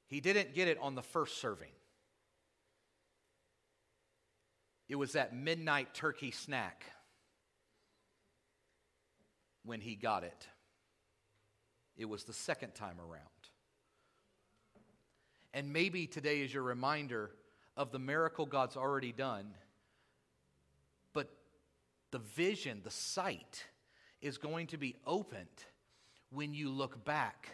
He 0.08 0.22
didn't 0.22 0.56
get 0.56 0.70
it 0.70 0.78
on 0.82 0.96
the 0.96 1.02
first 1.02 1.42
serving. 1.42 1.72
It 4.90 4.96
was 4.96 5.14
that 5.14 5.36
midnight 5.36 5.94
turkey 5.94 6.32
snack 6.32 6.84
when 9.64 9.82
he 9.82 9.96
got 9.96 10.24
it. 10.24 10.48
It 11.96 12.06
was 12.06 12.24
the 12.24 12.34
second 12.34 12.74
time 12.74 12.98
around. 13.00 13.24
And 15.54 15.72
maybe 15.72 16.08
today 16.08 16.42
is 16.42 16.54
your 16.54 16.64
reminder 16.64 17.32
of 17.78 17.92
the 17.92 18.00
miracle 18.00 18.48
God's 18.48 18.76
already 18.76 19.12
done. 19.12 19.54
But 21.14 21.30
the 22.12 22.20
vision, 22.20 22.82
the 22.84 22.92
sight, 22.92 23.66
is 24.22 24.38
going 24.38 24.68
to 24.68 24.78
be 24.78 24.96
opened 25.06 25.48
when 26.32 26.54
you 26.54 26.70
look 26.70 27.06
back 27.06 27.50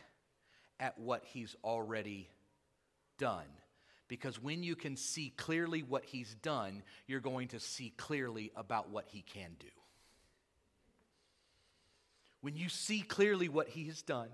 at 0.80 0.98
what 1.00 1.26
He's 1.26 1.56
already 1.64 2.30
done. 3.18 3.46
Because 4.08 4.42
when 4.42 4.64
you 4.64 4.76
can 4.76 4.96
see 4.96 5.34
clearly 5.36 5.82
what 5.82 6.06
He's 6.06 6.36
done, 6.36 6.84
you're 7.08 7.20
going 7.20 7.50
to 7.50 7.60
see 7.60 7.94
clearly 7.98 8.52
about 8.56 8.90
what 8.90 9.06
He 9.08 9.22
can 9.22 9.52
do. 9.60 9.68
When 12.42 12.56
you 12.56 12.70
see 12.70 13.02
clearly 13.02 13.50
what 13.50 13.70
He 13.70 13.86
has 13.86 14.02
done, 14.02 14.30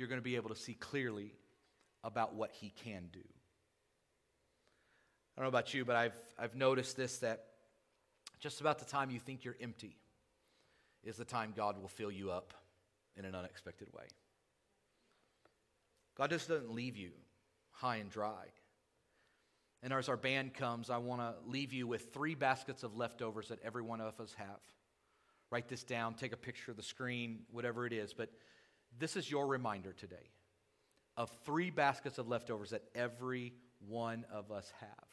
you're 0.00 0.08
going 0.08 0.18
to 0.20 0.24
be 0.24 0.36
able 0.36 0.48
to 0.48 0.56
see 0.56 0.72
clearly 0.72 1.34
about 2.02 2.34
what 2.34 2.50
he 2.52 2.72
can 2.84 3.08
do. 3.12 3.20
I 5.36 5.42
don't 5.42 5.44
know 5.44 5.48
about 5.48 5.74
you, 5.74 5.84
but 5.84 5.94
I've, 5.94 6.18
I've 6.38 6.54
noticed 6.54 6.96
this 6.96 7.18
that 7.18 7.44
just 8.38 8.62
about 8.62 8.78
the 8.78 8.86
time 8.86 9.10
you 9.10 9.18
think 9.18 9.44
you're 9.44 9.58
empty 9.60 9.94
is 11.04 11.16
the 11.16 11.24
time 11.26 11.52
God 11.54 11.78
will 11.78 11.88
fill 11.88 12.10
you 12.10 12.30
up 12.30 12.54
in 13.14 13.26
an 13.26 13.34
unexpected 13.34 13.88
way. 13.92 14.04
God 16.16 16.30
just 16.30 16.48
doesn't 16.48 16.72
leave 16.72 16.96
you 16.96 17.10
high 17.72 17.96
and 17.96 18.10
dry. 18.10 18.46
And 19.82 19.92
as 19.92 20.08
our 20.08 20.16
band 20.16 20.54
comes, 20.54 20.90
I 20.90 20.98
want 20.98 21.20
to 21.20 21.34
leave 21.50 21.72
you 21.72 21.86
with 21.86 22.12
three 22.12 22.34
baskets 22.34 22.82
of 22.82 22.96
leftovers 22.96 23.48
that 23.48 23.60
every 23.64 23.82
one 23.82 24.00
of 24.00 24.20
us 24.20 24.34
have. 24.34 24.60
Write 25.50 25.68
this 25.68 25.82
down, 25.82 26.14
take 26.14 26.32
a 26.32 26.36
picture 26.36 26.70
of 26.70 26.76
the 26.76 26.82
screen, 26.82 27.40
whatever 27.50 27.86
it 27.86 27.92
is. 27.92 28.12
But 28.12 28.30
this 28.98 29.16
is 29.16 29.30
your 29.30 29.46
reminder 29.46 29.92
today 29.92 30.30
of 31.16 31.30
three 31.44 31.70
baskets 31.70 32.18
of 32.18 32.28
leftovers 32.28 32.70
that 32.70 32.84
every 32.94 33.54
one 33.88 34.24
of 34.32 34.52
us 34.52 34.70
have. 34.80 35.08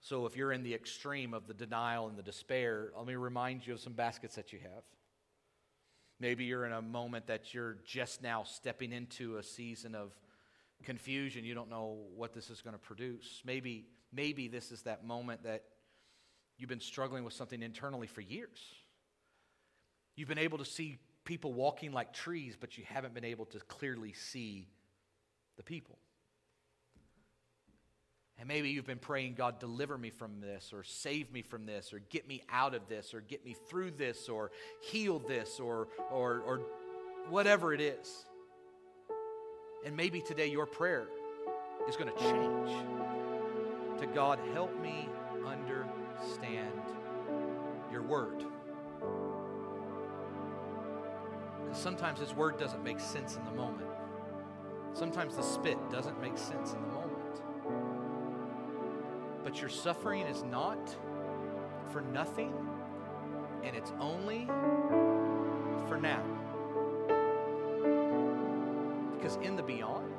So 0.00 0.26
if 0.26 0.36
you're 0.36 0.52
in 0.52 0.62
the 0.62 0.74
extreme 0.74 1.32
of 1.32 1.46
the 1.46 1.54
denial 1.54 2.08
and 2.08 2.18
the 2.18 2.22
despair, 2.22 2.90
let 2.96 3.06
me 3.06 3.14
remind 3.14 3.66
you 3.66 3.72
of 3.72 3.80
some 3.80 3.94
baskets 3.94 4.36
that 4.36 4.52
you 4.52 4.58
have. 4.58 4.84
Maybe 6.20 6.44
you're 6.44 6.66
in 6.66 6.72
a 6.72 6.82
moment 6.82 7.26
that 7.26 7.54
you're 7.54 7.78
just 7.84 8.22
now 8.22 8.44
stepping 8.44 8.92
into 8.92 9.38
a 9.38 9.42
season 9.42 9.94
of 9.94 10.12
confusion. 10.84 11.44
You 11.44 11.54
don't 11.54 11.70
know 11.70 11.98
what 12.16 12.32
this 12.32 12.50
is 12.50 12.60
going 12.60 12.74
to 12.74 12.78
produce. 12.78 13.42
Maybe, 13.44 13.86
maybe 14.12 14.48
this 14.48 14.70
is 14.70 14.82
that 14.82 15.04
moment 15.04 15.44
that 15.44 15.64
you've 16.58 16.68
been 16.68 16.80
struggling 16.80 17.24
with 17.24 17.34
something 17.34 17.62
internally 17.62 18.06
for 18.06 18.20
years. 18.20 18.58
You've 20.16 20.28
been 20.28 20.38
able 20.38 20.58
to 20.58 20.64
see 20.64 20.98
people 21.24 21.52
walking 21.52 21.92
like 21.92 22.12
trees, 22.12 22.56
but 22.58 22.78
you 22.78 22.84
haven't 22.86 23.14
been 23.14 23.24
able 23.24 23.46
to 23.46 23.58
clearly 23.60 24.12
see 24.12 24.68
the 25.56 25.62
people. 25.62 25.98
And 28.38 28.48
maybe 28.48 28.70
you've 28.70 28.86
been 28.86 28.98
praying, 28.98 29.34
God, 29.34 29.60
deliver 29.60 29.96
me 29.96 30.10
from 30.10 30.40
this, 30.40 30.72
or 30.72 30.82
save 30.82 31.32
me 31.32 31.42
from 31.42 31.66
this, 31.66 31.92
or 31.92 32.00
get 32.10 32.26
me 32.26 32.42
out 32.50 32.74
of 32.74 32.88
this, 32.88 33.14
or 33.14 33.20
get 33.20 33.44
me 33.44 33.54
through 33.68 33.92
this, 33.92 34.28
or 34.28 34.50
heal 34.82 35.20
this, 35.20 35.60
or, 35.60 35.88
or, 36.10 36.40
or 36.40 36.60
whatever 37.30 37.72
it 37.72 37.80
is. 37.80 38.26
And 39.84 39.94
maybe 39.96 40.20
today 40.20 40.46
your 40.46 40.66
prayer 40.66 41.08
is 41.86 41.96
going 41.96 42.10
to 42.10 42.18
change 42.18 42.70
to 44.00 44.06
God, 44.06 44.38
help 44.52 44.74
me 44.80 45.08
understand 45.46 46.80
your 47.92 48.02
word. 48.02 48.44
Because 51.62 51.80
sometimes 51.80 52.18
His 52.20 52.34
word 52.34 52.58
doesn't 52.58 52.82
make 52.82 52.98
sense 52.98 53.36
in 53.36 53.44
the 53.44 53.52
moment. 53.52 53.88
Sometimes 54.94 55.36
the 55.36 55.42
spit 55.42 55.78
doesn't 55.90 56.20
make 56.20 56.38
sense 56.38 56.72
in 56.72 56.80
the 56.80 56.88
moment. 56.88 57.42
But 59.42 59.60
your 59.60 59.68
suffering 59.68 60.22
is 60.22 60.42
not 60.44 60.96
for 61.90 62.00
nothing, 62.00 62.54
and 63.62 63.76
it's 63.76 63.92
only 64.00 64.46
for 65.88 65.98
now. 66.00 66.43
Because 69.24 69.38
in 69.38 69.56
the 69.56 69.62
beyond, 69.62 70.12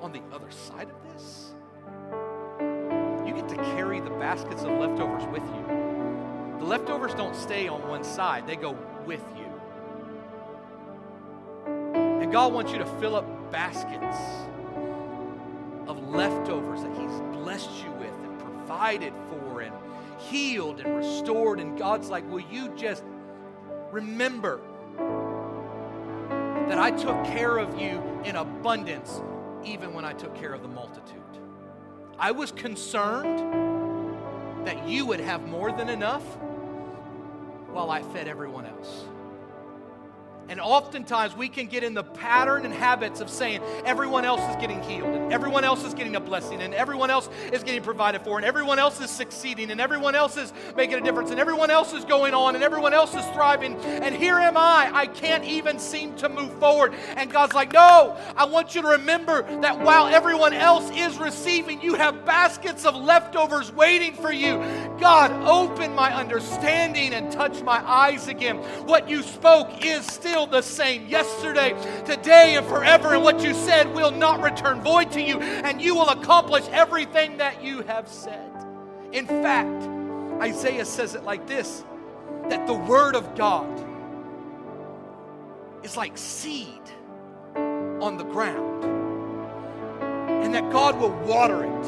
on 0.00 0.10
the 0.10 0.22
other 0.32 0.50
side 0.50 0.88
of 0.88 1.12
this, 1.12 1.52
you 3.26 3.34
get 3.34 3.46
to 3.50 3.56
carry 3.76 4.00
the 4.00 4.08
baskets 4.08 4.62
of 4.62 4.70
leftovers 4.80 5.26
with 5.26 5.42
you. 5.42 6.56
The 6.58 6.64
leftovers 6.64 7.12
don't 7.12 7.36
stay 7.36 7.68
on 7.68 7.86
one 7.86 8.02
side, 8.02 8.46
they 8.46 8.56
go 8.56 8.78
with 9.04 9.22
you. 9.36 9.44
And 11.66 12.32
God 12.32 12.54
wants 12.54 12.72
you 12.72 12.78
to 12.78 12.86
fill 12.98 13.14
up 13.14 13.52
baskets 13.52 14.16
of 15.86 16.08
leftovers 16.08 16.80
that 16.80 16.96
He's 16.98 17.20
blessed 17.42 17.84
you 17.84 17.90
with 17.92 18.14
and 18.24 18.38
provided 18.38 19.12
for 19.28 19.60
and 19.60 19.74
healed 20.18 20.80
and 20.80 20.96
restored. 20.96 21.60
And 21.60 21.78
God's 21.78 22.08
like, 22.08 22.26
Will 22.30 22.40
you 22.50 22.74
just 22.74 23.04
remember 23.92 24.62
that 26.68 26.78
I 26.78 26.90
took 26.90 27.24
care 27.24 27.58
of 27.58 27.80
you 27.80 28.02
in 28.24 28.36
abundance 28.36 29.20
even 29.64 29.92
when 29.94 30.04
I 30.04 30.12
took 30.12 30.34
care 30.34 30.52
of 30.52 30.62
the 30.62 30.68
multitude? 30.68 31.20
I 32.18 32.30
was 32.30 32.52
concerned 32.52 33.38
that 34.66 34.88
you 34.88 35.04
would 35.06 35.20
have 35.20 35.46
more 35.46 35.72
than 35.72 35.88
enough 35.88 36.24
while 37.70 37.90
I 37.90 38.02
fed 38.02 38.28
everyone 38.28 38.66
else. 38.66 39.04
And 40.48 40.60
oftentimes 40.60 41.34
we 41.34 41.48
can 41.48 41.66
get 41.66 41.82
in 41.82 41.94
the 41.94 42.02
pattern 42.02 42.64
and 42.64 42.74
habits 42.74 43.20
of 43.20 43.30
saying 43.30 43.62
everyone 43.84 44.24
else 44.24 44.40
is 44.50 44.56
getting 44.56 44.82
healed, 44.82 45.14
and 45.14 45.32
everyone 45.32 45.64
else 45.64 45.84
is 45.84 45.94
getting 45.94 46.16
a 46.16 46.20
blessing, 46.20 46.60
and 46.60 46.74
everyone 46.74 47.10
else 47.10 47.28
is 47.52 47.62
getting 47.62 47.82
provided 47.82 48.22
for, 48.22 48.36
and 48.36 48.44
everyone 48.44 48.78
else 48.78 49.00
is 49.00 49.10
succeeding, 49.10 49.70
and 49.70 49.80
everyone 49.80 50.14
else 50.14 50.36
is 50.36 50.52
making 50.76 50.98
a 50.98 51.00
difference, 51.00 51.30
and 51.30 51.40
everyone 51.40 51.70
else 51.70 51.92
is 51.92 52.04
going 52.04 52.34
on, 52.34 52.54
and 52.54 52.62
everyone 52.62 52.92
else 52.92 53.14
is 53.14 53.24
thriving. 53.28 53.76
And 53.76 54.14
here 54.14 54.38
am 54.38 54.56
I. 54.56 54.90
I 54.92 55.06
can't 55.06 55.44
even 55.44 55.78
seem 55.78 56.14
to 56.16 56.28
move 56.28 56.52
forward. 56.58 56.94
And 57.16 57.30
God's 57.30 57.54
like, 57.54 57.72
No, 57.72 58.16
I 58.36 58.44
want 58.44 58.74
you 58.74 58.82
to 58.82 58.88
remember 58.88 59.42
that 59.60 59.80
while 59.80 60.06
everyone 60.06 60.52
else 60.52 60.90
is 60.94 61.16
receiving, 61.18 61.80
you 61.80 61.94
have 61.94 62.24
baskets 62.24 62.84
of 62.84 62.94
leftovers 62.94 63.72
waiting 63.72 64.14
for 64.14 64.32
you. 64.32 64.58
God, 65.00 65.32
open 65.46 65.94
my 65.94 66.14
understanding 66.14 67.14
and 67.14 67.32
touch 67.32 67.62
my 67.62 67.82
eyes 67.88 68.28
again. 68.28 68.58
What 68.86 69.08
you 69.08 69.22
spoke 69.22 69.84
is 69.84 70.04
still 70.06 70.33
still 70.34 70.46
the 70.48 70.62
same 70.62 71.06
yesterday, 71.06 71.76
today, 72.04 72.56
and 72.56 72.66
forever. 72.66 73.14
And 73.14 73.22
what 73.22 73.40
you 73.40 73.54
said 73.54 73.94
will 73.94 74.10
not 74.10 74.42
return 74.42 74.80
void 74.80 75.12
to 75.12 75.22
you, 75.22 75.38
and 75.38 75.80
you 75.80 75.94
will 75.94 76.08
accomplish 76.08 76.64
everything 76.72 77.36
that 77.36 77.62
you 77.62 77.82
have 77.82 78.08
said. 78.08 78.50
In 79.12 79.28
fact, 79.28 79.88
Isaiah 80.42 80.86
says 80.86 81.14
it 81.14 81.22
like 81.22 81.46
this 81.46 81.84
that 82.48 82.66
the 82.66 82.74
Word 82.74 83.14
of 83.14 83.36
God 83.36 83.86
is 85.84 85.96
like 85.96 86.18
seed 86.18 86.82
on 87.54 88.16
the 88.16 88.24
ground, 88.24 88.82
and 90.42 90.52
that 90.52 90.68
God 90.72 90.98
will 90.98 91.14
water 91.28 91.62
it, 91.62 91.86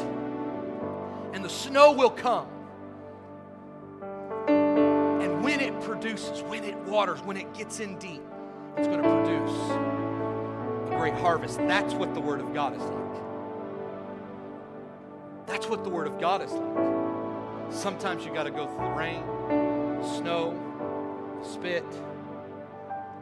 and 1.33 1.43
the 1.43 1.49
snow 1.49 1.91
will 1.91 2.11
come 2.11 2.47
And 4.47 5.43
when 5.43 5.59
it 5.59 5.77
produces, 5.81 6.41
when 6.43 6.63
it 6.63 6.77
waters, 6.85 7.19
when 7.23 7.35
it 7.35 7.53
gets 7.53 7.81
in 7.81 7.97
deep, 7.99 8.21
it's 8.77 8.87
going 8.87 9.01
to 9.01 9.09
produce 9.09 9.59
a 10.91 10.95
great 10.97 11.15
harvest. 11.15 11.57
That's 11.59 11.93
what 11.95 12.13
the 12.13 12.19
Word 12.19 12.39
of 12.39 12.53
God 12.53 12.75
is 12.75 12.81
like. 12.83 13.07
That's 15.47 15.67
what 15.67 15.83
the 15.83 15.89
Word 15.89 16.05
of 16.05 16.19
God 16.19 16.43
is 16.43 16.51
like. 16.51 17.73
Sometimes 17.73 18.23
you 18.23 18.33
got 18.33 18.43
to 18.43 18.51
go 18.51 18.67
through 18.67 18.85
the 18.85 18.91
rain, 18.91 19.23
snow, 20.17 20.53
spit, 21.43 21.89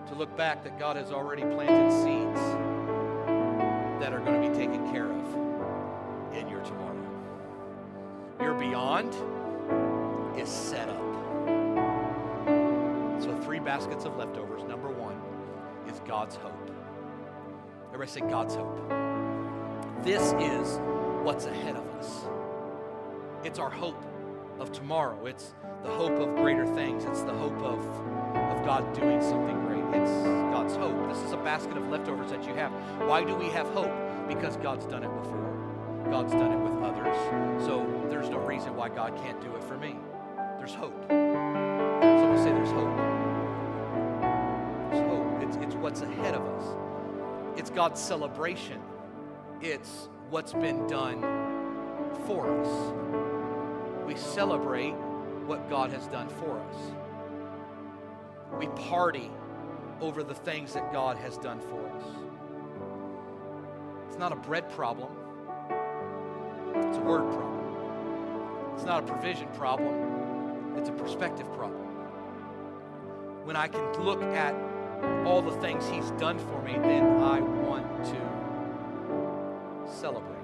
to 0.08 0.16
look 0.16 0.36
back 0.36 0.64
that 0.64 0.78
God 0.78 0.98
has 0.98 1.12
already 1.12 1.44
planted 1.44 1.92
seeds 1.92 2.42
that 4.02 4.14
are 4.14 4.20
going 4.20 4.42
to 4.42 4.50
be 4.50 4.56
taken 4.56 4.92
care 4.92 5.10
of 5.12 6.36
in 6.36 6.50
your 6.50 6.62
tomorrow. 6.62 6.96
Your 8.42 8.54
beyond 8.56 9.16
is 10.38 10.50
set 10.50 10.90
up. 10.90 11.02
So, 13.22 13.36
three 13.44 13.60
baskets 13.60 14.06
of 14.06 14.18
leftovers. 14.18 14.64
God's 16.08 16.36
hope. 16.36 16.72
Everybody 17.88 18.12
say 18.12 18.22
God's 18.22 18.56
hope. 18.56 18.90
This 20.04 20.34
is 20.40 20.80
what's 21.24 21.46
ahead 21.46 21.76
of 21.76 21.88
us. 21.96 22.26
It's 23.44 23.60
our 23.60 23.70
hope 23.70 24.04
of 24.60 24.72
tomorrow. 24.72 25.26
It's 25.26 25.54
the 25.84 25.90
hope 25.90 26.20
of 26.20 26.36
greater 26.36 26.66
things. 26.66 27.06
It's 27.06 27.22
the 27.22 27.34
hope 27.34 27.58
of, 27.62 27.80
of 27.80 28.66
God 28.66 28.94
doing 28.94 29.22
something 29.22 29.60
great. 29.66 30.02
It's 30.02 30.12
God's 30.52 30.76
hope. 30.76 31.08
This 31.10 31.22
is 31.24 31.32
a 31.32 31.38
basket 31.38 31.78
of 31.78 31.88
leftovers 31.90 32.32
that 32.32 32.46
you 32.46 32.54
have. 32.54 32.72
Why 33.08 33.24
do 33.24 33.36
we 33.36 33.46
have 33.50 33.68
hope? 33.68 33.92
Because 34.28 34.58
God's 34.58 34.86
done 34.86 35.04
it 35.04 35.16
before. 35.22 36.06
God's 36.10 36.34
done 36.34 36.52
it 36.52 36.60
with 36.60 36.84
others. 36.84 37.16
So 37.66 37.86
there's 38.10 38.30
no 38.30 38.40
reason 38.40 38.76
why 38.76 38.90
God 38.90 39.16
can't 39.18 39.42
do 39.42 39.56
it 39.56 39.64
for 39.64 39.78
me. 39.78 39.96
There's 40.58 40.74
hope. 40.74 41.06
Someone 41.10 42.38
say 42.38 42.52
there's 42.52 42.72
hope. 42.72 43.15
What's 45.82 46.02
ahead 46.02 46.36
of 46.36 46.42
us. 46.42 47.60
It's 47.60 47.70
God's 47.70 48.02
celebration. 48.02 48.82
It's 49.62 50.10
what's 50.30 50.54
been 50.54 50.88
done 50.88 51.22
for 52.26 52.50
us. 52.60 52.94
We 54.06 54.16
celebrate 54.16 54.94
what 55.46 55.70
God 55.70 55.92
has 55.92 56.08
done 56.08 56.28
for 56.28 56.60
us. 56.60 56.76
We 58.60 58.68
party 58.90 59.30
over 60.02 60.24
the 60.24 60.34
things 60.34 60.74
that 60.74 60.92
God 60.92 61.18
has 61.18 61.38
done 61.38 61.60
for 61.60 61.88
us. 61.90 62.04
It's 64.08 64.18
not 64.18 64.32
a 64.32 64.36
bread 64.36 64.70
problem, 64.72 65.10
it's 66.76 66.98
a 66.98 67.02
word 67.02 67.24
problem. 67.32 68.74
It's 68.76 68.86
not 68.86 69.04
a 69.04 69.08
provision 69.08 69.48
problem, 69.56 70.78
it's 70.78 70.90
a 70.90 70.94
perspective 70.94 71.52
problem. 71.54 71.82
When 73.46 73.56
I 73.56 73.68
can 73.68 74.04
look 74.04 74.22
at 74.24 74.56
all 75.26 75.42
the 75.42 75.52
things 75.60 75.88
He's 75.88 76.12
done 76.12 76.38
for 76.38 76.62
me, 76.62 76.74
then 76.74 77.04
I 77.22 77.40
want 77.40 78.06
to 78.06 79.92
celebrate. 79.92 80.36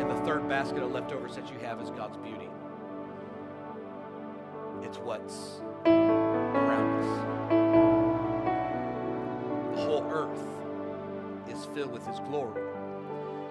And 0.00 0.10
the 0.10 0.20
third 0.24 0.48
basket 0.48 0.82
of 0.82 0.92
leftovers 0.92 1.36
that 1.36 1.50
you 1.52 1.58
have 1.60 1.80
is 1.80 1.90
God's 1.90 2.16
beauty. 2.16 2.48
It's 4.82 4.98
what's 4.98 5.60
around 5.86 7.00
us. 7.00 7.06
The 9.76 9.82
whole 9.82 10.04
earth 10.10 10.42
is 11.48 11.64
filled 11.66 11.92
with 11.92 12.06
His 12.06 12.18
glory. 12.20 12.62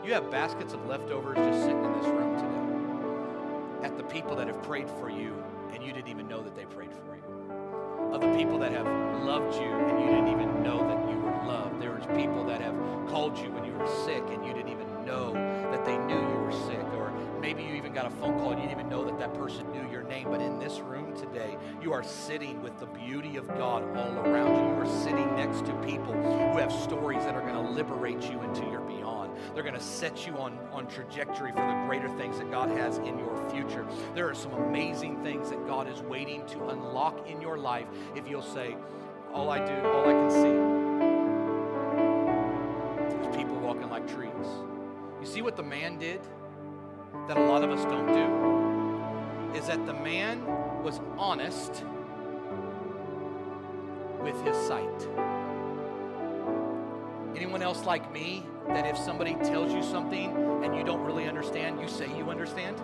You 0.03 0.13
have 0.13 0.29
baskets 0.31 0.73
of 0.73 0.85
leftovers 0.85 1.37
just 1.37 1.61
sitting 1.61 1.83
in 1.83 1.93
this 1.93 2.07
room 2.07 2.35
today 2.35 3.87
at 3.87 3.95
the 3.97 4.03
people 4.03 4.35
that 4.35 4.47
have 4.47 4.61
prayed 4.63 4.89
for 4.89 5.09
you 5.09 5.41
and 5.73 5.83
you 5.83 5.93
didn't 5.93 6.09
even 6.09 6.27
know 6.27 6.41
that 6.41 6.55
they 6.55 6.65
prayed 6.65 6.91
for 6.93 7.15
you. 7.15 8.13
Of 8.13 8.21
the 8.21 8.33
people 8.35 8.57
that 8.59 8.71
have 8.71 8.87
loved 9.23 9.55
you 9.55 9.69
and 9.69 9.99
you 9.99 10.07
didn't 10.07 10.29
even 10.29 10.63
know 10.63 10.79
that 10.87 11.09
you 11.09 11.19
were 11.19 11.31
loved. 11.45 11.81
There's 11.81 12.05
people 12.17 12.43
that 12.45 12.61
have 12.61 12.75
called 13.07 13.37
you 13.37 13.51
when 13.51 13.65
you 13.65 13.73
were 13.73 13.87
sick 14.05 14.23
and 14.29 14.45
you 14.45 14.53
didn't 14.53 14.71
even 14.71 15.05
know 15.05 15.33
that 15.33 15.85
they 15.85 15.97
knew 15.97 16.19
you 16.19 16.39
were 16.39 16.51
sick. 16.51 16.83
Or 16.95 17.11
maybe 17.39 17.63
you 17.63 17.75
even 17.75 17.93
got 17.93 18.07
a 18.07 18.09
phone 18.09 18.39
call 18.39 18.51
and 18.51 18.61
you 18.61 18.67
didn't 18.67 18.79
even 18.79 18.89
know 18.89 19.05
that 19.05 19.19
that 19.19 19.33
person 19.35 19.71
knew 19.71 19.87
your 19.91 20.03
name. 20.03 20.27
But 20.29 20.41
in 20.41 20.57
this 20.57 20.79
room 20.79 21.15
today, 21.15 21.55
you 21.81 21.93
are 21.93 22.03
sitting 22.03 22.61
with 22.61 22.79
the 22.79 22.87
beauty 22.87 23.37
of 23.37 23.47
God 23.49 23.83
all 23.95 24.17
around 24.19 24.55
you. 24.55 24.75
You 24.75 24.81
are 24.81 25.03
sitting 25.03 25.35
next 25.35 25.65
to 25.65 25.73
people 25.85 26.13
who 26.13 26.57
have 26.57 26.71
stories 26.71 27.23
that 27.25 27.35
are 27.35 27.41
going 27.41 27.53
to 27.53 27.71
liberate 27.71 28.23
you 28.31 28.41
into 28.41 28.65
your 28.65 28.81
beyond. 28.81 29.08
They're 29.53 29.63
going 29.63 29.75
to 29.75 29.81
set 29.81 30.25
you 30.27 30.33
on, 30.37 30.57
on 30.71 30.87
trajectory 30.87 31.51
for 31.51 31.65
the 31.65 31.83
greater 31.85 32.09
things 32.17 32.37
that 32.37 32.49
God 32.51 32.69
has 32.69 32.97
in 32.99 33.17
your 33.17 33.49
future. 33.49 33.85
There 34.15 34.29
are 34.29 34.35
some 34.35 34.53
amazing 34.53 35.21
things 35.23 35.49
that 35.49 35.65
God 35.67 35.87
is 35.89 36.01
waiting 36.01 36.45
to 36.47 36.69
unlock 36.69 37.29
in 37.29 37.41
your 37.41 37.57
life 37.57 37.87
if 38.15 38.27
you'll 38.27 38.41
say, 38.41 38.75
All 39.33 39.49
I 39.49 39.59
do, 39.59 39.87
all 39.87 40.07
I 40.07 40.13
can 40.13 40.29
see 40.29 40.49
is 43.19 43.35
people 43.35 43.55
walking 43.59 43.89
like 43.89 44.07
trees. 44.07 44.31
You 45.19 45.25
see 45.25 45.41
what 45.41 45.55
the 45.55 45.63
man 45.63 45.97
did 45.97 46.21
that 47.27 47.37
a 47.37 47.45
lot 47.45 47.63
of 47.63 47.71
us 47.71 47.83
don't 47.85 48.07
do? 48.07 49.57
Is 49.57 49.67
that 49.67 49.85
the 49.85 49.93
man 49.93 50.45
was 50.83 51.01
honest 51.17 51.83
with 54.21 54.45
his 54.45 54.55
sight. 54.67 55.07
Anyone 57.35 57.61
else 57.61 57.85
like 57.85 58.11
me 58.11 58.45
that 58.69 58.85
if 58.85 58.97
somebody 58.97 59.35
tells 59.35 59.73
you 59.73 59.83
something 59.83 60.35
and 60.63 60.75
you 60.75 60.83
don't 60.83 61.03
really 61.03 61.27
understand, 61.27 61.81
you 61.81 61.87
say 61.87 62.07
you 62.17 62.29
understand? 62.29 62.79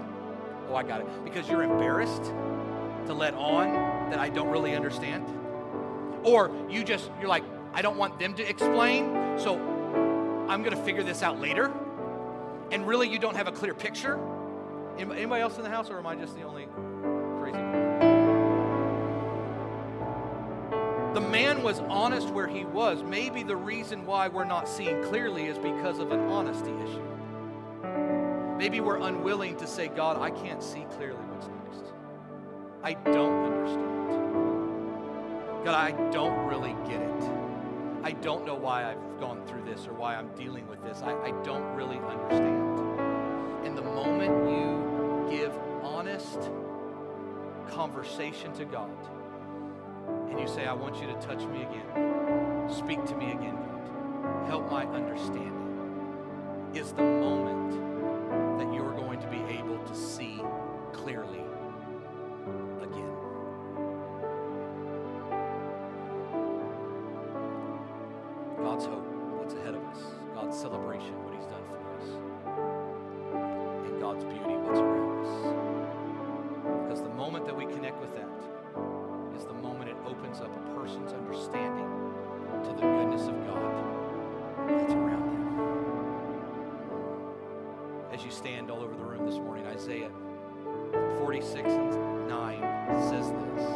Oh, 0.70 0.76
I 0.76 0.84
got 0.84 1.02
it. 1.02 1.24
Because 1.24 1.48
you're 1.48 1.64
embarrassed 1.64 2.24
to 3.06 3.14
let 3.14 3.34
on 3.36 4.10
that 4.10 4.20
I 4.20 4.30
don't 4.30 4.50
really 4.50 4.76
understand? 4.76 5.26
Or 6.24 6.52
you 6.70 6.84
just, 6.84 7.12
you're 7.20 7.30
like, 7.30 7.44
I 7.74 7.82
don't 7.82 7.98
want 7.98 8.18
them 8.20 8.34
to 8.36 8.50
explain, 8.50 9.38
so 9.38 9.56
I'm 10.50 10.64
to 10.64 10.84
figure 10.84 11.04
this 11.04 11.22
out 11.22 11.40
later. 11.40 11.72
And 12.72 12.88
really, 12.88 13.08
you 13.08 13.20
don't 13.20 13.36
have 13.36 13.48
a 13.48 13.52
clear 13.52 13.76
picture? 13.76 14.20
Anybody 14.98 15.42
else 15.42 15.58
in 15.58 15.64
the 15.64 15.70
house, 15.70 15.90
or 15.90 16.00
am 16.00 16.08
I 16.08 16.16
just 16.16 16.36
the 16.36 16.44
only 16.44 16.68
The 21.16 21.22
man 21.22 21.63
was 21.63 21.80
honest 21.88 22.30
where 22.32 22.45
he 22.45 22.66
was. 22.66 23.01
Maybe 23.01 23.41
the 23.41 23.55
reason 23.55 24.05
why 24.05 24.28
we're 24.28 24.43
not 24.43 24.68
seeing 24.68 25.01
clearly 25.01 25.45
is 25.45 25.57
because 25.57 25.99
of 25.99 26.11
an 26.11 26.20
honesty 26.20 26.74
issue. 26.84 28.57
Maybe 28.57 28.82
we're 28.82 28.99
unwilling 28.99 29.55
to 29.55 29.66
say, 29.66 29.88
God, 29.88 30.22
I 30.22 30.30
can't 30.30 30.61
see 30.61 30.86
clearly 30.97 31.22
what's 31.30 31.47
next. 31.47 31.93
I 32.84 32.95
don't 33.13 33.45
understand. 33.45 33.95
God, 35.63 35.74
I 35.74 35.91
don't 36.11 36.38
really 36.47 36.76
get 36.86 37.01
it. 37.01 37.32
I 38.03 38.11
don't 38.11 38.45
know 38.45 38.55
why 38.55 38.84
I've 38.84 39.18
gone 39.18 39.41
through 39.45 39.63
this 39.63 39.88
or 39.88 39.93
why 39.93 40.16
I'm 40.18 40.36
dealing 40.36 40.68
with 40.68 40.84
this. 40.84 41.01
I, 41.01 41.13
I 41.13 41.32
don't 41.43 41.74
really 41.76 41.97
understand. 41.97 43.66
And 43.66 43.78
the 43.78 43.84
moment 43.84 44.49
you 44.49 45.38
give 45.38 45.57
honest 45.82 46.51
conversation 47.70 48.51
to 48.55 48.66
God 48.66 48.91
and 50.30 50.39
you 50.39 50.47
say, 50.47 50.66
I 50.66 50.74
want 50.74 50.99
you 51.01 51.08
to 51.08 51.14
touch 51.16 51.43
me 51.45 51.64
again, 51.64 52.70
speak 52.70 53.06
to 53.06 53.16
me 53.16 53.32
again, 53.32 53.56
God, 53.56 54.47
help 54.47 54.72
my 54.72 54.86
understanding, 54.86 56.72
is 56.74 56.91
the 56.91 57.03
moment 57.03 58.60
that 58.60 58.74
you're 58.74 58.93
going 58.93 59.20
to 59.20 59.28
be 59.28 59.41
able 59.53 59.80
to 59.80 59.95
see 59.95 60.41
clearly 60.91 61.45
As 88.16 88.24
you 88.24 88.32
stand 88.32 88.72
all 88.72 88.80
over 88.80 88.95
the 88.95 89.03
room 89.03 89.26
this 89.26 89.39
morning, 89.39 89.68
Isaiah 89.68 90.09
46 91.20 91.68
and 91.68 92.30
9 92.30 92.61
says 93.09 93.30
this 93.30 93.70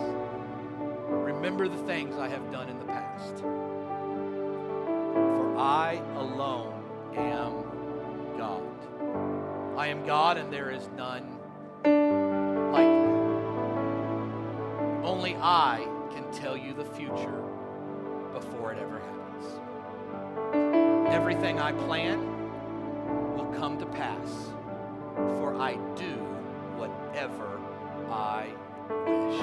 Remember 1.10 1.68
the 1.68 1.80
things 1.80 2.16
I 2.16 2.30
have 2.30 2.50
done 2.50 2.70
in 2.70 2.80
the 2.80 2.86
past. 2.86 3.40
For 3.40 5.58
I 5.58 6.02
alone 6.16 6.86
am 7.18 7.66
God. 8.38 8.64
I 9.78 9.88
am 9.88 10.06
God, 10.06 10.38
and 10.38 10.54
there 10.54 10.72
is 10.72 10.88
none 10.96 11.38
like 12.72 12.88
me. 12.88 13.10
Only 15.06 15.36
I 15.36 15.86
can 16.14 16.32
tell 16.32 16.56
you 16.56 16.74
the 16.74 16.86
future 16.86 17.44
before 18.32 18.72
it 18.72 18.80
ever 18.80 19.02
happens. 19.02 19.60
Everything 21.14 21.60
I 21.60 21.74
plan 21.74 22.39
will 23.50 23.60
come 23.60 23.78
to 23.78 23.86
pass, 23.86 24.52
for 25.16 25.56
I 25.56 25.74
do 25.96 26.16
whatever 26.78 27.60
I 28.10 28.48
wish. 28.90 29.40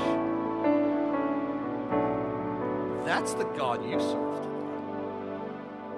that's 3.06 3.34
the 3.34 3.44
God 3.56 3.84
you 3.88 4.00
serve 4.00 4.26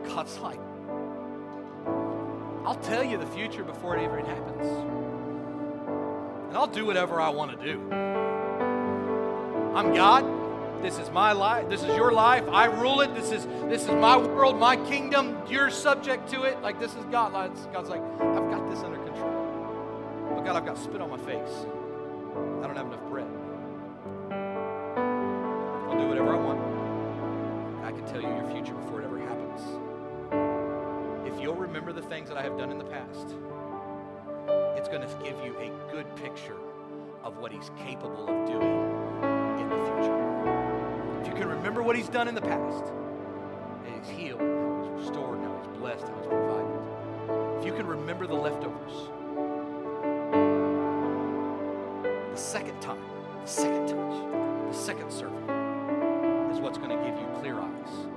God's 0.05 0.39
like, 0.39 0.61
I'll 2.65 2.79
tell 2.83 3.05
you 3.05 3.19
the 3.19 3.27
future 3.27 3.63
before 3.63 3.97
it 3.97 4.05
even 4.05 4.25
happens. 4.25 4.67
And 6.49 6.57
I'll 6.57 6.67
do 6.67 6.87
whatever 6.87 7.21
I 7.21 7.29
want 7.29 7.59
to 7.59 7.65
do. 7.65 7.93
I'm 9.75 9.95
God. 9.95 10.38
This 10.83 10.99
is 10.99 11.11
my 11.11 11.33
life. 11.33 11.69
This 11.69 11.83
is 11.83 11.97
your 11.97 12.13
life. 12.13 12.49
I 12.49 12.67
rule 12.67 13.01
it. 13.01 13.15
This 13.15 13.33
is 13.33 13.47
this 13.69 13.83
is 13.83 13.91
my 13.91 14.17
world, 14.17 14.59
my 14.59 14.77
kingdom. 14.77 15.37
You're 15.49 15.71
subject 15.71 16.31
to 16.31 16.45
it. 16.45 16.63
Like 16.63 16.79
this 16.79 16.95
is 16.95 17.05
God. 17.07 17.33
God's 17.73 17.91
like, 17.91 18.01
I've 18.01 18.51
got 18.51 18.71
this 18.71 18.81
under 18.81 18.99
control. 18.99 20.29
But 20.35 20.45
God, 20.45 20.57
I've 20.57 20.65
got 20.65 20.79
spit 20.79 21.01
on 21.01 21.11
my 21.11 21.19
face. 21.19 21.67
I 22.63 22.67
don't 22.67 22.77
have 22.77 22.87
enough 22.87 23.09
bread. 23.09 23.27
I'll 25.89 25.99
do 25.99 26.07
whatever 26.07 26.33
I 26.33 26.37
want. 26.37 26.61
I 27.85 27.91
can 27.91 28.07
tell 28.07 28.23
you 28.23 28.29
your 28.29 28.49
future 28.53 28.75
before 28.75 29.01
it 29.03 29.05
ever 29.05 29.19
happens. 29.19 29.63
If 31.27 31.41
you'll 31.41 31.57
remember 31.57 31.93
the 31.93 32.03
things 32.03 32.29
that 32.29 32.39
I 32.39 32.43
have 32.43 32.57
done 32.57 32.71
in 32.71 32.79
the 32.79 32.85
past, 32.85 33.35
it's 34.77 34.89
going 34.89 35.03
to 35.03 35.09
give 35.25 35.45
you 35.45 35.59
a 35.59 35.93
good 35.93 36.07
picture 36.17 36.57
of 37.25 37.39
what 37.39 37.51
He's 37.51 37.71
capable 37.85 38.29
of 38.29 38.47
doing 38.47 38.63
in 39.61 39.69
the 39.69 39.77
future. 39.77 40.18
Can 41.39 41.49
remember 41.49 41.85
what 41.85 41.95
He's 41.95 42.09
done 42.09 42.27
in 42.27 42.35
the 42.35 42.41
past, 42.41 42.85
and 43.87 43.95
He's 43.95 44.09
healed, 44.09 44.41
how 44.41 44.83
He's 44.83 45.07
restored, 45.07 45.39
how 45.39 45.57
He's 45.57 45.79
blessed, 45.79 46.09
how 46.09 46.17
He's 46.17 46.27
provided. 46.27 47.61
If 47.61 47.65
you 47.65 47.73
can 47.75 47.87
remember 47.87 48.27
the 48.27 48.35
leftovers, 48.35 49.09
the 52.33 52.37
second 52.37 52.81
time, 52.81 53.01
the 53.41 53.47
second 53.47 53.87
touch, 53.87 54.33
the 54.67 54.77
second 54.77 55.13
serving 55.13 55.49
is 56.51 56.59
what's 56.59 56.77
going 56.77 56.91
to 56.91 56.97
give 56.97 57.17
you 57.17 57.29
clear 57.39 57.61
eyes, 57.61 58.09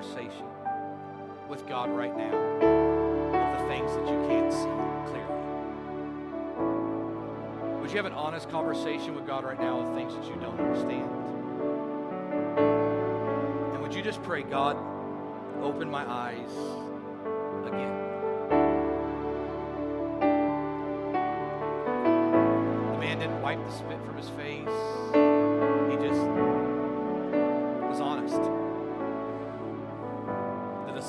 conversation 0.00 0.46
with 1.48 1.66
God 1.68 1.90
right 1.90 2.16
now 2.16 2.34
of 2.34 3.60
the 3.60 3.68
things 3.68 3.92
that 3.92 4.08
you 4.08 4.16
can't 4.28 4.50
see 4.50 5.10
clearly? 5.10 5.34
Would 7.80 7.90
you 7.90 7.96
have 7.98 8.06
an 8.06 8.14
honest 8.14 8.48
conversation 8.48 9.14
with 9.14 9.26
God 9.26 9.44
right 9.44 9.60
now 9.60 9.80
of 9.80 9.94
things 9.94 10.14
that 10.14 10.24
you 10.24 10.36
don't 10.36 10.58
understand? 10.58 11.10
And 13.74 13.82
would 13.82 13.94
you 13.94 14.00
just 14.00 14.22
pray, 14.22 14.42
God, 14.42 14.78
open 15.62 15.90
my 15.90 16.10
eyes 16.10 16.50
again. 17.66 18.09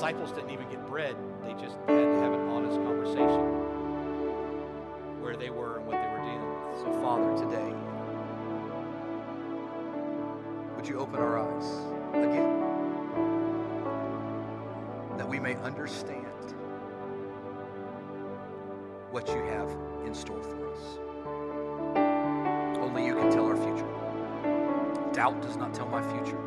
Disciples 0.01 0.31
didn't 0.31 0.49
even 0.49 0.67
get 0.67 0.83
bread. 0.87 1.15
They 1.43 1.53
just 1.53 1.77
had 1.87 2.05
to 2.05 2.19
have 2.21 2.33
an 2.33 2.49
honest 2.49 2.77
conversation 2.77 3.45
where 5.21 5.35
they 5.35 5.51
were 5.51 5.77
and 5.77 5.85
what 5.85 6.01
they 6.01 6.07
were 6.07 6.23
dealing 6.25 6.41
with. 6.41 6.79
So, 6.79 6.91
Father, 7.03 7.37
today, 7.37 7.71
would 10.75 10.87
you 10.87 10.97
open 10.97 11.19
our 11.19 11.37
eyes 11.37 11.67
again? 12.15 12.49
That 15.19 15.29
we 15.29 15.39
may 15.39 15.53
understand 15.57 16.55
what 19.11 19.27
you 19.27 19.43
have 19.51 19.69
in 20.03 20.15
store 20.15 20.41
for 20.41 20.67
us. 20.73 20.97
Only 22.81 23.05
you 23.05 23.13
can 23.13 23.29
tell 23.31 23.45
our 23.45 23.55
future. 23.55 23.85
Doubt 25.13 25.39
does 25.43 25.57
not 25.57 25.75
tell 25.75 25.85
my 25.85 26.01
future. 26.01 26.41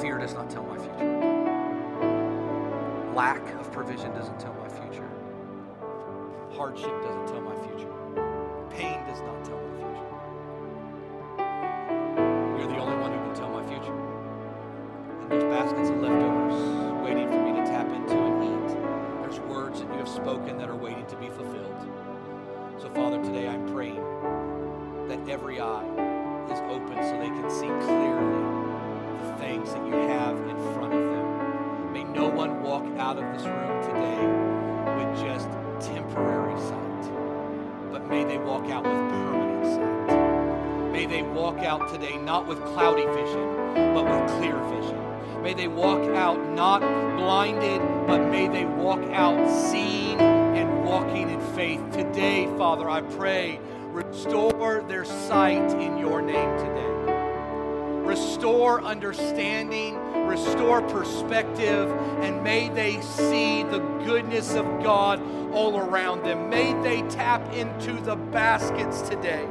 Fear 0.00 0.20
does 0.20 0.32
not 0.32 0.48
tell 0.48 0.62
my 0.62 0.78
future. 0.78 1.35
Lack 3.16 3.48
of 3.58 3.72
provision 3.72 4.12
doesn't 4.12 4.38
tell 4.38 4.52
my 4.52 4.68
future. 4.68 5.08
Hardship 6.54 6.92
doesn't 7.00 7.26
tell 7.28 7.40
my 7.40 7.56
future. 7.66 7.90
Pain 8.68 9.02
does 9.08 9.22
not 9.22 9.42
tell 9.42 9.56
my 9.56 9.72
future. 9.80 10.10
You're 12.58 12.68
the 12.68 12.76
only 12.76 12.96
one 12.98 13.12
who 13.12 13.18
can 13.24 13.34
tell 13.34 13.48
my 13.48 13.66
future. 13.66 13.96
And 15.22 15.30
there's 15.30 15.44
baskets 15.44 15.88
of 15.88 15.96
leftovers 16.02 17.02
waiting 17.02 17.28
for 17.28 17.42
me 17.42 17.52
to 17.58 17.64
tap 17.64 17.88
into 17.88 18.18
and 18.18 18.44
eat. 18.44 18.76
There's 19.22 19.40
words 19.48 19.80
that 19.80 19.88
you 19.88 19.96
have 19.96 20.10
spoken 20.10 20.58
that 20.58 20.68
are 20.68 20.76
waiting 20.76 21.06
to 21.06 21.16
be 21.16 21.30
fulfilled. 21.30 21.88
So, 22.76 22.90
Father, 22.90 23.16
today 23.24 23.48
I'm 23.48 23.66
praying 23.72 24.04
that 25.08 25.26
every 25.26 25.58
eye 25.58 25.88
is 26.52 26.60
open 26.68 27.02
so 27.02 27.18
they 27.18 27.30
can 27.30 27.48
see 27.48 27.72
clearly 27.86 28.44
the 29.24 29.32
things 29.38 29.72
that 29.72 29.86
you 29.86 29.94
have 29.94 30.36
out 33.06 33.18
of 33.18 33.32
this 33.32 33.46
room 33.46 33.82
today 33.84 34.18
with 34.96 35.20
just 35.20 35.48
temporary 35.78 36.58
sight, 36.58 37.92
but 37.92 38.04
may 38.08 38.24
they 38.24 38.36
walk 38.36 38.64
out 38.64 38.82
with 38.82 38.92
permanent 38.92 39.64
sight. 40.08 40.90
May 40.90 41.06
they 41.06 41.22
walk 41.22 41.58
out 41.58 41.88
today 41.92 42.16
not 42.16 42.48
with 42.48 42.58
cloudy 42.74 43.04
vision, 43.04 43.94
but 43.94 44.02
with 44.06 44.28
clear 44.38 44.58
vision. 44.64 45.40
May 45.40 45.54
they 45.54 45.68
walk 45.68 46.02
out 46.16 46.36
not 46.52 46.80
blinded, 47.16 47.80
but 48.08 48.26
may 48.28 48.48
they 48.48 48.64
walk 48.64 49.04
out 49.12 49.48
seeing 49.70 50.18
and 50.18 50.84
walking 50.84 51.30
in 51.30 51.40
faith. 51.54 51.88
Today, 51.92 52.46
Father, 52.58 52.90
I 52.90 53.02
pray, 53.02 53.60
restore 53.84 54.82
their 54.88 55.04
sight 55.04 55.70
in 55.80 55.96
your 55.96 56.22
name 56.22 56.58
today. 56.58 56.86
Restore 58.04 58.82
understanding, 58.82 59.94
restore 60.26 60.82
perspective, 60.82 61.90
and 62.20 62.42
may 62.42 62.68
they 62.68 63.00
see 63.00 63.62
the 63.62 63.78
goodness 64.04 64.54
of 64.54 64.64
God 64.82 65.20
all 65.52 65.78
around 65.78 66.22
them. 66.22 66.50
May 66.50 66.72
they 66.82 67.02
tap 67.08 67.52
into 67.54 67.92
the 68.00 68.16
baskets 68.16 69.02
today 69.08 69.48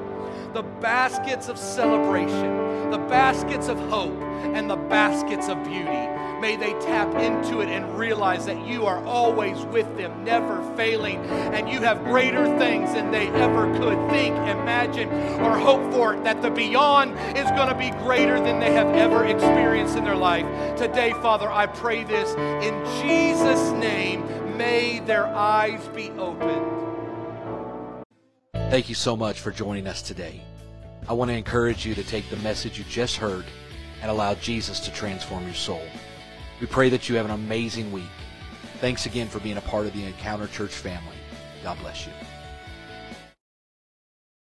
the 0.55 0.63
baskets 0.63 1.49
of 1.49 1.57
celebration, 1.57 2.89
the 2.89 2.97
baskets 2.97 3.67
of 3.67 3.77
hope, 3.89 4.17
and 4.55 4.69
the 4.69 4.75
baskets 4.77 5.49
of 5.49 5.61
beauty. 5.65 6.07
May 6.39 6.55
they 6.55 6.73
tap 6.73 7.13
into 7.15 7.61
it 7.61 7.69
and 7.69 7.97
realize 7.97 8.45
that 8.45 8.65
you 8.65 8.85
are 8.85 9.03
always 9.05 9.57
with 9.65 9.97
them, 9.97 10.23
never 10.23 10.61
failing, 10.75 11.17
and 11.25 11.69
you 11.69 11.79
have 11.79 12.03
greater 12.03 12.45
things 12.57 12.93
than 12.93 13.11
they 13.11 13.27
ever 13.29 13.71
could 13.77 14.09
think, 14.09 14.35
imagine, 14.35 15.09
or 15.41 15.57
hope 15.57 15.91
for. 15.93 16.15
That 16.23 16.41
the 16.41 16.51
beyond 16.51 17.11
is 17.37 17.49
going 17.51 17.69
to 17.69 17.75
be 17.75 17.91
greater 18.03 18.39
than 18.39 18.59
they 18.59 18.73
have 18.73 18.87
ever 18.95 19.25
experienced 19.25 19.97
in 19.97 20.03
their 20.03 20.15
life. 20.15 20.45
Today, 20.77 21.11
Father, 21.21 21.51
I 21.51 21.67
pray 21.67 22.03
this 22.03 22.33
in 22.35 22.73
Jesus' 23.01 23.71
name. 23.71 24.57
May 24.57 24.99
their 24.99 25.27
eyes 25.27 25.85
be 25.89 26.11
opened 26.11 26.75
Thank 28.69 28.89
you 28.89 28.95
so 28.95 29.15
much 29.15 29.41
for 29.41 29.51
joining 29.51 29.85
us 29.85 30.01
today. 30.01 30.41
I 31.07 31.13
want 31.13 31.29
to 31.29 31.37
encourage 31.37 31.85
you 31.85 31.93
to 31.93 32.03
take 32.03 32.27
the 32.29 32.35
message 32.37 32.79
you 32.79 32.83
just 32.85 33.15
heard 33.15 33.45
and 34.01 34.09
allow 34.09 34.33
Jesus 34.33 34.79
to 34.81 34.91
transform 34.91 35.45
your 35.45 35.53
soul. 35.53 35.83
We 36.61 36.67
pray 36.67 36.89
that 36.89 37.09
you 37.09 37.15
have 37.15 37.25
an 37.25 37.31
amazing 37.31 37.91
week. 37.91 38.03
Thanks 38.79 39.05
again 39.05 39.27
for 39.27 39.39
being 39.39 39.57
a 39.57 39.61
part 39.61 39.85
of 39.85 39.93
the 39.93 40.03
Encounter 40.03 40.47
Church 40.47 40.71
family. 40.71 41.17
God 41.63 41.77
bless 41.79 42.05
you. 42.05 42.13